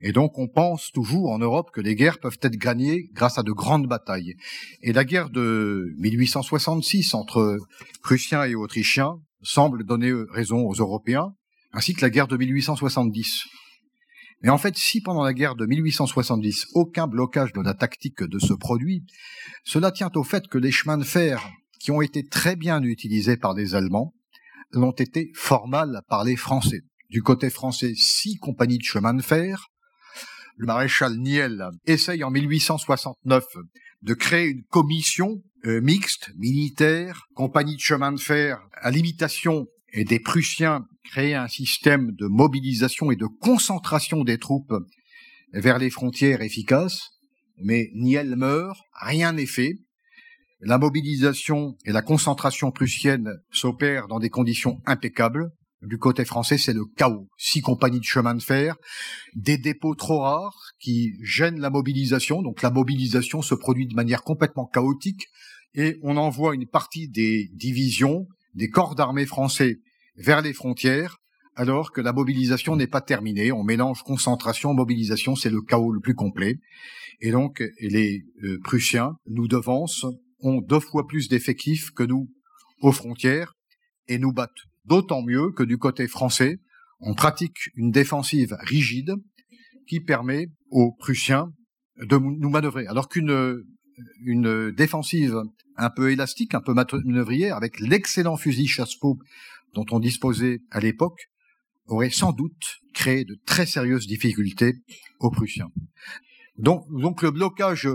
Et 0.00 0.12
donc 0.12 0.38
on 0.38 0.48
pense 0.48 0.90
toujours 0.92 1.30
en 1.30 1.38
Europe 1.38 1.70
que 1.72 1.80
les 1.80 1.94
guerres 1.94 2.18
peuvent 2.18 2.38
être 2.42 2.56
gagnées 2.56 3.08
grâce 3.12 3.38
à 3.38 3.42
de 3.42 3.52
grandes 3.52 3.86
batailles. 3.86 4.34
Et 4.82 4.92
la 4.92 5.04
guerre 5.04 5.30
de 5.30 5.92
1866 5.98 7.14
entre 7.14 7.58
Prussiens 8.02 8.44
et 8.44 8.54
Autrichiens 8.54 9.20
semble 9.42 9.84
donner 9.84 10.12
raison 10.30 10.66
aux 10.66 10.74
Européens, 10.74 11.34
ainsi 11.72 11.94
que 11.94 12.02
la 12.02 12.10
guerre 12.10 12.28
de 12.28 12.36
1870. 12.36 13.44
Mais 14.42 14.48
en 14.48 14.58
fait, 14.58 14.76
si 14.76 15.02
pendant 15.02 15.22
la 15.22 15.34
guerre 15.34 15.54
de 15.54 15.66
1870, 15.66 16.68
aucun 16.72 17.06
blocage 17.06 17.52
de 17.52 17.60
la 17.60 17.74
tactique 17.74 18.22
de 18.22 18.38
ce 18.38 18.54
produit, 18.54 19.04
cela 19.64 19.90
tient 19.90 20.10
au 20.14 20.24
fait 20.24 20.48
que 20.48 20.56
les 20.56 20.70
chemins 20.70 20.96
de 20.96 21.04
fer, 21.04 21.46
qui 21.78 21.90
ont 21.90 22.00
été 22.00 22.26
très 22.26 22.56
bien 22.56 22.82
utilisés 22.82 23.36
par 23.36 23.54
les 23.54 23.74
Allemands, 23.74 24.14
l'ont 24.72 24.92
été 24.92 25.30
fort 25.34 25.68
par 26.08 26.24
les 26.24 26.36
Français. 26.36 26.80
Du 27.10 27.22
côté 27.22 27.50
français, 27.50 27.92
six 27.96 28.36
compagnies 28.36 28.78
de 28.78 28.84
chemins 28.84 29.14
de 29.14 29.22
fer. 29.22 29.66
Le 30.60 30.66
maréchal 30.66 31.16
Niel 31.16 31.70
essaye 31.86 32.22
en 32.22 32.30
1869 32.30 33.44
de 34.02 34.12
créer 34.12 34.48
une 34.48 34.62
commission 34.64 35.42
euh, 35.64 35.80
mixte, 35.80 36.32
militaire, 36.36 37.28
compagnie 37.32 37.76
de 37.76 37.80
chemin 37.80 38.12
de 38.12 38.20
fer 38.20 38.60
à 38.74 38.90
l'imitation 38.90 39.68
et 39.94 40.04
des 40.04 40.20
Prussiens 40.20 40.84
créer 41.02 41.34
un 41.34 41.48
système 41.48 42.12
de 42.12 42.26
mobilisation 42.26 43.10
et 43.10 43.16
de 43.16 43.24
concentration 43.24 44.22
des 44.22 44.36
troupes 44.36 44.74
vers 45.54 45.78
les 45.78 45.88
frontières 45.88 46.42
efficaces, 46.42 47.08
mais 47.56 47.88
Niel 47.94 48.36
meurt, 48.36 48.78
rien 49.00 49.32
n'est 49.32 49.46
fait. 49.46 49.78
La 50.60 50.76
mobilisation 50.76 51.78
et 51.86 51.92
la 51.92 52.02
concentration 52.02 52.70
prussienne 52.70 53.30
s'opèrent 53.50 54.08
dans 54.08 54.18
des 54.18 54.28
conditions 54.28 54.82
impeccables. 54.84 55.52
Du 55.82 55.96
côté 55.98 56.24
français, 56.24 56.58
c'est 56.58 56.74
le 56.74 56.84
chaos. 56.84 57.28
Six 57.38 57.62
compagnies 57.62 58.00
de 58.00 58.04
chemin 58.04 58.34
de 58.34 58.42
fer, 58.42 58.76
des 59.34 59.56
dépôts 59.56 59.94
trop 59.94 60.20
rares 60.20 60.72
qui 60.78 61.14
gênent 61.22 61.60
la 61.60 61.70
mobilisation. 61.70 62.42
Donc 62.42 62.60
la 62.60 62.70
mobilisation 62.70 63.40
se 63.40 63.54
produit 63.54 63.86
de 63.86 63.94
manière 63.94 64.22
complètement 64.22 64.66
chaotique 64.66 65.26
et 65.74 65.98
on 66.02 66.16
envoie 66.16 66.54
une 66.54 66.66
partie 66.66 67.08
des 67.08 67.48
divisions 67.54 68.26
des 68.54 68.68
corps 68.68 68.94
d'armée 68.94 69.26
français 69.26 69.80
vers 70.16 70.42
les 70.42 70.52
frontières, 70.52 71.18
alors 71.54 71.92
que 71.92 72.00
la 72.00 72.12
mobilisation 72.12 72.76
n'est 72.76 72.86
pas 72.86 73.00
terminée. 73.00 73.52
On 73.52 73.62
mélange 73.62 74.02
concentration, 74.02 74.74
mobilisation, 74.74 75.36
c'est 75.36 75.50
le 75.50 75.62
chaos 75.62 75.92
le 75.92 76.00
plus 76.00 76.14
complet. 76.14 76.58
Et 77.20 77.30
donc, 77.30 77.62
les 77.80 78.24
euh, 78.42 78.58
Prussiens 78.64 79.16
nous 79.26 79.46
devancent, 79.46 80.06
ont 80.40 80.60
deux 80.60 80.80
fois 80.80 81.06
plus 81.06 81.28
d'effectifs 81.28 81.90
que 81.90 82.02
nous 82.02 82.28
aux 82.80 82.92
frontières 82.92 83.54
et 84.08 84.18
nous 84.18 84.32
battent. 84.32 84.69
D'autant 84.84 85.22
mieux 85.22 85.50
que 85.52 85.62
du 85.62 85.78
côté 85.78 86.08
français, 86.08 86.60
on 87.00 87.14
pratique 87.14 87.70
une 87.76 87.90
défensive 87.90 88.56
rigide 88.60 89.14
qui 89.86 90.00
permet 90.00 90.48
aux 90.70 90.92
Prussiens 90.92 91.52
de 91.98 92.16
nous 92.16 92.50
manœuvrer. 92.50 92.86
Alors 92.86 93.08
qu'une 93.08 93.64
une 94.22 94.70
défensive 94.70 95.42
un 95.76 95.90
peu 95.90 96.10
élastique, 96.10 96.54
un 96.54 96.60
peu 96.60 96.74
manœuvrière, 96.74 97.56
avec 97.56 97.80
l'excellent 97.80 98.36
fusil 98.36 98.66
chasse-peau 98.66 99.18
dont 99.74 99.86
on 99.90 100.00
disposait 100.00 100.60
à 100.70 100.80
l'époque, 100.80 101.28
aurait 101.86 102.10
sans 102.10 102.32
doute 102.32 102.80
créé 102.94 103.24
de 103.24 103.38
très 103.46 103.66
sérieuses 103.66 104.06
difficultés 104.06 104.74
aux 105.18 105.30
Prussiens. 105.30 105.70
Donc, 106.56 106.84
donc 106.90 107.22
le 107.22 107.30
blocage 107.30 107.88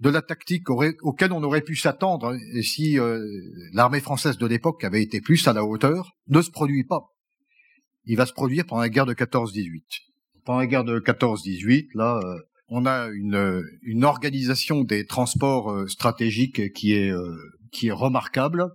de 0.00 0.10
la 0.10 0.22
tactique 0.22 0.68
auquel 0.70 1.32
on 1.32 1.42
aurait 1.42 1.60
pu 1.60 1.76
s'attendre 1.76 2.36
si 2.62 2.98
euh, 2.98 3.24
l'armée 3.72 4.00
française 4.00 4.38
de 4.38 4.46
l'époque 4.46 4.82
avait 4.84 5.02
été 5.02 5.20
plus 5.20 5.46
à 5.46 5.52
la 5.52 5.64
hauteur 5.64 6.16
ne 6.28 6.42
se 6.42 6.50
produit 6.50 6.84
pas. 6.84 7.06
Il 8.04 8.16
va 8.16 8.26
se 8.26 8.32
produire 8.32 8.66
pendant 8.66 8.82
la 8.82 8.88
guerre 8.88 9.06
de 9.06 9.14
14-18. 9.14 9.82
Pendant 10.44 10.58
la 10.58 10.66
guerre 10.66 10.84
de 10.84 10.98
14-18, 10.98 11.88
là, 11.94 12.20
euh, 12.22 12.38
on 12.68 12.86
a 12.86 13.08
une, 13.08 13.62
une 13.82 14.04
organisation 14.04 14.82
des 14.82 15.06
transports 15.06 15.70
euh, 15.70 15.86
stratégiques 15.86 16.72
qui 16.72 16.94
est, 16.94 17.10
euh, 17.10 17.36
qui 17.72 17.88
est 17.88 17.92
remarquable. 17.92 18.70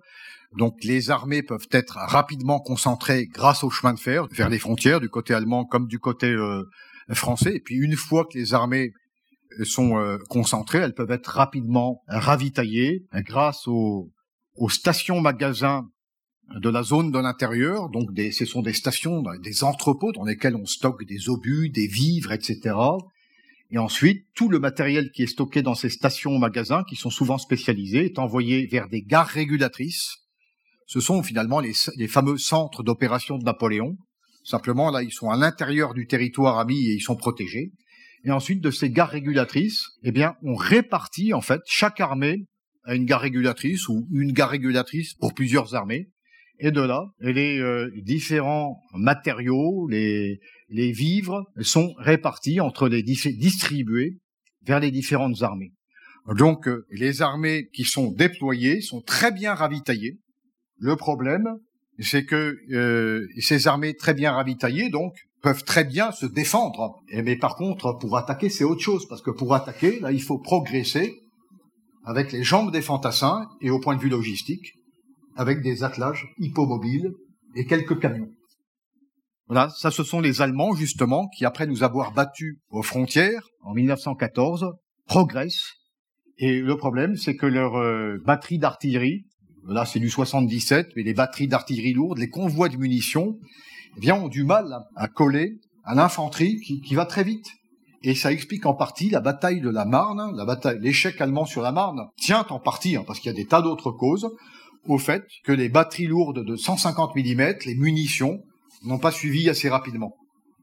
Donc 0.58 0.84
les 0.84 1.12
armées 1.12 1.44
peuvent 1.44 1.68
être 1.72 1.98
rapidement 1.98 2.60
concentrées 2.60 3.28
grâce 3.28 3.64
au 3.64 3.70
chemin 3.70 3.94
de 3.94 4.00
fer 4.00 4.26
vers 4.32 4.50
les 4.50 4.60
frontières 4.60 5.00
du 5.00 5.10
côté 5.10 5.34
allemand 5.34 5.66
comme 5.66 5.88
du 5.88 6.00
côté 6.00 6.28
euh, 6.28 6.64
français. 7.12 7.56
Et 7.56 7.60
puis 7.60 7.76
une 7.76 7.96
fois 7.96 8.26
que 8.26 8.38
les 8.38 8.54
armées 8.54 8.94
sont 9.64 10.18
concentrées, 10.30 10.80
elles 10.80 10.94
peuvent 10.94 11.12
être 11.12 11.28
rapidement 11.28 12.02
ravitaillées 12.08 13.06
grâce 13.14 13.68
aux, 13.68 14.12
aux 14.56 14.70
stations-magasins 14.70 15.88
de 16.56 16.70
la 16.70 16.84
zone 16.84 17.12
de 17.12 17.20
l'intérieur. 17.20 17.90
Donc 17.90 18.10
ce 18.32 18.46
sont 18.46 18.62
des 18.62 18.74
stations, 18.74 19.24
des 19.42 19.64
entrepôts 19.64 20.12
dans 20.12 20.26
lesquels 20.26 20.56
on 20.56 20.66
stocke 20.66 21.06
des 21.06 21.30
obus, 21.30 21.70
des 21.70 21.88
vivres, 21.88 22.32
etc. 22.32 22.76
Et 23.72 23.78
ensuite, 23.78 24.26
tout 24.34 24.50
le 24.50 24.60
matériel 24.60 25.12
qui 25.12 25.24
est 25.24 25.28
stocké 25.28 25.62
dans 25.62 25.76
ces 25.76 25.90
stations-magasins, 25.90 26.84
qui 26.90 26.96
sont 26.96 27.12
souvent 27.12 27.38
spécialisés, 27.38 28.06
est 28.06 28.20
envoyé 28.20 28.66
vers 28.66 28.90
des 28.90 29.04
gares 29.04 29.28
régulatrices, 29.28 30.18
ce 30.88 31.00
sont 31.00 31.22
finalement 31.22 31.60
les, 31.60 31.74
les 31.98 32.08
fameux 32.08 32.40
centres 32.40 32.82
d'opération 32.82 33.38
de 33.38 33.44
Napoléon. 33.44 33.96
Simplement, 34.44 34.90
là, 34.90 35.04
ils 35.04 35.12
sont 35.12 35.30
à 35.30 35.38
l'intérieur 35.38 35.94
du 35.94 36.08
territoire 36.08 36.58
ami 36.58 36.88
et 36.88 36.94
ils 36.94 37.02
sont 37.02 37.16
protégés. 37.16 37.72
Et 38.26 38.32
ensuite, 38.32 38.62
de 38.62 38.72
ces 38.72 38.90
gares 38.90 39.10
régulatrices, 39.10 39.88
eh 40.04 40.12
bien, 40.12 40.36
on 40.44 40.56
répartit, 40.56 41.34
en 41.34 41.42
fait, 41.42 41.62
chaque 41.66 42.00
armée 42.00 42.46
a 42.84 42.96
une 42.96 43.06
gare 43.06 43.22
régulatrice 43.22 43.88
ou 43.88 44.08
une 44.12 44.34
gare 44.34 44.50
régulatrice 44.50 45.14
pour 45.14 45.34
plusieurs 45.34 45.76
armées. 45.76 46.10
Et 46.60 46.72
de 46.72 46.82
là, 46.82 47.06
les 47.20 47.60
euh, 47.60 47.90
différents 48.04 48.82
matériaux, 48.94 49.88
les, 49.90 50.40
les 50.70 50.92
vivres 50.92 51.46
sont 51.62 51.94
répartis 51.98 52.60
entre 52.60 52.90
les 52.90 53.02
distribués 53.02 54.18
vers 54.66 54.80
les 54.80 54.92
différentes 54.92 55.42
armées. 55.42 55.72
Donc, 56.36 56.68
euh, 56.68 56.86
les 56.92 57.22
armées 57.22 57.70
qui 57.74 57.86
sont 57.86 58.12
déployées 58.12 58.82
sont 58.82 59.02
très 59.02 59.32
bien 59.32 59.54
ravitaillées. 59.54 60.20
Le 60.78 60.96
problème, 60.96 61.48
c'est 62.00 62.26
que 62.26 62.58
euh, 62.72 63.28
ces 63.40 63.68
armées 63.68 63.96
très 63.96 64.14
bien 64.14 64.34
ravitaillées, 64.34 64.90
donc, 64.90 65.14
peuvent 65.42 65.64
très 65.64 65.84
bien 65.84 66.12
se 66.12 66.26
défendre. 66.26 66.96
mais 67.12 67.36
par 67.36 67.56
contre, 67.56 67.94
pour 67.94 68.18
attaquer, 68.18 68.50
c'est 68.50 68.64
autre 68.64 68.82
chose, 68.82 69.08
parce 69.08 69.22
que 69.22 69.32
pour 69.32 69.54
attaquer, 69.54 70.00
là, 70.00 70.12
il 70.12 70.22
faut 70.22 70.38
progresser 70.38 71.16
avec 72.06 72.32
les 72.32 72.44
jambes 72.44 72.72
des 72.72 72.82
fantassins 72.82 73.48
et 73.62 73.70
au 73.70 73.80
point 73.80 73.96
de 73.96 74.02
vue 74.02 74.10
logistique, 74.10 74.74
avec 75.36 75.62
des 75.62 75.84
attelages 75.84 76.28
hippomobiles 76.40 77.14
et 77.56 77.66
quelques 77.66 78.00
camions. 78.00 78.30
Voilà, 79.48 79.70
ça 79.70 79.90
ce 79.90 80.04
sont 80.04 80.20
les 80.20 80.42
Allemands 80.42 80.76
justement 80.76 81.28
qui, 81.30 81.46
après 81.46 81.66
nous 81.66 81.84
avoir 81.84 82.14
battus 82.14 82.58
aux 82.70 82.84
frontières 82.84 83.44
en 83.64 83.74
1914, 83.74 84.74
progressent. 85.08 85.74
Et 86.38 86.60
le 86.60 86.78
problème, 86.78 87.16
c'est 87.16 87.36
que 87.36 87.46
leurs 87.46 87.76
euh, 87.76 88.18
batteries 88.26 88.60
d'artillerie, 88.60 89.26
là 89.68 89.86
c'est 89.86 90.00
du 90.00 90.10
77, 90.10 90.90
mais 90.96 91.04
les 91.04 91.14
batteries 91.14 91.48
d'artillerie 91.48 91.94
lourde, 91.94 92.20
les 92.20 92.30
convois 92.30 92.70
de 92.70 92.78
munitions, 92.78 93.40
eh 93.98 94.00
bien, 94.00 94.16
ont 94.16 94.28
du 94.28 94.44
mal 94.44 94.86
à 94.96 95.08
coller 95.08 95.60
à 95.84 95.96
l'infanterie 95.96 96.60
qui, 96.60 96.96
va 96.96 97.06
très 97.06 97.24
vite. 97.24 97.48
Et 98.04 98.16
ça 98.16 98.32
explique 98.32 98.66
en 98.66 98.74
partie 98.74 99.10
la 99.10 99.20
bataille 99.20 99.60
de 99.60 99.70
la 99.70 99.86
Marne, 99.86 100.36
la 100.36 100.46
bataille, 100.46 100.80
l'échec 100.80 101.20
allemand 101.20 101.46
sur 101.46 101.62
la 101.62 101.72
Marne 101.72 102.08
tient 102.18 102.46
en 102.50 102.60
partie, 102.60 102.96
hein, 102.96 103.04
parce 103.06 103.20
qu'il 103.20 103.32
y 103.32 103.36
a 103.36 103.38
des 103.38 103.46
tas 103.46 103.62
d'autres 103.62 103.92
causes, 103.92 104.30
au 104.88 104.98
fait 104.98 105.26
que 105.44 105.52
les 105.52 105.68
batteries 105.68 106.08
lourdes 106.08 106.46
de 106.46 106.56
150 106.56 107.16
mm, 107.16 107.54
les 107.66 107.76
munitions, 107.76 108.40
n'ont 108.84 109.00
pas 109.00 109.12
suivi 109.12 109.50
assez 109.50 109.70
rapidement. 109.70 110.16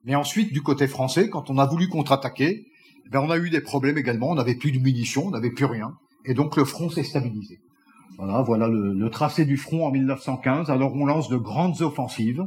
Mais 0.05 0.15
ensuite, 0.15 0.53
du 0.53 0.63
côté 0.63 0.87
français, 0.87 1.29
quand 1.29 1.51
on 1.51 1.59
a 1.59 1.67
voulu 1.67 1.89
contre-attaquer, 1.89 2.65
ben 3.11 3.21
on 3.21 3.31
a 3.31 3.39
eu 3.39 3.51
des 3.51 3.61
problèmes 3.61 3.99
également. 3.99 4.31
On 4.31 4.35
n'avait 4.35 4.55
plus 4.55 4.73
de 4.73 4.79
munitions, 4.79 5.27
on 5.27 5.31
n'avait 5.31 5.51
plus 5.51 5.65
rien, 5.65 5.93
et 6.25 6.35
donc 6.35 6.57
le 6.57 6.65
front 6.65 6.91
s'est 6.91 7.05
stabilisé. 7.05 7.59
Voilà, 8.19 8.41
voilà 8.43 8.69
le, 8.69 9.11
tracé 9.11 9.45
du 9.45 9.57
front 9.57 9.87
en 9.87 9.91
1915. 9.91 10.71
Alors 10.71 10.95
on 10.95 11.05
lance 11.05 11.29
de 11.29 11.37
grandes 11.37 11.83
offensives, 11.83 12.47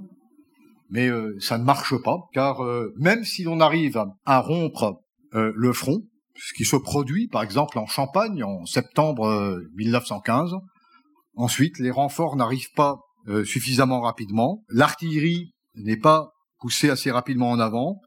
mais 0.89 1.07
euh, 1.07 1.37
ça 1.39 1.57
ne 1.57 1.63
marche 1.63 1.95
pas, 2.03 2.17
car 2.33 2.63
euh, 2.63 2.93
même 2.97 3.23
si 3.23 3.43
l'on 3.43 3.59
arrive 3.59 4.03
à 4.25 4.39
rompre 4.39 5.01
euh, 5.33 5.51
le 5.55 5.73
front, 5.73 6.01
ce 6.35 6.53
qui 6.53 6.65
se 6.65 6.75
produit 6.75 7.27
par 7.27 7.43
exemple 7.43 7.77
en 7.77 7.85
Champagne 7.85 8.43
en 8.43 8.65
septembre 8.65 9.61
1915, 9.75 10.55
ensuite 11.35 11.79
les 11.79 11.91
renforts 11.91 12.35
n'arrivent 12.35 12.71
pas 12.75 12.99
suffisamment 13.43 14.01
rapidement, 14.01 14.63
l'artillerie 14.69 15.51
n'est 15.75 15.99
pas 15.99 16.31
poussée 16.59 16.89
assez 16.89 17.11
rapidement 17.11 17.51
en 17.51 17.59
avant, 17.59 17.99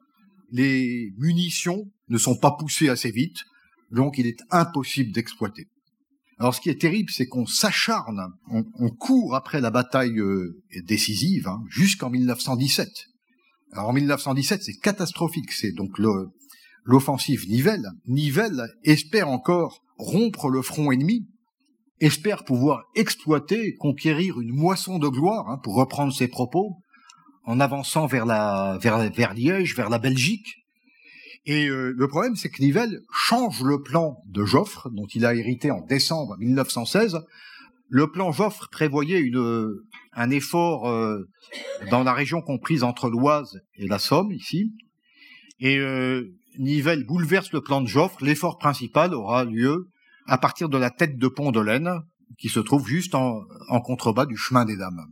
les 0.51 1.13
munitions 1.19 1.85
ne 2.09 2.19
sont 2.19 2.37
pas 2.37 2.53
poussées 2.59 2.89
assez 2.89 3.11
vite, 3.11 3.45
donc 3.91 4.17
il 4.19 4.27
est 4.27 4.41
impossible 4.51 5.13
d'exploiter. 5.13 5.69
Alors 6.39 6.55
ce 6.55 6.61
qui 6.61 6.71
est 6.71 6.81
terrible, 6.81 7.11
c'est 7.11 7.27
qu'on 7.27 7.47
s'acharne, 7.47 8.33
on, 8.51 8.91
court 8.91 9.35
après 9.37 9.61
la 9.61 9.71
bataille 9.71 10.19
euh, 10.19 10.63
décisive 10.85 11.49
hein, 11.49 11.61
jusqu'en 11.69 12.11
1917. 12.11 12.89
Alors 13.73 13.89
en 13.89 13.93
1917, 13.93 14.63
c'est 14.63 14.79
catastrophique, 14.79 15.53
c'est 15.53 15.73
donc 15.73 15.99
l'offensive 16.85 17.49
Nivelle. 17.49 17.87
Nivelle 18.07 18.69
espère 18.85 19.29
encore 19.29 19.81
rompre 19.99 20.49
le 20.49 20.63
front 20.63 20.91
ennemi, 20.91 21.29
espère 22.01 22.45
pouvoir 22.45 22.83
exploiter, 22.95 23.77
conquérir 23.77 24.41
une 24.41 24.53
moisson 24.53 24.99
de 24.99 25.09
gloire, 25.09 25.49
hein, 25.49 25.59
pour 25.63 25.77
reprendre 25.77 26.13
ses 26.13 26.29
propos, 26.29 26.77
en 27.45 27.61
avançant 27.61 28.07
vers, 28.07 28.27
la, 28.27 28.79
vers, 28.81 29.11
vers 29.11 29.35
Liège, 29.35 29.77
vers 29.77 29.89
la 29.89 29.99
Belgique. 29.99 30.62
Et 31.45 31.69
euh, 31.69 31.93
le 31.97 32.09
problème, 32.09 32.37
c'est 32.37 32.51
que 32.51 32.63
Nivelle 32.63 33.01
change 33.13 33.63
le 33.63 33.83
plan 33.83 34.17
de 34.27 34.45
Joffre, 34.45 34.91
dont 34.91 35.07
il 35.13 35.27
a 35.27 35.35
hérité 35.35 35.71
en 35.71 35.81
décembre 35.81 36.37
1916. 36.39 37.19
Le 37.89 38.11
plan 38.11 38.31
Joffre 38.33 38.69
prévoyait 38.71 39.19
une, 39.19 39.75
un 40.13 40.31
effort 40.31 40.89
euh, 40.89 41.25
dans 41.91 42.05
la 42.05 42.13
région 42.13 42.41
comprise 42.43 42.85
entre 42.85 43.11
l'Oise 43.11 43.61
et 43.77 43.89
la 43.89 43.99
Somme, 43.99 44.31
ici. 44.33 44.73
Et 45.59 45.79
euh, 45.79 46.25
Nivelle 46.59 47.05
bouleverse 47.05 47.53
le 47.53 47.61
plan 47.61 47.81
de 47.81 47.89
Joffre. 47.89 48.25
L'effort 48.25 48.59
principal 48.59 49.13
aura 49.13 49.45
lieu 49.45 49.89
à 50.27 50.39
partir 50.39 50.69
de 50.69 50.79
la 50.79 50.91
tête 50.91 51.19
de 51.19 51.29
pont 51.29 51.51
de 51.51 51.61
l'Aisne, 51.61 52.03
qui 52.39 52.49
se 52.49 52.61
trouve 52.61 52.87
juste 52.87 53.15
en, 53.15 53.43
en 53.69 53.81
contrebas 53.81 54.27
du 54.27 54.37
chemin 54.37 54.65
des 54.65 54.77
Dames. 54.77 55.07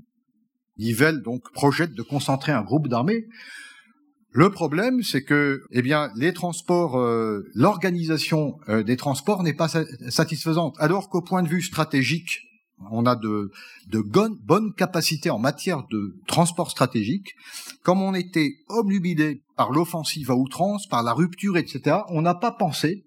Nivelle 0.78 1.22
donc 1.22 1.42
projette 1.52 1.92
de 1.92 2.02
concentrer 2.02 2.52
un 2.52 2.62
groupe 2.62 2.88
d'armées. 2.88 3.26
Le 4.32 4.50
problème, 4.50 5.02
c'est 5.02 5.24
que, 5.24 5.64
eh 5.72 5.82
bien, 5.82 6.10
les 6.14 6.32
transports, 6.32 6.98
euh, 6.98 7.48
l'organisation 7.54 8.58
euh, 8.68 8.84
des 8.84 8.96
transports 8.96 9.42
n'est 9.42 9.54
pas 9.54 9.68
satisfaisante. 10.08 10.76
Alors 10.78 11.08
qu'au 11.08 11.20
point 11.20 11.42
de 11.42 11.48
vue 11.48 11.62
stratégique, 11.62 12.38
on 12.92 13.06
a 13.06 13.16
de, 13.16 13.50
de 13.88 14.00
bonnes 14.00 14.72
capacités 14.74 15.30
en 15.30 15.38
matière 15.38 15.82
de 15.90 16.14
transport 16.28 16.70
stratégique. 16.70 17.34
Comme 17.82 18.00
on 18.00 18.14
était 18.14 18.54
obnubilé 18.68 19.42
par 19.56 19.72
l'offensive 19.72 20.30
à 20.30 20.36
outrance, 20.36 20.86
par 20.86 21.02
la 21.02 21.12
rupture, 21.12 21.56
etc., 21.56 21.98
on 22.08 22.22
n'a 22.22 22.34
pas 22.34 22.52
pensé 22.52 23.04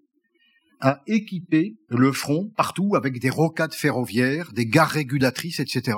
à 0.82 1.02
équiper 1.08 1.78
le 1.88 2.12
front 2.12 2.52
partout 2.58 2.96
avec 2.96 3.20
des 3.20 3.30
rocades 3.30 3.74
ferroviaires, 3.74 4.52
des 4.52 4.66
gares 4.66 4.90
régulatrices, 4.90 5.62
etc. 5.62 5.98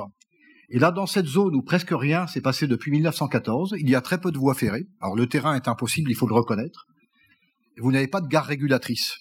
Et 0.70 0.80
là, 0.80 0.92
dans 0.92 1.06
cette 1.06 1.28
zone 1.28 1.56
où 1.56 1.62
presque 1.62 1.92
rien 1.92 2.28
s'est 2.28 2.42
passé 2.42 2.68
depuis 2.68 2.92
1914, 2.92 3.76
il 3.78 3.90
y 3.90 3.96
a 3.96 4.02
très 4.02 4.20
peu 4.20 4.32
de 4.32 4.38
voies 4.38 4.56
ferrées. 4.56 4.88
Alors 5.00 5.16
le 5.16 5.28
terrain 5.28 5.56
est 5.56 5.68
impossible, 5.68 6.10
il 6.10 6.16
faut 6.16 6.28
le 6.28 6.36
reconnaître. 6.36 6.86
Vous 7.78 7.92
n'avez 7.92 8.08
pas 8.08 8.22
de 8.22 8.28
gare 8.28 8.46
régulatrice. 8.46 9.18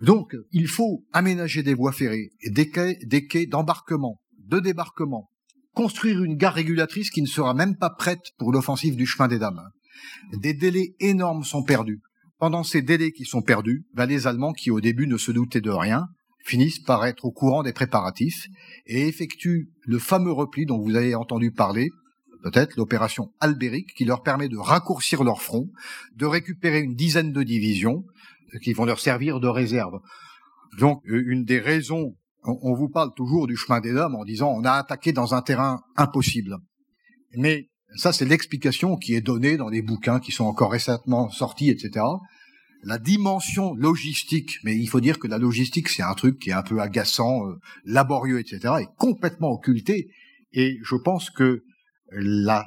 Donc, 0.00 0.36
il 0.52 0.68
faut 0.68 1.04
aménager 1.12 1.62
des 1.62 1.74
voies 1.74 1.92
ferrées, 1.92 2.30
et 2.40 2.50
des 2.50 2.70
quais, 2.70 2.98
des 3.02 3.26
quais 3.26 3.46
d'embarquement, 3.46 4.20
de 4.38 4.60
débarquement, 4.60 5.28
construire 5.74 6.22
une 6.22 6.36
gare 6.36 6.54
régulatrice 6.54 7.10
qui 7.10 7.20
ne 7.20 7.26
sera 7.26 7.52
même 7.52 7.76
pas 7.76 7.90
prête 7.90 8.32
pour 8.38 8.52
l'offensive 8.52 8.96
du 8.96 9.06
chemin 9.06 9.28
des 9.28 9.38
dames. 9.38 9.62
Des 10.32 10.54
délais 10.54 10.94
énormes 11.00 11.44
sont 11.44 11.64
perdus. 11.64 12.00
Pendant 12.38 12.62
ces 12.62 12.82
délais 12.82 13.10
qui 13.10 13.24
sont 13.24 13.42
perdus, 13.42 13.84
ben 13.94 14.06
les 14.06 14.28
Allemands, 14.28 14.52
qui 14.52 14.70
au 14.70 14.80
début 14.80 15.08
ne 15.08 15.16
se 15.16 15.32
doutaient 15.32 15.60
de 15.60 15.70
rien, 15.70 16.06
finissent 16.48 16.80
par 16.80 17.04
être 17.04 17.24
au 17.24 17.30
courant 17.30 17.62
des 17.62 17.72
préparatifs 17.72 18.48
et 18.86 19.06
effectuent 19.06 19.68
le 19.82 19.98
fameux 19.98 20.32
repli 20.32 20.64
dont 20.64 20.78
vous 20.78 20.96
avez 20.96 21.14
entendu 21.14 21.52
parler, 21.52 21.90
peut-être 22.42 22.76
l'opération 22.76 23.32
Albéric, 23.40 23.94
qui 23.94 24.04
leur 24.04 24.22
permet 24.22 24.48
de 24.48 24.56
raccourcir 24.56 25.24
leur 25.24 25.42
front, 25.42 25.68
de 26.16 26.26
récupérer 26.26 26.80
une 26.80 26.94
dizaine 26.94 27.32
de 27.32 27.42
divisions 27.42 28.04
euh, 28.54 28.58
qui 28.58 28.72
vont 28.72 28.86
leur 28.86 29.00
servir 29.00 29.40
de 29.40 29.48
réserve. 29.48 29.98
Donc, 30.78 31.02
euh, 31.08 31.22
une 31.26 31.44
des 31.44 31.58
raisons, 31.58 32.14
on 32.44 32.74
vous 32.74 32.88
parle 32.88 33.12
toujours 33.14 33.46
du 33.46 33.56
chemin 33.56 33.80
des 33.80 33.92
dames 33.92 34.14
en 34.14 34.24
disant 34.24 34.50
on 34.50 34.64
a 34.64 34.72
attaqué 34.72 35.12
dans 35.12 35.34
un 35.34 35.42
terrain 35.42 35.82
impossible. 35.96 36.56
Mais 37.36 37.68
ça, 37.96 38.12
c'est 38.12 38.24
l'explication 38.24 38.96
qui 38.96 39.14
est 39.14 39.20
donnée 39.20 39.56
dans 39.56 39.68
les 39.68 39.82
bouquins 39.82 40.20
qui 40.20 40.32
sont 40.32 40.44
encore 40.44 40.72
récemment 40.72 41.28
sortis, 41.30 41.68
etc 41.68 42.04
la 42.82 42.98
dimension 42.98 43.74
logistique, 43.74 44.58
mais 44.64 44.76
il 44.76 44.86
faut 44.86 45.00
dire 45.00 45.18
que 45.18 45.26
la 45.26 45.38
logistique, 45.38 45.88
c'est 45.88 46.02
un 46.02 46.14
truc 46.14 46.38
qui 46.38 46.50
est 46.50 46.54
un 46.54 46.62
peu 46.62 46.80
agaçant, 46.80 47.46
euh, 47.46 47.56
laborieux, 47.84 48.38
etc., 48.38 48.74
est 48.80 48.96
complètement 48.96 49.50
occulté. 49.50 50.10
Et 50.52 50.78
je 50.82 50.96
pense 50.96 51.30
que 51.30 51.64
la 52.10 52.66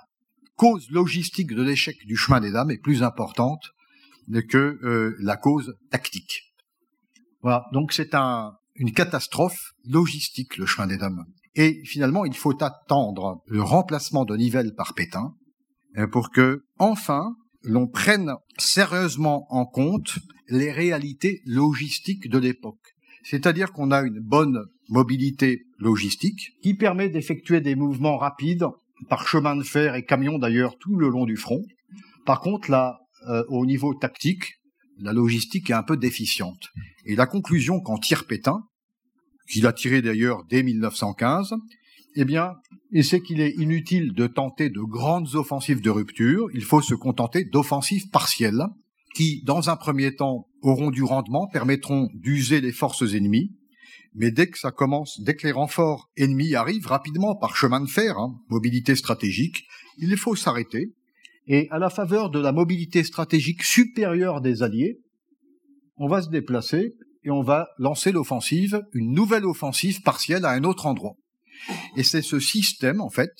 cause 0.56 0.90
logistique 0.92 1.54
de 1.54 1.64
l'échec 1.64 1.96
du 2.06 2.16
chemin 2.16 2.40
des 2.40 2.52
dames 2.52 2.72
est 2.72 2.82
plus 2.82 3.04
importante 3.04 3.64
que 4.50 4.80
euh, 4.84 5.16
la 5.20 5.36
cause 5.36 5.76
tactique. 5.90 6.54
Voilà, 7.42 7.66
donc 7.74 7.92
c'est 7.92 8.14
un, 8.14 8.54
une 8.76 8.94
catastrophe 8.94 9.74
logistique, 9.86 10.58
le 10.58 10.66
chemin 10.66 10.88
des 10.88 10.98
dames. 10.98 11.26
Et 11.56 11.82
finalement, 11.86 12.24
il 12.26 12.36
faut 12.36 12.56
attendre 12.64 13.42
le 13.48 13.62
remplacement 13.62 14.26
de 14.26 14.36
Nivelles 14.38 14.74
par 14.76 14.94
Pétain 14.94 15.34
euh, 15.98 16.08
pour 16.08 16.30
que, 16.30 16.64
enfin, 16.78 17.36
l'on 17.64 17.88
prenne 17.88 18.34
sérieusement 18.58 19.46
en 19.50 19.66
compte 19.66 20.20
les 20.48 20.72
réalités 20.72 21.42
logistiques 21.46 22.30
de 22.30 22.38
l'époque. 22.38 22.96
C'est-à-dire 23.24 23.72
qu'on 23.72 23.92
a 23.92 24.02
une 24.02 24.20
bonne 24.20 24.66
mobilité 24.90 25.66
logistique 25.78 26.52
qui 26.62 26.74
permet 26.74 27.10
d'effectuer 27.10 27.62
des 27.62 27.76
mouvements 27.76 28.18
rapides 28.18 28.66
par 29.10 29.28
chemin 29.28 29.56
de 29.56 29.64
fer 29.64 29.96
et 29.96 30.06
camion 30.06 30.38
d'ailleurs 30.38 30.78
tout 30.80 30.96
le 30.96 31.10
long 31.10 31.26
du 31.26 31.38
front. 31.38 31.64
Par 32.26 32.42
contre, 32.42 32.70
là, 32.70 33.00
euh, 33.28 33.44
au 33.50 33.66
niveau 33.66 33.94
tactique, 33.94 34.56
la 35.00 35.14
logistique 35.14 35.70
est 35.70 35.74
un 35.74 35.84
peu 35.84 35.98
déficiente. 35.98 36.70
Et 37.06 37.16
la 37.16 37.26
conclusion 37.26 37.80
qu'en 37.80 37.98
tire 37.98 38.26
Pétain, 38.26 38.62
qu'il 39.50 39.66
a 39.68 39.74
tirée 39.74 40.02
d'ailleurs 40.02 40.44
dès 40.50 40.64
1915, 40.64 41.54
eh 42.16 42.26
bien, 42.26 42.54
il 42.92 43.06
sait 43.06 43.22
qu'il 43.22 43.42
est 43.42 43.56
inutile 43.58 44.14
de 44.14 44.28
tenter 44.28 44.70
de 44.70 44.82
grandes 44.82 45.36
offensives 45.36 45.82
de 45.82 45.90
rupture, 45.90 46.48
il 46.54 46.64
faut 46.64 46.82
se 46.82 46.94
contenter 46.94 47.46
d'offensives 47.46 48.10
partielles 48.10 48.66
qui, 49.16 49.44
dans 49.44 49.70
un 49.70 49.76
premier 49.76 50.16
temps, 50.16 50.48
auront 50.62 50.90
du 50.90 51.04
rendement, 51.04 51.48
permettront 51.48 52.10
d'user 52.14 52.62
les 52.62 52.72
forces 52.72 53.14
ennemies, 53.14 53.52
mais 54.14 54.32
dès 54.32 54.48
que 54.48 54.60
ça 54.60 54.72
commence, 54.72 55.20
dès 55.22 55.36
que 55.36 55.48
les 55.48 55.54
renforts 55.54 56.10
ennemis 56.18 56.56
arrivent 56.56 56.88
rapidement 56.88 57.36
par 57.36 57.56
chemin 57.56 57.82
de 57.82 57.90
fer, 57.90 58.18
hein, 58.18 58.36
mobilité 58.50 58.96
stratégique, 58.96 59.66
il 59.98 60.16
faut 60.18 60.36
s'arrêter. 60.36 60.94
Et 61.48 61.68
à 61.72 61.80
la 61.80 61.90
faveur 61.90 62.30
de 62.30 62.40
la 62.40 62.52
mobilité 62.52 63.04
stratégique 63.04 63.64
supérieure 63.64 64.42
des 64.42 64.64
Alliés, 64.64 65.00
on 65.98 66.08
va 66.08 66.22
se 66.22 66.30
déplacer 66.30 66.94
et 67.24 67.32
on 67.32 67.42
va 67.42 67.70
lancer 67.78 68.12
l'offensive, 68.12 68.82
une 68.94 69.14
nouvelle 69.14 69.46
offensive 69.46 70.02
partielle 70.02 70.46
à 70.46 70.52
un 70.52 70.64
autre 70.64 70.86
endroit. 70.86 71.16
Et 71.96 72.04
c'est 72.04 72.22
ce 72.22 72.40
système, 72.40 73.02
en 73.02 73.10
fait, 73.10 73.32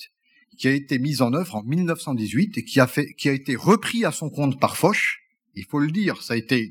qui 0.58 0.68
a 0.68 0.72
été 0.72 0.98
mis 0.98 1.22
en 1.22 1.32
œuvre 1.34 1.56
en 1.56 1.62
1918 1.62 2.58
et 2.58 2.64
qui 2.64 2.80
a 2.80 2.86
fait, 2.86 3.14
qui 3.14 3.28
a 3.28 3.32
été 3.32 3.56
repris 3.56 4.04
à 4.04 4.12
son 4.12 4.30
compte 4.30 4.60
par 4.60 4.76
Foch. 4.76 5.20
Il 5.54 5.64
faut 5.64 5.78
le 5.78 5.90
dire, 5.90 6.22
ça 6.22 6.34
a 6.34 6.36
été, 6.36 6.70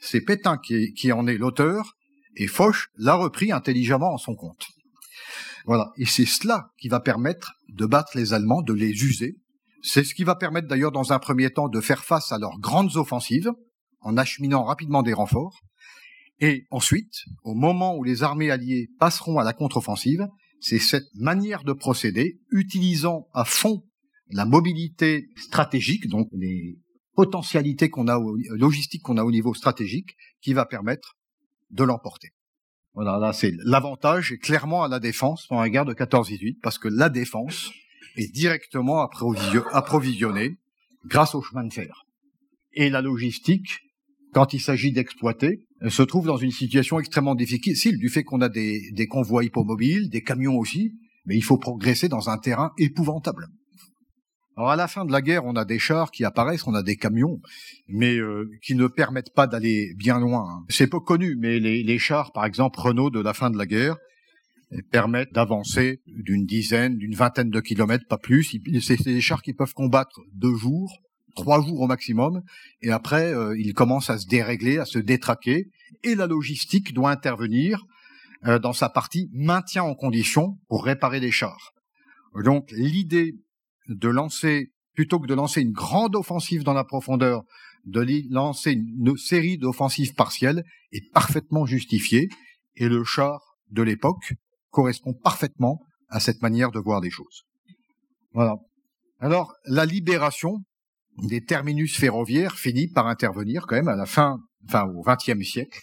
c'est 0.00 0.20
Pétain 0.20 0.58
qui, 0.58 0.92
qui 0.94 1.12
en 1.12 1.26
est 1.26 1.38
l'auteur 1.38 1.96
et 2.36 2.46
Foch 2.46 2.88
l'a 2.96 3.14
repris 3.14 3.52
intelligemment 3.52 4.12
en 4.12 4.18
son 4.18 4.34
compte. 4.34 4.68
Voilà. 5.66 5.92
Et 5.96 6.06
c'est 6.06 6.26
cela 6.26 6.70
qui 6.78 6.88
va 6.88 7.00
permettre 7.00 7.52
de 7.68 7.84
battre 7.84 8.16
les 8.16 8.32
Allemands, 8.32 8.62
de 8.62 8.72
les 8.72 8.90
user. 9.04 9.36
C'est 9.82 10.04
ce 10.04 10.14
qui 10.14 10.24
va 10.24 10.34
permettre 10.34 10.68
d'ailleurs 10.68 10.92
dans 10.92 11.12
un 11.12 11.18
premier 11.18 11.50
temps 11.50 11.68
de 11.68 11.80
faire 11.80 12.04
face 12.04 12.32
à 12.32 12.38
leurs 12.38 12.58
grandes 12.58 12.96
offensives 12.96 13.50
en 14.00 14.16
acheminant 14.16 14.64
rapidement 14.64 15.02
des 15.02 15.12
renforts. 15.12 15.60
Et 16.40 16.66
ensuite, 16.70 17.24
au 17.42 17.54
moment 17.54 17.96
où 17.96 18.04
les 18.04 18.22
armées 18.22 18.50
alliées 18.50 18.88
passeront 18.98 19.38
à 19.38 19.44
la 19.44 19.52
contre-offensive, 19.52 20.26
c'est 20.60 20.78
cette 20.78 21.08
manière 21.14 21.64
de 21.64 21.72
procéder, 21.72 22.40
utilisant 22.50 23.28
à 23.32 23.44
fond 23.44 23.82
la 24.30 24.44
mobilité 24.44 25.28
stratégique, 25.36 26.08
donc 26.08 26.28
les 26.32 26.76
potentialités 27.14 27.88
qu'on 27.88 28.08
a, 28.08 28.18
logistiques 28.50 29.02
qu'on 29.02 29.16
a 29.16 29.24
au 29.24 29.30
niveau 29.30 29.54
stratégique, 29.54 30.16
qui 30.40 30.52
va 30.52 30.66
permettre 30.66 31.16
de 31.70 31.84
l'emporter. 31.84 32.30
Voilà, 32.94 33.18
là 33.18 33.32
c'est 33.32 33.52
l'avantage 33.64 34.32
est 34.32 34.38
clairement 34.38 34.82
à 34.82 34.88
la 34.88 34.98
défense 34.98 35.46
dans 35.48 35.60
la 35.60 35.70
guerre 35.70 35.84
de 35.84 35.94
14-18, 35.94 36.58
parce 36.62 36.78
que 36.78 36.88
la 36.88 37.08
défense 37.08 37.70
est 38.16 38.32
directement 38.32 39.00
approvisionnée 39.02 40.56
grâce 41.06 41.34
au 41.34 41.42
chemin 41.42 41.64
de 41.64 41.72
fer. 41.72 42.04
Et 42.72 42.90
la 42.90 43.00
logistique, 43.00 43.78
quand 44.32 44.52
il 44.52 44.60
s'agit 44.60 44.92
d'exploiter, 44.92 45.67
se 45.86 46.02
trouve 46.02 46.26
dans 46.26 46.36
une 46.36 46.50
situation 46.50 46.98
extrêmement 46.98 47.34
difficile 47.34 47.98
du 47.98 48.08
fait 48.08 48.24
qu'on 48.24 48.40
a 48.40 48.48
des, 48.48 48.90
des 48.92 49.06
convois 49.06 49.44
hippomobiles, 49.44 50.08
des 50.08 50.22
camions 50.22 50.56
aussi, 50.56 50.92
mais 51.26 51.36
il 51.36 51.42
faut 51.42 51.58
progresser 51.58 52.08
dans 52.08 52.30
un 52.30 52.38
terrain 52.38 52.72
épouvantable. 52.78 53.48
Alors 54.56 54.70
à 54.70 54.76
la 54.76 54.88
fin 54.88 55.04
de 55.04 55.12
la 55.12 55.22
guerre, 55.22 55.44
on 55.44 55.54
a 55.54 55.64
des 55.64 55.78
chars 55.78 56.10
qui 56.10 56.24
apparaissent, 56.24 56.66
on 56.66 56.74
a 56.74 56.82
des 56.82 56.96
camions, 56.96 57.40
mais 57.86 58.16
euh, 58.16 58.50
qui 58.60 58.74
ne 58.74 58.88
permettent 58.88 59.32
pas 59.32 59.46
d'aller 59.46 59.94
bien 59.96 60.18
loin. 60.18 60.48
Hein. 60.50 60.64
C'est 60.68 60.88
peu 60.88 60.98
connu, 60.98 61.36
mais 61.38 61.60
les, 61.60 61.84
les, 61.84 61.98
chars, 62.00 62.32
par 62.32 62.44
exemple 62.44 62.80
Renault 62.80 63.10
de 63.10 63.20
la 63.20 63.34
fin 63.34 63.50
de 63.50 63.56
la 63.56 63.66
guerre, 63.66 63.96
permettent 64.90 65.32
d'avancer 65.32 66.00
d'une 66.06 66.44
dizaine, 66.44 66.98
d'une 66.98 67.14
vingtaine 67.14 67.50
de 67.50 67.60
kilomètres, 67.60 68.06
pas 68.08 68.18
plus. 68.18 68.58
C'est 68.80 69.02
des 69.02 69.20
chars 69.20 69.42
qui 69.42 69.52
peuvent 69.52 69.74
combattre 69.74 70.20
deux 70.34 70.56
jours, 70.56 70.92
trois 71.38 71.62
jours 71.62 71.80
au 71.80 71.86
maximum, 71.86 72.42
et 72.82 72.90
après 72.90 73.32
euh, 73.32 73.56
ils 73.56 73.72
commencent 73.72 74.10
à 74.10 74.18
se 74.18 74.26
dérégler, 74.26 74.78
à 74.78 74.84
se 74.84 74.98
détraquer, 74.98 75.70
et 76.02 76.16
la 76.16 76.26
logistique 76.26 76.92
doit 76.92 77.12
intervenir 77.12 77.84
euh, 78.46 78.58
dans 78.58 78.72
sa 78.72 78.88
partie 78.88 79.30
maintien 79.32 79.84
en 79.84 79.94
condition 79.94 80.58
pour 80.68 80.84
réparer 80.84 81.20
les 81.20 81.30
chars. 81.30 81.70
Donc 82.44 82.70
l'idée 82.72 83.34
de 83.88 84.08
lancer, 84.08 84.72
plutôt 84.94 85.20
que 85.20 85.28
de 85.28 85.34
lancer 85.34 85.60
une 85.62 85.72
grande 85.72 86.16
offensive 86.16 86.64
dans 86.64 86.74
la 86.74 86.84
profondeur, 86.84 87.44
de 87.84 88.04
lancer 88.30 88.72
une 88.72 89.16
série 89.16 89.58
d'offensives 89.58 90.14
partielles 90.14 90.64
est 90.92 91.08
parfaitement 91.12 91.66
justifiée 91.66 92.28
et 92.74 92.88
le 92.88 93.04
char 93.04 93.40
de 93.70 93.82
l'époque 93.82 94.34
correspond 94.70 95.14
parfaitement 95.14 95.78
à 96.08 96.18
cette 96.18 96.42
manière 96.42 96.72
de 96.72 96.80
voir 96.80 97.00
les 97.00 97.10
choses. 97.10 97.44
Voilà. 98.32 98.56
Alors, 99.20 99.54
la 99.64 99.86
libération 99.86 100.58
des 101.22 101.44
terminus 101.44 101.98
ferroviaires 101.98 102.56
finit 102.56 102.88
par 102.88 103.06
intervenir 103.06 103.66
quand 103.66 103.76
même 103.76 103.88
à 103.88 103.96
la 103.96 104.06
fin, 104.06 104.38
enfin 104.66 104.84
au 104.84 105.02
XXe 105.02 105.46
siècle, 105.46 105.80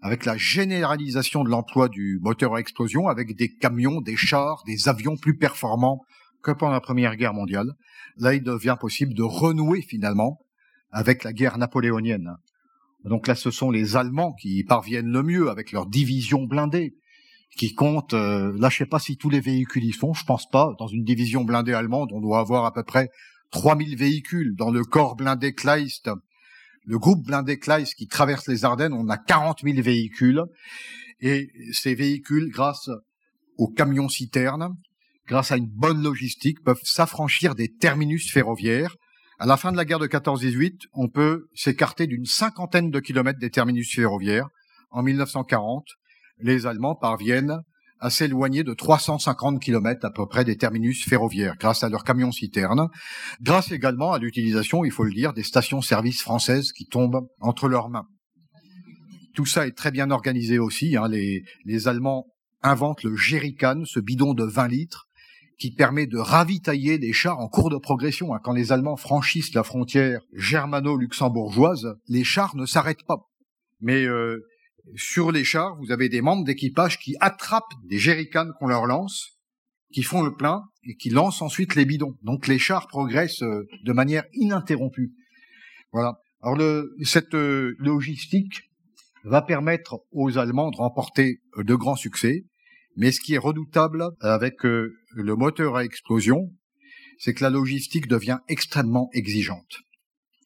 avec 0.00 0.24
la 0.24 0.36
généralisation 0.36 1.44
de 1.44 1.48
l'emploi 1.48 1.88
du 1.88 2.18
moteur 2.22 2.54
à 2.54 2.60
explosion, 2.60 3.06
avec 3.08 3.36
des 3.36 3.48
camions, 3.48 4.00
des 4.00 4.16
chars, 4.16 4.62
des 4.66 4.88
avions 4.88 5.16
plus 5.16 5.36
performants 5.36 6.00
que 6.42 6.50
pendant 6.50 6.72
la 6.72 6.80
Première 6.80 7.16
Guerre 7.16 7.34
mondiale. 7.34 7.72
Là, 8.16 8.34
il 8.34 8.42
devient 8.42 8.76
possible 8.78 9.14
de 9.14 9.22
renouer 9.22 9.80
finalement 9.80 10.38
avec 10.90 11.22
la 11.22 11.32
guerre 11.32 11.56
napoléonienne. 11.56 12.34
Donc 13.04 13.28
là, 13.28 13.34
ce 13.36 13.50
sont 13.50 13.70
les 13.70 13.96
Allemands 13.96 14.32
qui 14.34 14.64
parviennent 14.64 15.10
le 15.10 15.22
mieux 15.22 15.50
avec 15.50 15.72
leurs 15.72 15.86
divisions 15.86 16.44
blindées, 16.44 16.94
qui 17.56 17.74
comptent, 17.74 18.14
euh, 18.14 18.52
là 18.58 18.70
je 18.70 18.78
sais 18.78 18.86
pas 18.86 18.98
si 18.98 19.16
tous 19.16 19.28
les 19.28 19.40
véhicules 19.40 19.84
y 19.84 19.92
sont, 19.92 20.14
je 20.14 20.24
pense 20.24 20.48
pas, 20.48 20.74
dans 20.78 20.86
une 20.86 21.04
division 21.04 21.44
blindée 21.44 21.74
allemande, 21.74 22.10
on 22.12 22.20
doit 22.20 22.40
avoir 22.40 22.64
à 22.64 22.72
peu 22.72 22.82
près 22.82 23.08
3000 23.52 23.96
véhicules. 23.96 24.54
Dans 24.56 24.70
le 24.70 24.82
corps 24.82 25.14
blindé 25.14 25.54
Kleist, 25.54 26.10
le 26.84 26.98
groupe 26.98 27.24
blindé 27.24 27.58
Kleist 27.58 27.94
qui 27.94 28.08
traverse 28.08 28.48
les 28.48 28.64
Ardennes, 28.64 28.92
on 28.92 29.08
a 29.08 29.16
40 29.16 29.60
000 29.62 29.80
véhicules. 29.80 30.42
Et 31.20 31.50
ces 31.72 31.94
véhicules, 31.94 32.50
grâce 32.50 32.90
aux 33.56 33.68
camions 33.68 34.08
citernes, 34.08 34.74
grâce 35.28 35.52
à 35.52 35.56
une 35.56 35.68
bonne 35.68 36.02
logistique, 36.02 36.62
peuvent 36.64 36.80
s'affranchir 36.82 37.54
des 37.54 37.68
terminus 37.68 38.32
ferroviaires. 38.32 38.96
À 39.38 39.46
la 39.46 39.56
fin 39.56 39.70
de 39.70 39.76
la 39.76 39.84
guerre 39.84 39.98
de 39.98 40.08
14-18, 40.08 40.86
on 40.94 41.08
peut 41.08 41.46
s'écarter 41.54 42.06
d'une 42.06 42.26
cinquantaine 42.26 42.90
de 42.90 43.00
kilomètres 43.00 43.38
des 43.38 43.50
terminus 43.50 43.94
ferroviaires. 43.94 44.48
En 44.90 45.02
1940, 45.02 45.84
les 46.38 46.66
Allemands 46.66 46.96
parviennent 46.96 47.60
à 48.02 48.10
s'éloigner 48.10 48.64
de 48.64 48.74
350 48.74 49.62
kilomètres 49.62 50.04
à 50.04 50.10
peu 50.10 50.26
près 50.26 50.44
des 50.44 50.56
terminus 50.56 51.04
ferroviaires 51.08 51.54
grâce 51.58 51.84
à 51.84 51.88
leurs 51.88 52.02
camions 52.02 52.32
citernes, 52.32 52.88
grâce 53.40 53.70
également 53.70 54.12
à 54.12 54.18
l'utilisation, 54.18 54.84
il 54.84 54.90
faut 54.90 55.04
le 55.04 55.12
dire, 55.12 55.32
des 55.32 55.44
stations-service 55.44 56.20
françaises 56.20 56.72
qui 56.72 56.86
tombent 56.86 57.28
entre 57.40 57.68
leurs 57.68 57.90
mains. 57.90 58.08
Tout 59.34 59.46
ça 59.46 59.68
est 59.68 59.76
très 59.76 59.92
bien 59.92 60.10
organisé 60.10 60.58
aussi. 60.58 60.96
Hein. 60.96 61.06
Les, 61.08 61.44
les 61.64 61.86
Allemands 61.86 62.26
inventent 62.62 63.04
le 63.04 63.14
jerrycan, 63.14 63.84
ce 63.84 64.00
bidon 64.00 64.34
de 64.34 64.44
20 64.44 64.66
litres, 64.66 65.06
qui 65.58 65.70
permet 65.70 66.08
de 66.08 66.18
ravitailler 66.18 66.98
les 66.98 67.12
chars 67.12 67.38
en 67.38 67.46
cours 67.46 67.70
de 67.70 67.78
progression. 67.78 68.34
Hein. 68.34 68.40
Quand 68.42 68.52
les 68.52 68.72
Allemands 68.72 68.96
franchissent 68.96 69.54
la 69.54 69.62
frontière 69.62 70.22
germano-luxembourgeoise, 70.32 71.94
les 72.08 72.24
chars 72.24 72.56
ne 72.56 72.66
s'arrêtent 72.66 73.06
pas. 73.06 73.28
Mais 73.80 74.04
euh, 74.04 74.40
sur 74.96 75.32
les 75.32 75.44
chars, 75.44 75.76
vous 75.76 75.92
avez 75.92 76.08
des 76.08 76.20
membres 76.20 76.44
d'équipage 76.44 76.98
qui 76.98 77.16
attrapent 77.20 77.74
des 77.84 77.98
jerrycans 77.98 78.50
qu'on 78.58 78.66
leur 78.66 78.86
lance, 78.86 79.38
qui 79.92 80.02
font 80.02 80.22
le 80.22 80.34
plein 80.34 80.62
et 80.84 80.96
qui 80.96 81.10
lancent 81.10 81.42
ensuite 81.42 81.74
les 81.74 81.84
bidons. 81.84 82.16
Donc 82.22 82.46
les 82.46 82.58
chars 82.58 82.88
progressent 82.88 83.42
euh, 83.42 83.66
de 83.84 83.92
manière 83.92 84.24
ininterrompue. 84.32 85.12
Voilà. 85.92 86.18
Alors 86.42 86.58
cette 87.04 87.34
euh, 87.34 87.74
logistique 87.78 88.62
va 89.24 89.42
permettre 89.42 90.00
aux 90.10 90.38
Allemands 90.38 90.70
de 90.70 90.76
remporter 90.76 91.40
de 91.56 91.74
grands 91.74 91.96
succès. 91.96 92.44
Mais 92.96 93.12
ce 93.12 93.20
qui 93.20 93.34
est 93.34 93.38
redoutable 93.38 94.04
avec 94.20 94.64
euh, 94.66 94.94
le 95.12 95.36
moteur 95.36 95.76
à 95.76 95.84
explosion, 95.84 96.52
c'est 97.18 97.34
que 97.34 97.44
la 97.44 97.50
logistique 97.50 98.08
devient 98.08 98.38
extrêmement 98.48 99.08
exigeante. 99.12 99.76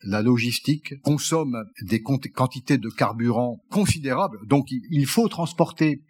La 0.08 0.22
logistique 0.22 0.94
consomme 1.02 1.64
des 1.82 2.00
quantités 2.00 2.78
de 2.78 2.88
carburant 2.88 3.60
considérables, 3.70 4.38
donc 4.46 4.68
il 4.70 5.04
faut 5.04 5.26
transporter 5.26 6.04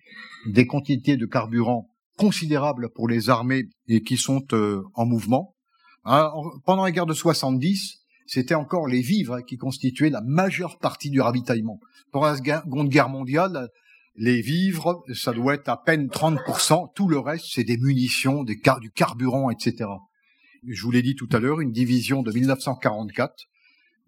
des 0.46 0.66
quantités 0.66 1.16
de 1.16 1.24
carburant 1.24 1.88
considérables 2.18 2.90
pour 2.94 3.08
les 3.08 3.30
armées 3.30 3.64
et 3.88 4.02
qui 4.02 4.18
sont 4.18 4.44
euh, 4.52 4.82
en 4.94 5.06
mouvement. 5.06 5.54
Pendant 6.04 6.84
la 6.84 6.90
guerre 6.90 7.06
de 7.06 7.14
70, 7.14 8.04
c'était 8.26 8.54
encore 8.54 8.86
les 8.86 9.00
vivres 9.00 9.40
qui 9.40 9.56
constituaient 9.56 10.10
la 10.10 10.20
majeure 10.20 10.78
partie 10.78 11.08
du 11.08 11.22
ravitaillement. 11.22 11.80
Pendant 12.12 12.26
la 12.26 12.36
Seconde 12.36 12.90
Guerre 12.90 13.08
mondiale, 13.08 13.70
les 14.14 14.42
vivres, 14.42 15.04
ça 15.14 15.32
doit 15.32 15.54
être 15.54 15.68
à 15.70 15.82
peine 15.82 16.08
30%. 16.08 16.92
Tout 16.94 17.08
le 17.08 17.18
reste, 17.18 17.46
c'est 17.48 17.64
des 17.64 17.78
munitions, 17.78 18.44
des 18.44 18.58
car 18.58 18.78
du 18.78 18.90
carburant, 18.90 19.50
etc. 19.50 19.88
Je 20.68 20.82
vous 20.82 20.90
l'ai 20.90 21.02
dit 21.02 21.14
tout 21.14 21.28
à 21.32 21.38
l'heure, 21.38 21.60
une 21.60 21.72
division 21.72 22.22
de 22.22 22.30
1944, 22.30 23.34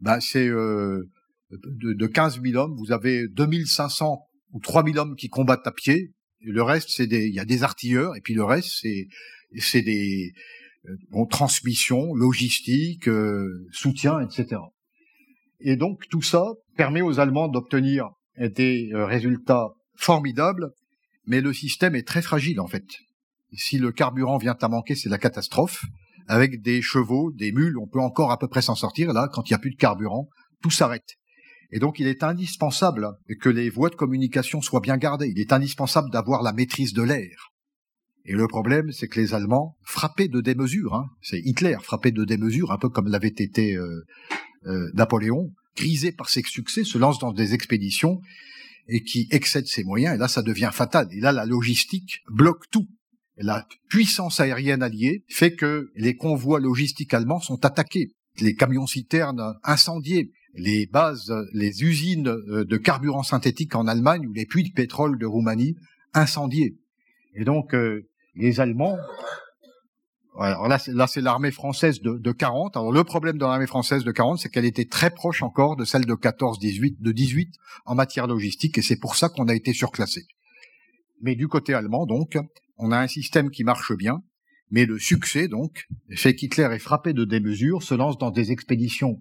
ben 0.01 0.21
c'est 0.21 0.47
euh, 0.47 1.11
de, 1.51 1.93
de 1.93 2.07
15 2.07 2.41
000 2.43 2.57
hommes, 2.57 2.77
vous 2.77 2.93
avez 2.93 3.29
2500 3.29 4.21
ou 4.53 4.61
3000 4.61 4.99
hommes 4.99 5.17
qui 5.17 5.29
combattent 5.29 5.67
à 5.67 5.73
pied. 5.73 6.13
Le 6.41 6.63
reste, 6.63 6.91
c'est 6.91 7.07
des, 7.07 7.27
il 7.27 7.35
y 7.35 7.41
a 7.41 7.45
des 7.45 7.63
artilleurs, 7.63 8.17
et 8.17 8.21
puis 8.21 8.35
le 8.35 8.45
reste, 8.45 8.71
c'est, 8.81 9.09
c'est 9.59 9.83
des 9.83 10.33
euh, 10.87 10.97
bon, 11.11 11.27
transmissions, 11.27 12.15
logistique, 12.15 13.09
euh, 13.09 13.67
soutien, 13.73 14.21
etc. 14.21 14.61
Et 15.61 15.77
donc 15.77 16.03
tout 16.09 16.23
ça 16.23 16.45
permet 16.77 17.03
aux 17.03 17.19
Allemands 17.19 17.49
d'obtenir 17.49 18.11
des 18.39 18.91
résultats 18.93 19.71
formidable, 19.97 20.71
mais 21.27 21.41
le 21.41 21.53
système 21.53 21.97
est 21.97 22.07
très 22.07 22.23
fragile 22.23 22.61
en 22.61 22.69
fait. 22.69 22.87
Si 23.53 23.79
le 23.79 23.93
carburant 23.93 24.39
vient 24.39 24.57
à 24.61 24.69
manquer, 24.69 24.95
c'est 24.95 25.09
la 25.09 25.19
catastrophe. 25.19 25.85
Avec 26.29 26.63
des 26.63 26.83
chevaux, 26.83 27.33
des 27.33 27.53
mules, 27.53 27.79
on 27.79 27.89
peut 27.89 28.01
encore 28.01 28.31
à 28.31 28.39
peu 28.39 28.49
près 28.49 28.63
s'en 28.63 28.75
sortir. 28.75 29.13
Là, 29.13 29.29
quand 29.33 29.49
il 29.49 29.53
n'y 29.53 29.57
a 29.57 29.59
plus 29.59 29.71
de 29.71 29.77
carburant, 29.77 30.29
tout 30.63 30.71
s'arrête. 30.71 31.17
Et 31.71 31.79
donc, 31.79 31.99
il 31.99 32.07
est 32.07 32.23
indispensable 32.23 33.09
que 33.41 33.49
les 33.49 33.71
voies 33.71 33.91
de 33.91 33.95
communication 33.95 34.61
soient 34.63 34.81
bien 34.81 34.97
gardées. 34.97 35.33
Il 35.35 35.41
est 35.41 35.53
indispensable 35.53 36.11
d'avoir 36.11 36.43
la 36.43 36.53
maîtrise 36.53 36.93
de 36.93 37.03
l'air. 37.03 37.53
Et 38.25 38.33
le 38.33 38.47
problème, 38.47 38.91
c'est 38.93 39.09
que 39.09 39.21
les 39.21 39.35
Allemands, 39.35 39.77
frappés 39.83 40.29
de 40.29 40.41
démesure, 40.41 40.95
hein, 40.95 41.07
c'est 41.23 41.41
Hitler 41.41 41.77
frappé 41.83 42.11
de 42.11 42.25
démesure, 42.25 42.73
un 42.73 42.79
peu 42.79 42.91
comme 42.91 43.09
l'avait 43.09 43.29
été 43.29 43.75
euh, 43.75 44.05
euh, 44.67 44.91
Napoléon, 44.95 45.51
grisé 45.77 46.13
par 46.13 46.29
ses 46.29 46.43
succès, 46.43 46.85
se 46.85 46.99
lance 46.99 47.19
dans 47.19 47.33
des 47.33 47.55
expéditions 47.55 48.21
et 48.89 49.03
qui 49.03 49.29
excède 49.31 49.67
ses 49.67 49.85
moyens. 49.85 50.15
Et 50.15 50.19
là, 50.19 50.29
ça 50.29 50.43
devient 50.43 50.71
fatal. 50.73 51.09
Et 51.13 51.21
là, 51.21 51.33
la 51.33 51.47
logistique 51.47 52.21
bloque 52.29 52.69
tout. 52.71 52.87
La 53.39 53.67
puissance 53.89 54.41
aérienne 54.41 54.83
alliée 54.83 55.25
fait 55.29 55.55
que 55.55 55.91
les 55.95 56.17
convois 56.17 56.61
logistiques 56.61 57.15
allemands 57.15 57.41
sont 57.41 57.65
attaqués. 57.65 58.13
Les 58.41 58.55
camions 58.55 58.87
citernes 58.87 59.55
incendiés, 59.65 60.33
les 60.55 60.87
bases, 60.87 61.33
les 61.53 61.83
usines 61.83 62.29
euh, 62.29 62.65
de 62.65 62.77
carburant 62.77 63.23
synthétique 63.23 63.75
en 63.75 63.87
Allemagne 63.87 64.27
ou 64.27 64.33
les 64.33 64.47
puits 64.47 64.65
de 64.65 64.73
pétrole 64.73 65.19
de 65.19 65.27
Roumanie 65.27 65.77
incendiés. 66.15 66.77
Et 67.35 67.45
donc, 67.45 67.75
euh, 67.75 68.09
les 68.35 68.61
Allemands, 68.61 68.97
alors 70.39 70.69
là, 70.69 70.79
c'est 70.79 71.21
l'armée 71.21 71.51
française 71.51 72.01
de, 72.01 72.17
de, 72.17 72.33
40. 72.33 72.77
Alors 72.77 72.93
le 72.93 73.03
problème 73.03 73.39
de 73.39 73.45
l'armée 73.45 73.67
française 73.67 74.05
de 74.05 74.13
40, 74.13 74.39
c'est 74.39 74.49
qu'elle 74.49 74.65
était 74.65 74.85
très 74.85 75.11
proche 75.11 75.43
encore 75.43 75.75
de 75.75 75.85
celle 75.85 76.07
de 76.07 76.15
14-18, 76.15 76.97
de 77.01 77.13
18 77.13 77.55
en 77.87 77.97
matière 77.97 78.29
logistique, 78.29 78.79
et 78.79 78.83
c'est 78.83 78.99
pour 78.99 79.17
ça 79.17 79.29
qu'on 79.29 79.49
a 79.49 79.55
été 79.55 79.73
surclassé. 79.73 80.27
Mais 81.21 81.35
du 81.35 81.49
côté 81.49 81.75
allemand, 81.75 82.07
donc, 82.07 82.39
on 82.79 82.93
a 82.93 82.99
un 82.99 83.09
système 83.09 83.51
qui 83.51 83.65
marche 83.65 83.93
bien, 83.97 84.23
mais 84.71 84.87
le 84.87 84.99
succès, 84.99 85.49
donc, 85.49 85.87
fait 86.11 86.35
qu'Hitler 86.35 86.69
est 86.73 86.79
frappé 86.79 87.13
de 87.13 87.25
démesure, 87.25 87.83
se 87.83 87.95
lance 87.95 88.19
dans 88.19 88.31
des 88.31 88.53
expéditions 88.53 89.21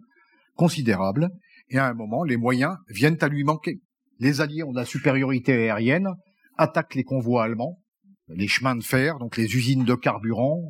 considérable, 0.56 1.30
et 1.70 1.78
à 1.78 1.88
un 1.88 1.94
moment, 1.94 2.24
les 2.24 2.38
moyens 2.38 2.76
viennent 2.90 3.18
à 3.22 3.28
lui 3.28 3.44
manquer. 3.44 3.82
Les 4.20 4.42
Alliés 4.42 4.64
ont 4.64 4.74
la 4.74 4.86
supériorité 4.86 5.54
aérienne, 5.54 6.10
attaquent 6.58 6.96
les 6.96 7.04
convois 7.04 7.44
allemands, 7.44 7.80
les 8.28 8.48
chemins 8.48 8.76
de 8.76 8.84
fer, 8.84 9.20
donc 9.20 9.38
les 9.38 9.56
usines 9.56 9.86
de 9.86 9.96
carburant, 9.96 10.68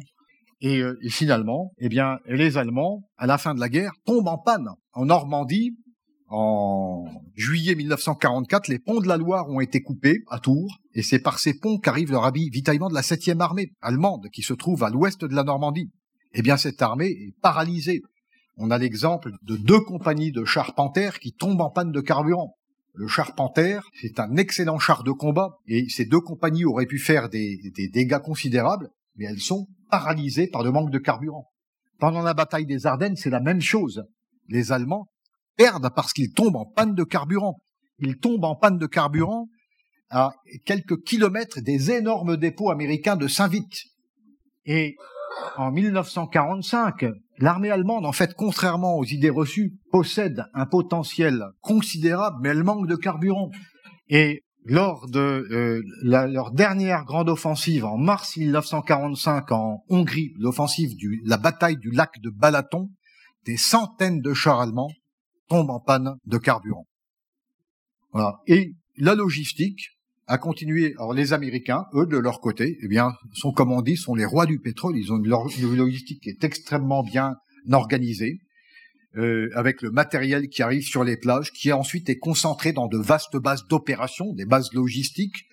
et, 0.62 0.80
euh, 0.80 0.98
finalement, 1.10 1.74
eh 1.78 1.90
bien, 1.90 2.20
les 2.28 2.58
Allemands, 2.58 3.08
à 3.18 3.28
la 3.28 3.38
fin 3.38 3.54
de 3.54 3.60
la 3.60 3.70
guerre, 3.70 3.94
tombent 4.06 4.28
en 4.28 4.38
panne. 4.38 4.70
En 4.94 5.06
Normandie, 5.06 5.78
en 6.30 7.06
juillet 7.36 7.76
1944, 7.76 8.68
les 8.68 8.80
ponts 8.80 9.00
de 9.00 9.08
la 9.08 9.18
Loire 9.18 9.50
ont 9.50 9.60
été 9.60 9.82
coupés 9.82 10.24
à 10.30 10.40
Tours, 10.40 10.78
et 10.94 11.02
c'est 11.02 11.20
par 11.20 11.40
ces 11.40 11.58
ponts 11.58 11.78
qu'arrive 11.78 12.12
le 12.12 12.18
ravitaillement 12.18 12.90
de 12.90 12.96
la 12.96 13.02
7e 13.02 13.40
armée 13.40 13.72
allemande, 13.82 14.28
qui 14.34 14.42
se 14.42 14.54
trouve 14.54 14.84
à 14.84 14.90
l'ouest 14.90 15.24
de 15.24 15.36
la 15.36 15.44
Normandie. 15.44 15.90
Eh 16.34 16.42
bien, 16.42 16.58
cette 16.58 16.82
armée 16.82 17.08
est 17.08 17.34
paralysée 17.42 18.02
on 18.58 18.72
a 18.72 18.78
l'exemple 18.78 19.32
de 19.44 19.56
deux 19.56 19.80
compagnies 19.82 20.32
de 20.32 20.44
charpenters 20.44 21.20
qui 21.20 21.32
tombent 21.32 21.62
en 21.62 21.70
panne 21.70 21.92
de 21.92 22.02
carburant. 22.02 22.58
Le 22.96 23.08
charpenter, 23.08 23.80
c'est 24.02 24.20
un 24.20 24.36
excellent 24.36 24.80
char 24.80 25.04
de 25.04 25.12
combat, 25.12 25.60
et 25.68 25.88
ces 25.90 26.06
deux 26.06 26.20
compagnies 26.20 26.66
auraient 26.66 26.88
pu 26.88 26.98
faire 26.98 27.30
des, 27.30 27.60
dégâts 27.94 28.18
considérables, 28.18 28.90
mais 29.16 29.26
elles 29.26 29.40
sont 29.40 29.68
paralysées 29.92 30.48
par 30.48 30.64
le 30.64 30.72
manque 30.72 30.90
de 30.90 30.98
carburant. 30.98 31.52
Pendant 32.00 32.24
la 32.24 32.34
bataille 32.34 32.66
des 32.66 32.88
Ardennes, 32.88 33.16
c'est 33.16 33.30
la 33.30 33.40
même 33.40 33.62
chose. 33.62 34.04
Les 34.48 34.72
Allemands 34.72 35.08
perdent 35.58 35.90
parce 35.96 36.14
qu'ils 36.14 36.32
tombent 36.32 36.56
en 36.56 36.66
panne 36.66 36.96
de 36.96 37.04
carburant. 37.04 37.58
Ils 38.00 38.18
tombent 38.18 38.46
en 38.46 38.56
panne 38.56 38.78
de 38.78 38.86
carburant 38.86 39.48
à 40.10 40.32
quelques 40.66 41.04
kilomètres 41.04 41.60
des 41.62 41.92
énormes 41.92 42.38
dépôts 42.38 42.72
américains 42.72 43.18
de 43.18 43.28
Saint-Vite. 43.28 43.84
Et 44.66 44.96
en 45.58 45.72
1945, 45.72 47.06
l'armée 47.40 47.72
allemande, 47.72 48.06
en 48.06 48.12
fait, 48.12 48.34
contrairement 48.34 48.98
aux 48.98 49.06
idées 49.06 49.30
reçues, 49.30 49.74
possède 49.92 50.46
un 50.54 50.66
potentiel 50.66 51.44
considérable, 51.62 52.38
mais 52.42 52.50
elle 52.50 52.64
manque 52.64 52.88
de 52.88 52.96
carburant. 52.96 53.50
Et 54.10 54.44
lors 54.64 55.08
de 55.10 55.20
euh, 55.20 55.82
leur 56.04 56.52
dernière 56.52 57.06
grande 57.06 57.30
offensive 57.30 57.86
en 57.86 57.98
mars 57.98 58.36
1945 58.38 59.52
en 59.52 59.84
Hongrie, 59.90 60.34
l'offensive 60.38 60.96
du 60.96 61.22
la 61.26 61.38
bataille 61.38 61.78
du 61.78 61.92
lac 61.92 62.12
de 62.22 62.30
Balaton, 62.30 62.90
des 63.46 63.58
centaines 63.58 64.22
de 64.22 64.34
chars 64.34 64.60
allemands 64.60 64.92
tombent 65.48 65.72
en 65.72 65.80
panne 65.80 66.16
de 66.26 66.38
carburant. 66.38 66.86
Et 68.48 68.74
la 68.98 69.16
logistique, 69.16 69.98
à 70.28 70.38
continuer. 70.38 70.94
Alors 70.98 71.14
les 71.14 71.34
Américains, 71.34 71.86
eux, 71.94 72.06
de 72.06 72.18
leur 72.18 72.42
côté, 72.42 72.78
eh 72.82 72.88
bien, 72.88 73.14
sont 73.34 73.52
comme 73.52 73.72
on 73.72 73.82
dit, 73.82 73.96
sont 73.96 74.14
les 74.14 74.26
rois 74.26 74.46
du 74.46 74.60
pétrole. 74.60 74.98
Ils 74.98 75.12
ont 75.12 75.18
une, 75.18 75.76
logistique 75.76 76.22
qui 76.22 76.30
est 76.30 76.44
extrêmement 76.44 77.04
bien 77.04 77.36
organisée, 77.72 78.42
euh, 79.16 79.50
avec 79.56 79.82
le 79.82 79.90
matériel 79.90 80.50
qui 80.50 80.62
arrive 80.62 80.84
sur 80.84 81.04
les 81.04 81.18
plages, 81.18 81.52
qui 81.52 81.72
ensuite 81.72 82.10
est 82.10 82.18
concentré 82.18 82.74
dans 82.74 82.88
de 82.88 82.98
vastes 82.98 83.38
bases 83.38 83.66
d'opération, 83.70 84.34
des 84.34 84.46
bases 84.46 84.70
logistiques, 84.74 85.46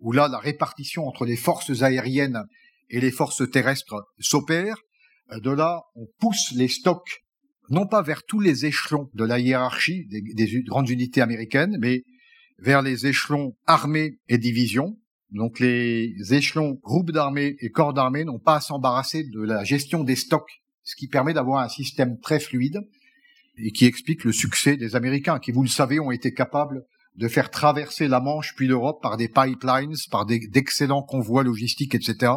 où 0.00 0.12
là, 0.12 0.28
la 0.28 0.38
répartition 0.38 1.06
entre 1.06 1.24
les 1.24 1.36
forces 1.36 1.82
aériennes 1.82 2.44
et 2.90 3.00
les 3.00 3.10
forces 3.10 3.48
terrestres 3.50 4.04
s'opère. 4.18 4.76
De 5.34 5.50
là, 5.50 5.80
on 5.94 6.06
pousse 6.20 6.52
les 6.52 6.68
stocks 6.68 7.22
non 7.70 7.86
pas 7.86 8.02
vers 8.02 8.24
tous 8.24 8.40
les 8.40 8.66
échelons 8.66 9.08
de 9.14 9.24
la 9.24 9.38
hiérarchie 9.38 10.06
des, 10.06 10.20
des 10.20 10.62
grandes 10.62 10.88
unités 10.88 11.20
américaines, 11.20 11.76
mais 11.80 12.04
vers 12.58 12.82
les 12.82 13.06
échelons 13.06 13.54
armées 13.66 14.18
et 14.28 14.38
divisions. 14.38 14.96
Donc 15.30 15.60
les 15.60 16.14
échelons 16.30 16.78
groupes 16.82 17.10
d'armées 17.10 17.56
et 17.60 17.70
corps 17.70 17.94
d'armée 17.94 18.24
n'ont 18.24 18.38
pas 18.38 18.56
à 18.56 18.60
s'embarrasser 18.60 19.24
de 19.24 19.40
la 19.40 19.64
gestion 19.64 20.04
des 20.04 20.16
stocks, 20.16 20.62
ce 20.82 20.94
qui 20.94 21.08
permet 21.08 21.32
d'avoir 21.32 21.62
un 21.62 21.68
système 21.68 22.18
très 22.20 22.40
fluide 22.40 22.80
et 23.56 23.70
qui 23.72 23.86
explique 23.86 24.24
le 24.24 24.32
succès 24.32 24.76
des 24.76 24.96
Américains, 24.96 25.38
qui, 25.38 25.52
vous 25.52 25.62
le 25.62 25.68
savez, 25.68 26.00
ont 26.00 26.10
été 26.10 26.32
capables 26.32 26.82
de 27.16 27.28
faire 27.28 27.50
traverser 27.50 28.08
la 28.08 28.20
Manche 28.20 28.54
puis 28.56 28.66
l'Europe 28.66 29.02
par 29.02 29.16
des 29.16 29.28
pipelines, 29.28 29.94
par 30.10 30.24
d'excellents 30.26 31.02
convois 31.02 31.42
logistiques, 31.42 31.94
etc. 31.94 32.32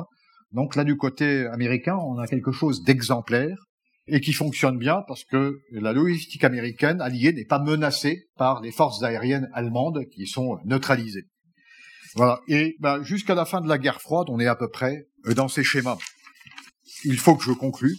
Donc 0.52 0.76
là, 0.76 0.84
du 0.84 0.98
côté 0.98 1.46
américain, 1.48 1.96
on 1.98 2.18
a 2.18 2.28
quelque 2.28 2.52
chose 2.52 2.84
d'exemplaire 2.84 3.58
et 4.08 4.22
qui 4.22 4.34
fonctionne 4.34 4.78
bien 4.78 5.04
parce 5.08 5.24
que 5.24 5.60
la 5.72 5.94
logistique 5.94 6.44
américaine 6.44 7.02
alliée 7.02 7.34
n'est 7.34 7.46
pas 7.46 7.60
menacée 7.60 8.28
par 8.38 8.62
les 8.62 8.72
forces 8.72 9.02
aériennes 9.04 9.50
allemandes 9.54 10.06
qui 10.12 10.28
sont 10.28 10.60
neutralisées. 10.66 11.28
Voilà. 12.16 12.40
Et 12.48 12.76
ben, 12.80 13.04
jusqu'à 13.04 13.36
la 13.36 13.46
fin 13.46 13.62
de 13.62 13.68
la 13.68 13.78
guerre 13.78 14.02
froide, 14.02 14.28
on 14.30 14.40
est 14.40 14.48
à 14.48 14.56
peu 14.56 14.70
près 14.70 15.08
euh, 15.28 15.34
dans 15.34 15.48
ces 15.48 15.64
schémas. 15.64 15.98
Il 17.04 17.18
faut 17.18 17.36
que 17.36 17.44
je 17.44 17.52
conclue. 17.52 17.98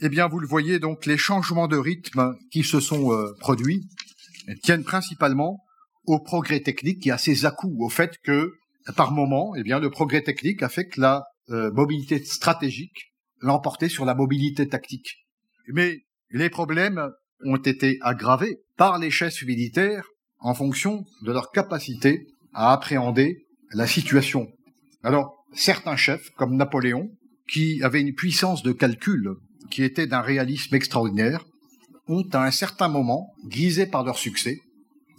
Eh 0.00 0.08
bien, 0.08 0.26
vous 0.26 0.40
le 0.40 0.48
voyez, 0.48 0.80
donc 0.80 1.06
les 1.06 1.16
changements 1.16 1.68
de 1.68 1.76
rythme 1.76 2.34
qui 2.50 2.64
se 2.64 2.80
sont 2.80 3.12
euh, 3.12 3.32
produits 3.38 3.88
tiennent 4.62 4.82
principalement 4.82 5.60
au 6.06 6.18
progrès 6.18 6.60
technique 6.60 7.00
qui 7.00 7.12
a 7.12 7.18
ses 7.18 7.44
à-coups, 7.44 7.76
au 7.78 7.88
fait 7.88 8.18
que 8.24 8.52
par 8.96 9.12
moment, 9.12 9.54
eh 9.56 9.62
bien, 9.62 9.78
le 9.78 9.90
progrès 9.90 10.22
technique 10.22 10.62
a 10.64 10.68
fait 10.68 10.88
que 10.88 11.00
la 11.00 11.24
euh, 11.50 11.70
mobilité 11.72 12.22
stratégique 12.24 13.11
l'emporter 13.42 13.88
sur 13.88 14.04
la 14.04 14.14
mobilité 14.14 14.68
tactique. 14.68 15.26
Mais 15.68 16.00
les 16.30 16.48
problèmes 16.48 17.10
ont 17.44 17.56
été 17.56 17.98
aggravés 18.00 18.60
par 18.76 18.98
les 18.98 19.10
chefs 19.10 19.42
militaires 19.42 20.06
en 20.38 20.54
fonction 20.54 21.04
de 21.22 21.32
leur 21.32 21.50
capacité 21.50 22.26
à 22.54 22.72
appréhender 22.72 23.46
la 23.72 23.86
situation. 23.86 24.48
Alors, 25.02 25.44
certains 25.52 25.96
chefs, 25.96 26.30
comme 26.36 26.56
Napoléon, 26.56 27.10
qui 27.48 27.82
avaient 27.82 28.00
une 28.00 28.14
puissance 28.14 28.62
de 28.62 28.72
calcul 28.72 29.34
qui 29.70 29.82
était 29.82 30.06
d'un 30.06 30.20
réalisme 30.20 30.74
extraordinaire, 30.74 31.44
ont 32.08 32.26
à 32.32 32.44
un 32.44 32.50
certain 32.50 32.88
moment, 32.88 33.32
grisés 33.46 33.86
par 33.86 34.04
leur 34.04 34.18
succès, 34.18 34.58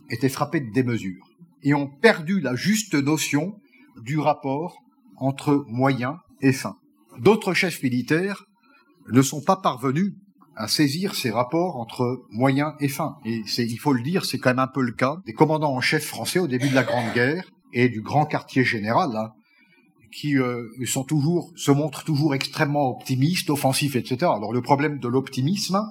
été 0.10 0.30
frappés 0.30 0.60
de 0.60 0.72
démesure 0.72 1.26
et 1.64 1.74
ont 1.74 1.88
perdu 1.88 2.40
la 2.40 2.56
juste 2.56 2.94
notion 2.94 3.56
du 4.02 4.20
rapport 4.20 4.78
entre 5.18 5.66
moyens 5.68 6.18
et 6.42 6.52
fins. 6.52 6.78
D'autres 7.20 7.54
chefs 7.54 7.82
militaires 7.84 8.46
ne 9.12 9.22
sont 9.22 9.42
pas 9.42 9.58
parvenus 9.58 10.14
à 10.56 10.68
saisir 10.68 11.16
ces 11.16 11.32
rapports 11.32 11.78
entre 11.78 12.26
moyens 12.30 12.74
et 12.80 12.88
fins. 12.88 13.18
Et 13.26 13.44
il 13.58 13.78
faut 13.78 13.94
le 13.94 14.04
dire, 14.04 14.26
c'est 14.26 14.38
quand 14.38 14.52
même 14.52 14.60
un 14.60 14.68
peu 14.68 14.82
le 14.82 14.92
cas 14.92 15.18
des 15.26 15.34
commandants 15.34 15.74
en 15.74 15.82
chef 15.82 16.06
français 16.06 16.40
au 16.40 16.48
début 16.48 16.70
de 16.70 16.76
la 16.76 16.84
Grande 16.84 17.12
Guerre 17.14 17.50
et 17.74 17.90
du 17.90 18.02
grand 18.02 18.26
quartier 18.26 18.64
général, 18.64 19.16
hein, 19.16 19.32
qui 20.12 20.38
euh, 20.38 20.68
sont 20.86 21.04
toujours, 21.04 21.52
se 21.56 21.72
montrent 21.72 22.04
toujours 22.04 22.36
extrêmement 22.36 22.90
optimistes, 22.90 23.50
offensifs, 23.50 23.96
etc. 23.96 24.18
Alors 24.22 24.54
le 24.54 24.62
problème 24.62 25.00
de 25.00 25.08
l'optimisme, 25.08 25.82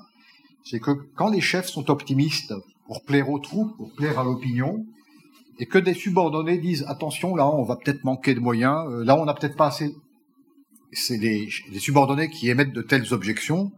c'est 0.64 0.78
que 0.78 0.92
quand 1.16 1.28
les 1.28 1.40
chefs 1.40 1.68
sont 1.68 1.90
optimistes 1.90 2.54
pour 2.86 3.02
plaire 3.04 3.30
aux 3.30 3.40
troupes, 3.40 3.76
pour 3.76 3.92
plaire 3.94 4.18
à 4.18 4.24
l'opinion, 4.24 4.84
et 5.58 5.66
que 5.66 5.78
des 5.78 5.94
subordonnés 5.94 6.58
disent 6.58 6.84
attention, 6.88 7.34
là 7.34 7.48
on 7.48 7.64
va 7.64 7.76
peut-être 7.76 8.04
manquer 8.04 8.34
de 8.34 8.40
moyens, 8.40 8.86
euh, 8.88 9.04
là 9.04 9.16
on 9.16 9.24
n'a 9.24 9.34
peut-être 9.34 9.56
pas 9.56 9.66
assez 9.66 9.92
c'est 10.92 11.16
les, 11.16 11.50
subordonnés 11.78 12.30
qui 12.30 12.48
émettent 12.48 12.72
de 12.72 12.82
telles 12.82 13.12
objections, 13.12 13.72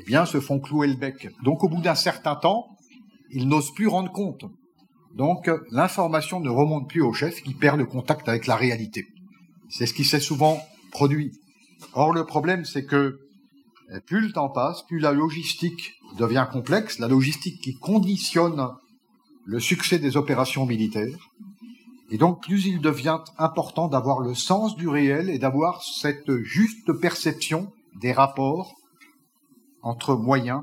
eh 0.00 0.04
bien, 0.04 0.26
se 0.26 0.40
font 0.40 0.58
clouer 0.58 0.88
le 0.88 0.94
bec. 0.94 1.28
Donc, 1.42 1.62
au 1.62 1.68
bout 1.68 1.80
d'un 1.80 1.94
certain 1.94 2.34
temps, 2.34 2.76
ils 3.30 3.48
n'osent 3.48 3.72
plus 3.72 3.86
rendre 3.86 4.10
compte. 4.10 4.44
Donc, 5.14 5.50
l'information 5.70 6.40
ne 6.40 6.50
remonte 6.50 6.88
plus 6.88 7.02
au 7.02 7.12
chef, 7.12 7.42
qui 7.42 7.54
perd 7.54 7.78
le 7.78 7.86
contact 7.86 8.28
avec 8.28 8.46
la 8.46 8.56
réalité. 8.56 9.06
C'est 9.68 9.86
ce 9.86 9.94
qui 9.94 10.04
s'est 10.04 10.20
souvent 10.20 10.60
produit. 10.90 11.32
Or, 11.92 12.12
le 12.12 12.24
problème, 12.24 12.64
c'est 12.64 12.84
que 12.84 13.20
plus 14.06 14.20
le 14.20 14.32
temps 14.32 14.48
passe, 14.48 14.82
plus 14.86 14.98
la 14.98 15.12
logistique 15.12 15.92
devient 16.18 16.46
complexe, 16.50 16.98
la 16.98 17.08
logistique 17.08 17.60
qui 17.60 17.74
conditionne 17.74 18.68
le 19.44 19.60
succès 19.60 19.98
des 19.98 20.16
opérations 20.16 20.66
militaires. 20.66 21.30
Et 22.10 22.18
donc, 22.18 22.42
plus 22.42 22.66
il 22.66 22.80
devient 22.80 23.18
important 23.38 23.88
d'avoir 23.88 24.20
le 24.20 24.34
sens 24.34 24.76
du 24.76 24.88
réel 24.88 25.30
et 25.30 25.38
d'avoir 25.38 25.82
cette 25.82 26.42
juste 26.42 26.92
perception 26.92 27.72
des 28.00 28.12
rapports 28.12 28.74
entre 29.82 30.14
moyens 30.14 30.62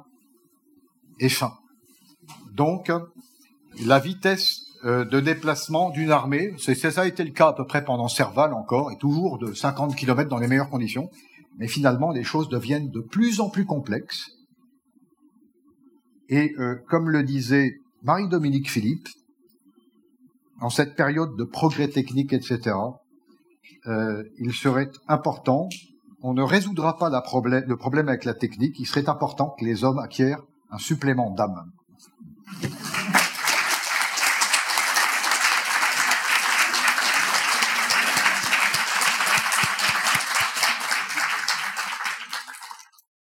et 1.20 1.30
fins. 1.30 1.58
Donc, 2.54 2.92
la 3.80 4.00
vitesse 4.00 4.62
euh, 4.84 5.06
de 5.06 5.20
déplacement 5.20 5.92
d'une 5.92 6.12
armée, 6.12 6.54
c'est, 6.58 6.76
ça 6.76 7.02
a 7.02 7.06
été 7.06 7.24
le 7.24 7.32
cas 7.32 7.50
à 7.50 7.54
peu 7.54 7.66
près 7.66 7.86
pendant 7.86 8.08
Serval 8.08 8.54
encore, 8.54 8.92
et 8.92 8.98
toujours 8.98 9.38
de 9.38 9.54
50 9.54 9.96
km 9.96 10.28
dans 10.28 10.40
les 10.40 10.48
meilleures 10.48 10.72
conditions, 10.72 11.10
mais 11.58 11.68
finalement 11.68 12.12
les 12.12 12.24
choses 12.24 12.50
deviennent 12.50 12.90
de 12.90 13.00
plus 13.00 13.42
en 13.42 13.50
plus 13.50 13.66
complexes. 13.66 14.32
Et 16.30 16.56
euh, 16.58 16.78
comme 16.90 17.10
le 17.10 17.24
disait 17.24 17.76
Marie-Dominique 18.02 18.72
Philippe, 18.72 19.08
en 20.62 20.70
cette 20.70 20.96
période 20.96 21.36
de 21.36 21.44
progrès 21.44 21.90
technique, 21.90 22.34
etc., 22.34 22.76
euh, 23.88 24.24
il 24.38 24.54
serait 24.54 24.92
important, 25.08 25.68
on 26.22 26.34
ne 26.34 26.44
résoudra 26.44 26.98
pas 26.98 27.10
le 27.10 27.76
problème 27.76 28.10
avec 28.10 28.26
la 28.26 28.36
technique, 28.36 28.80
il 28.80 28.86
serait 28.86 29.10
important 29.10 29.56
que 29.60 29.66
les 29.66 29.84
hommes 29.84 30.00
acquièrent 30.00 30.44
un 30.70 30.78
supplément 30.78 31.32
d'âme. 31.32 31.72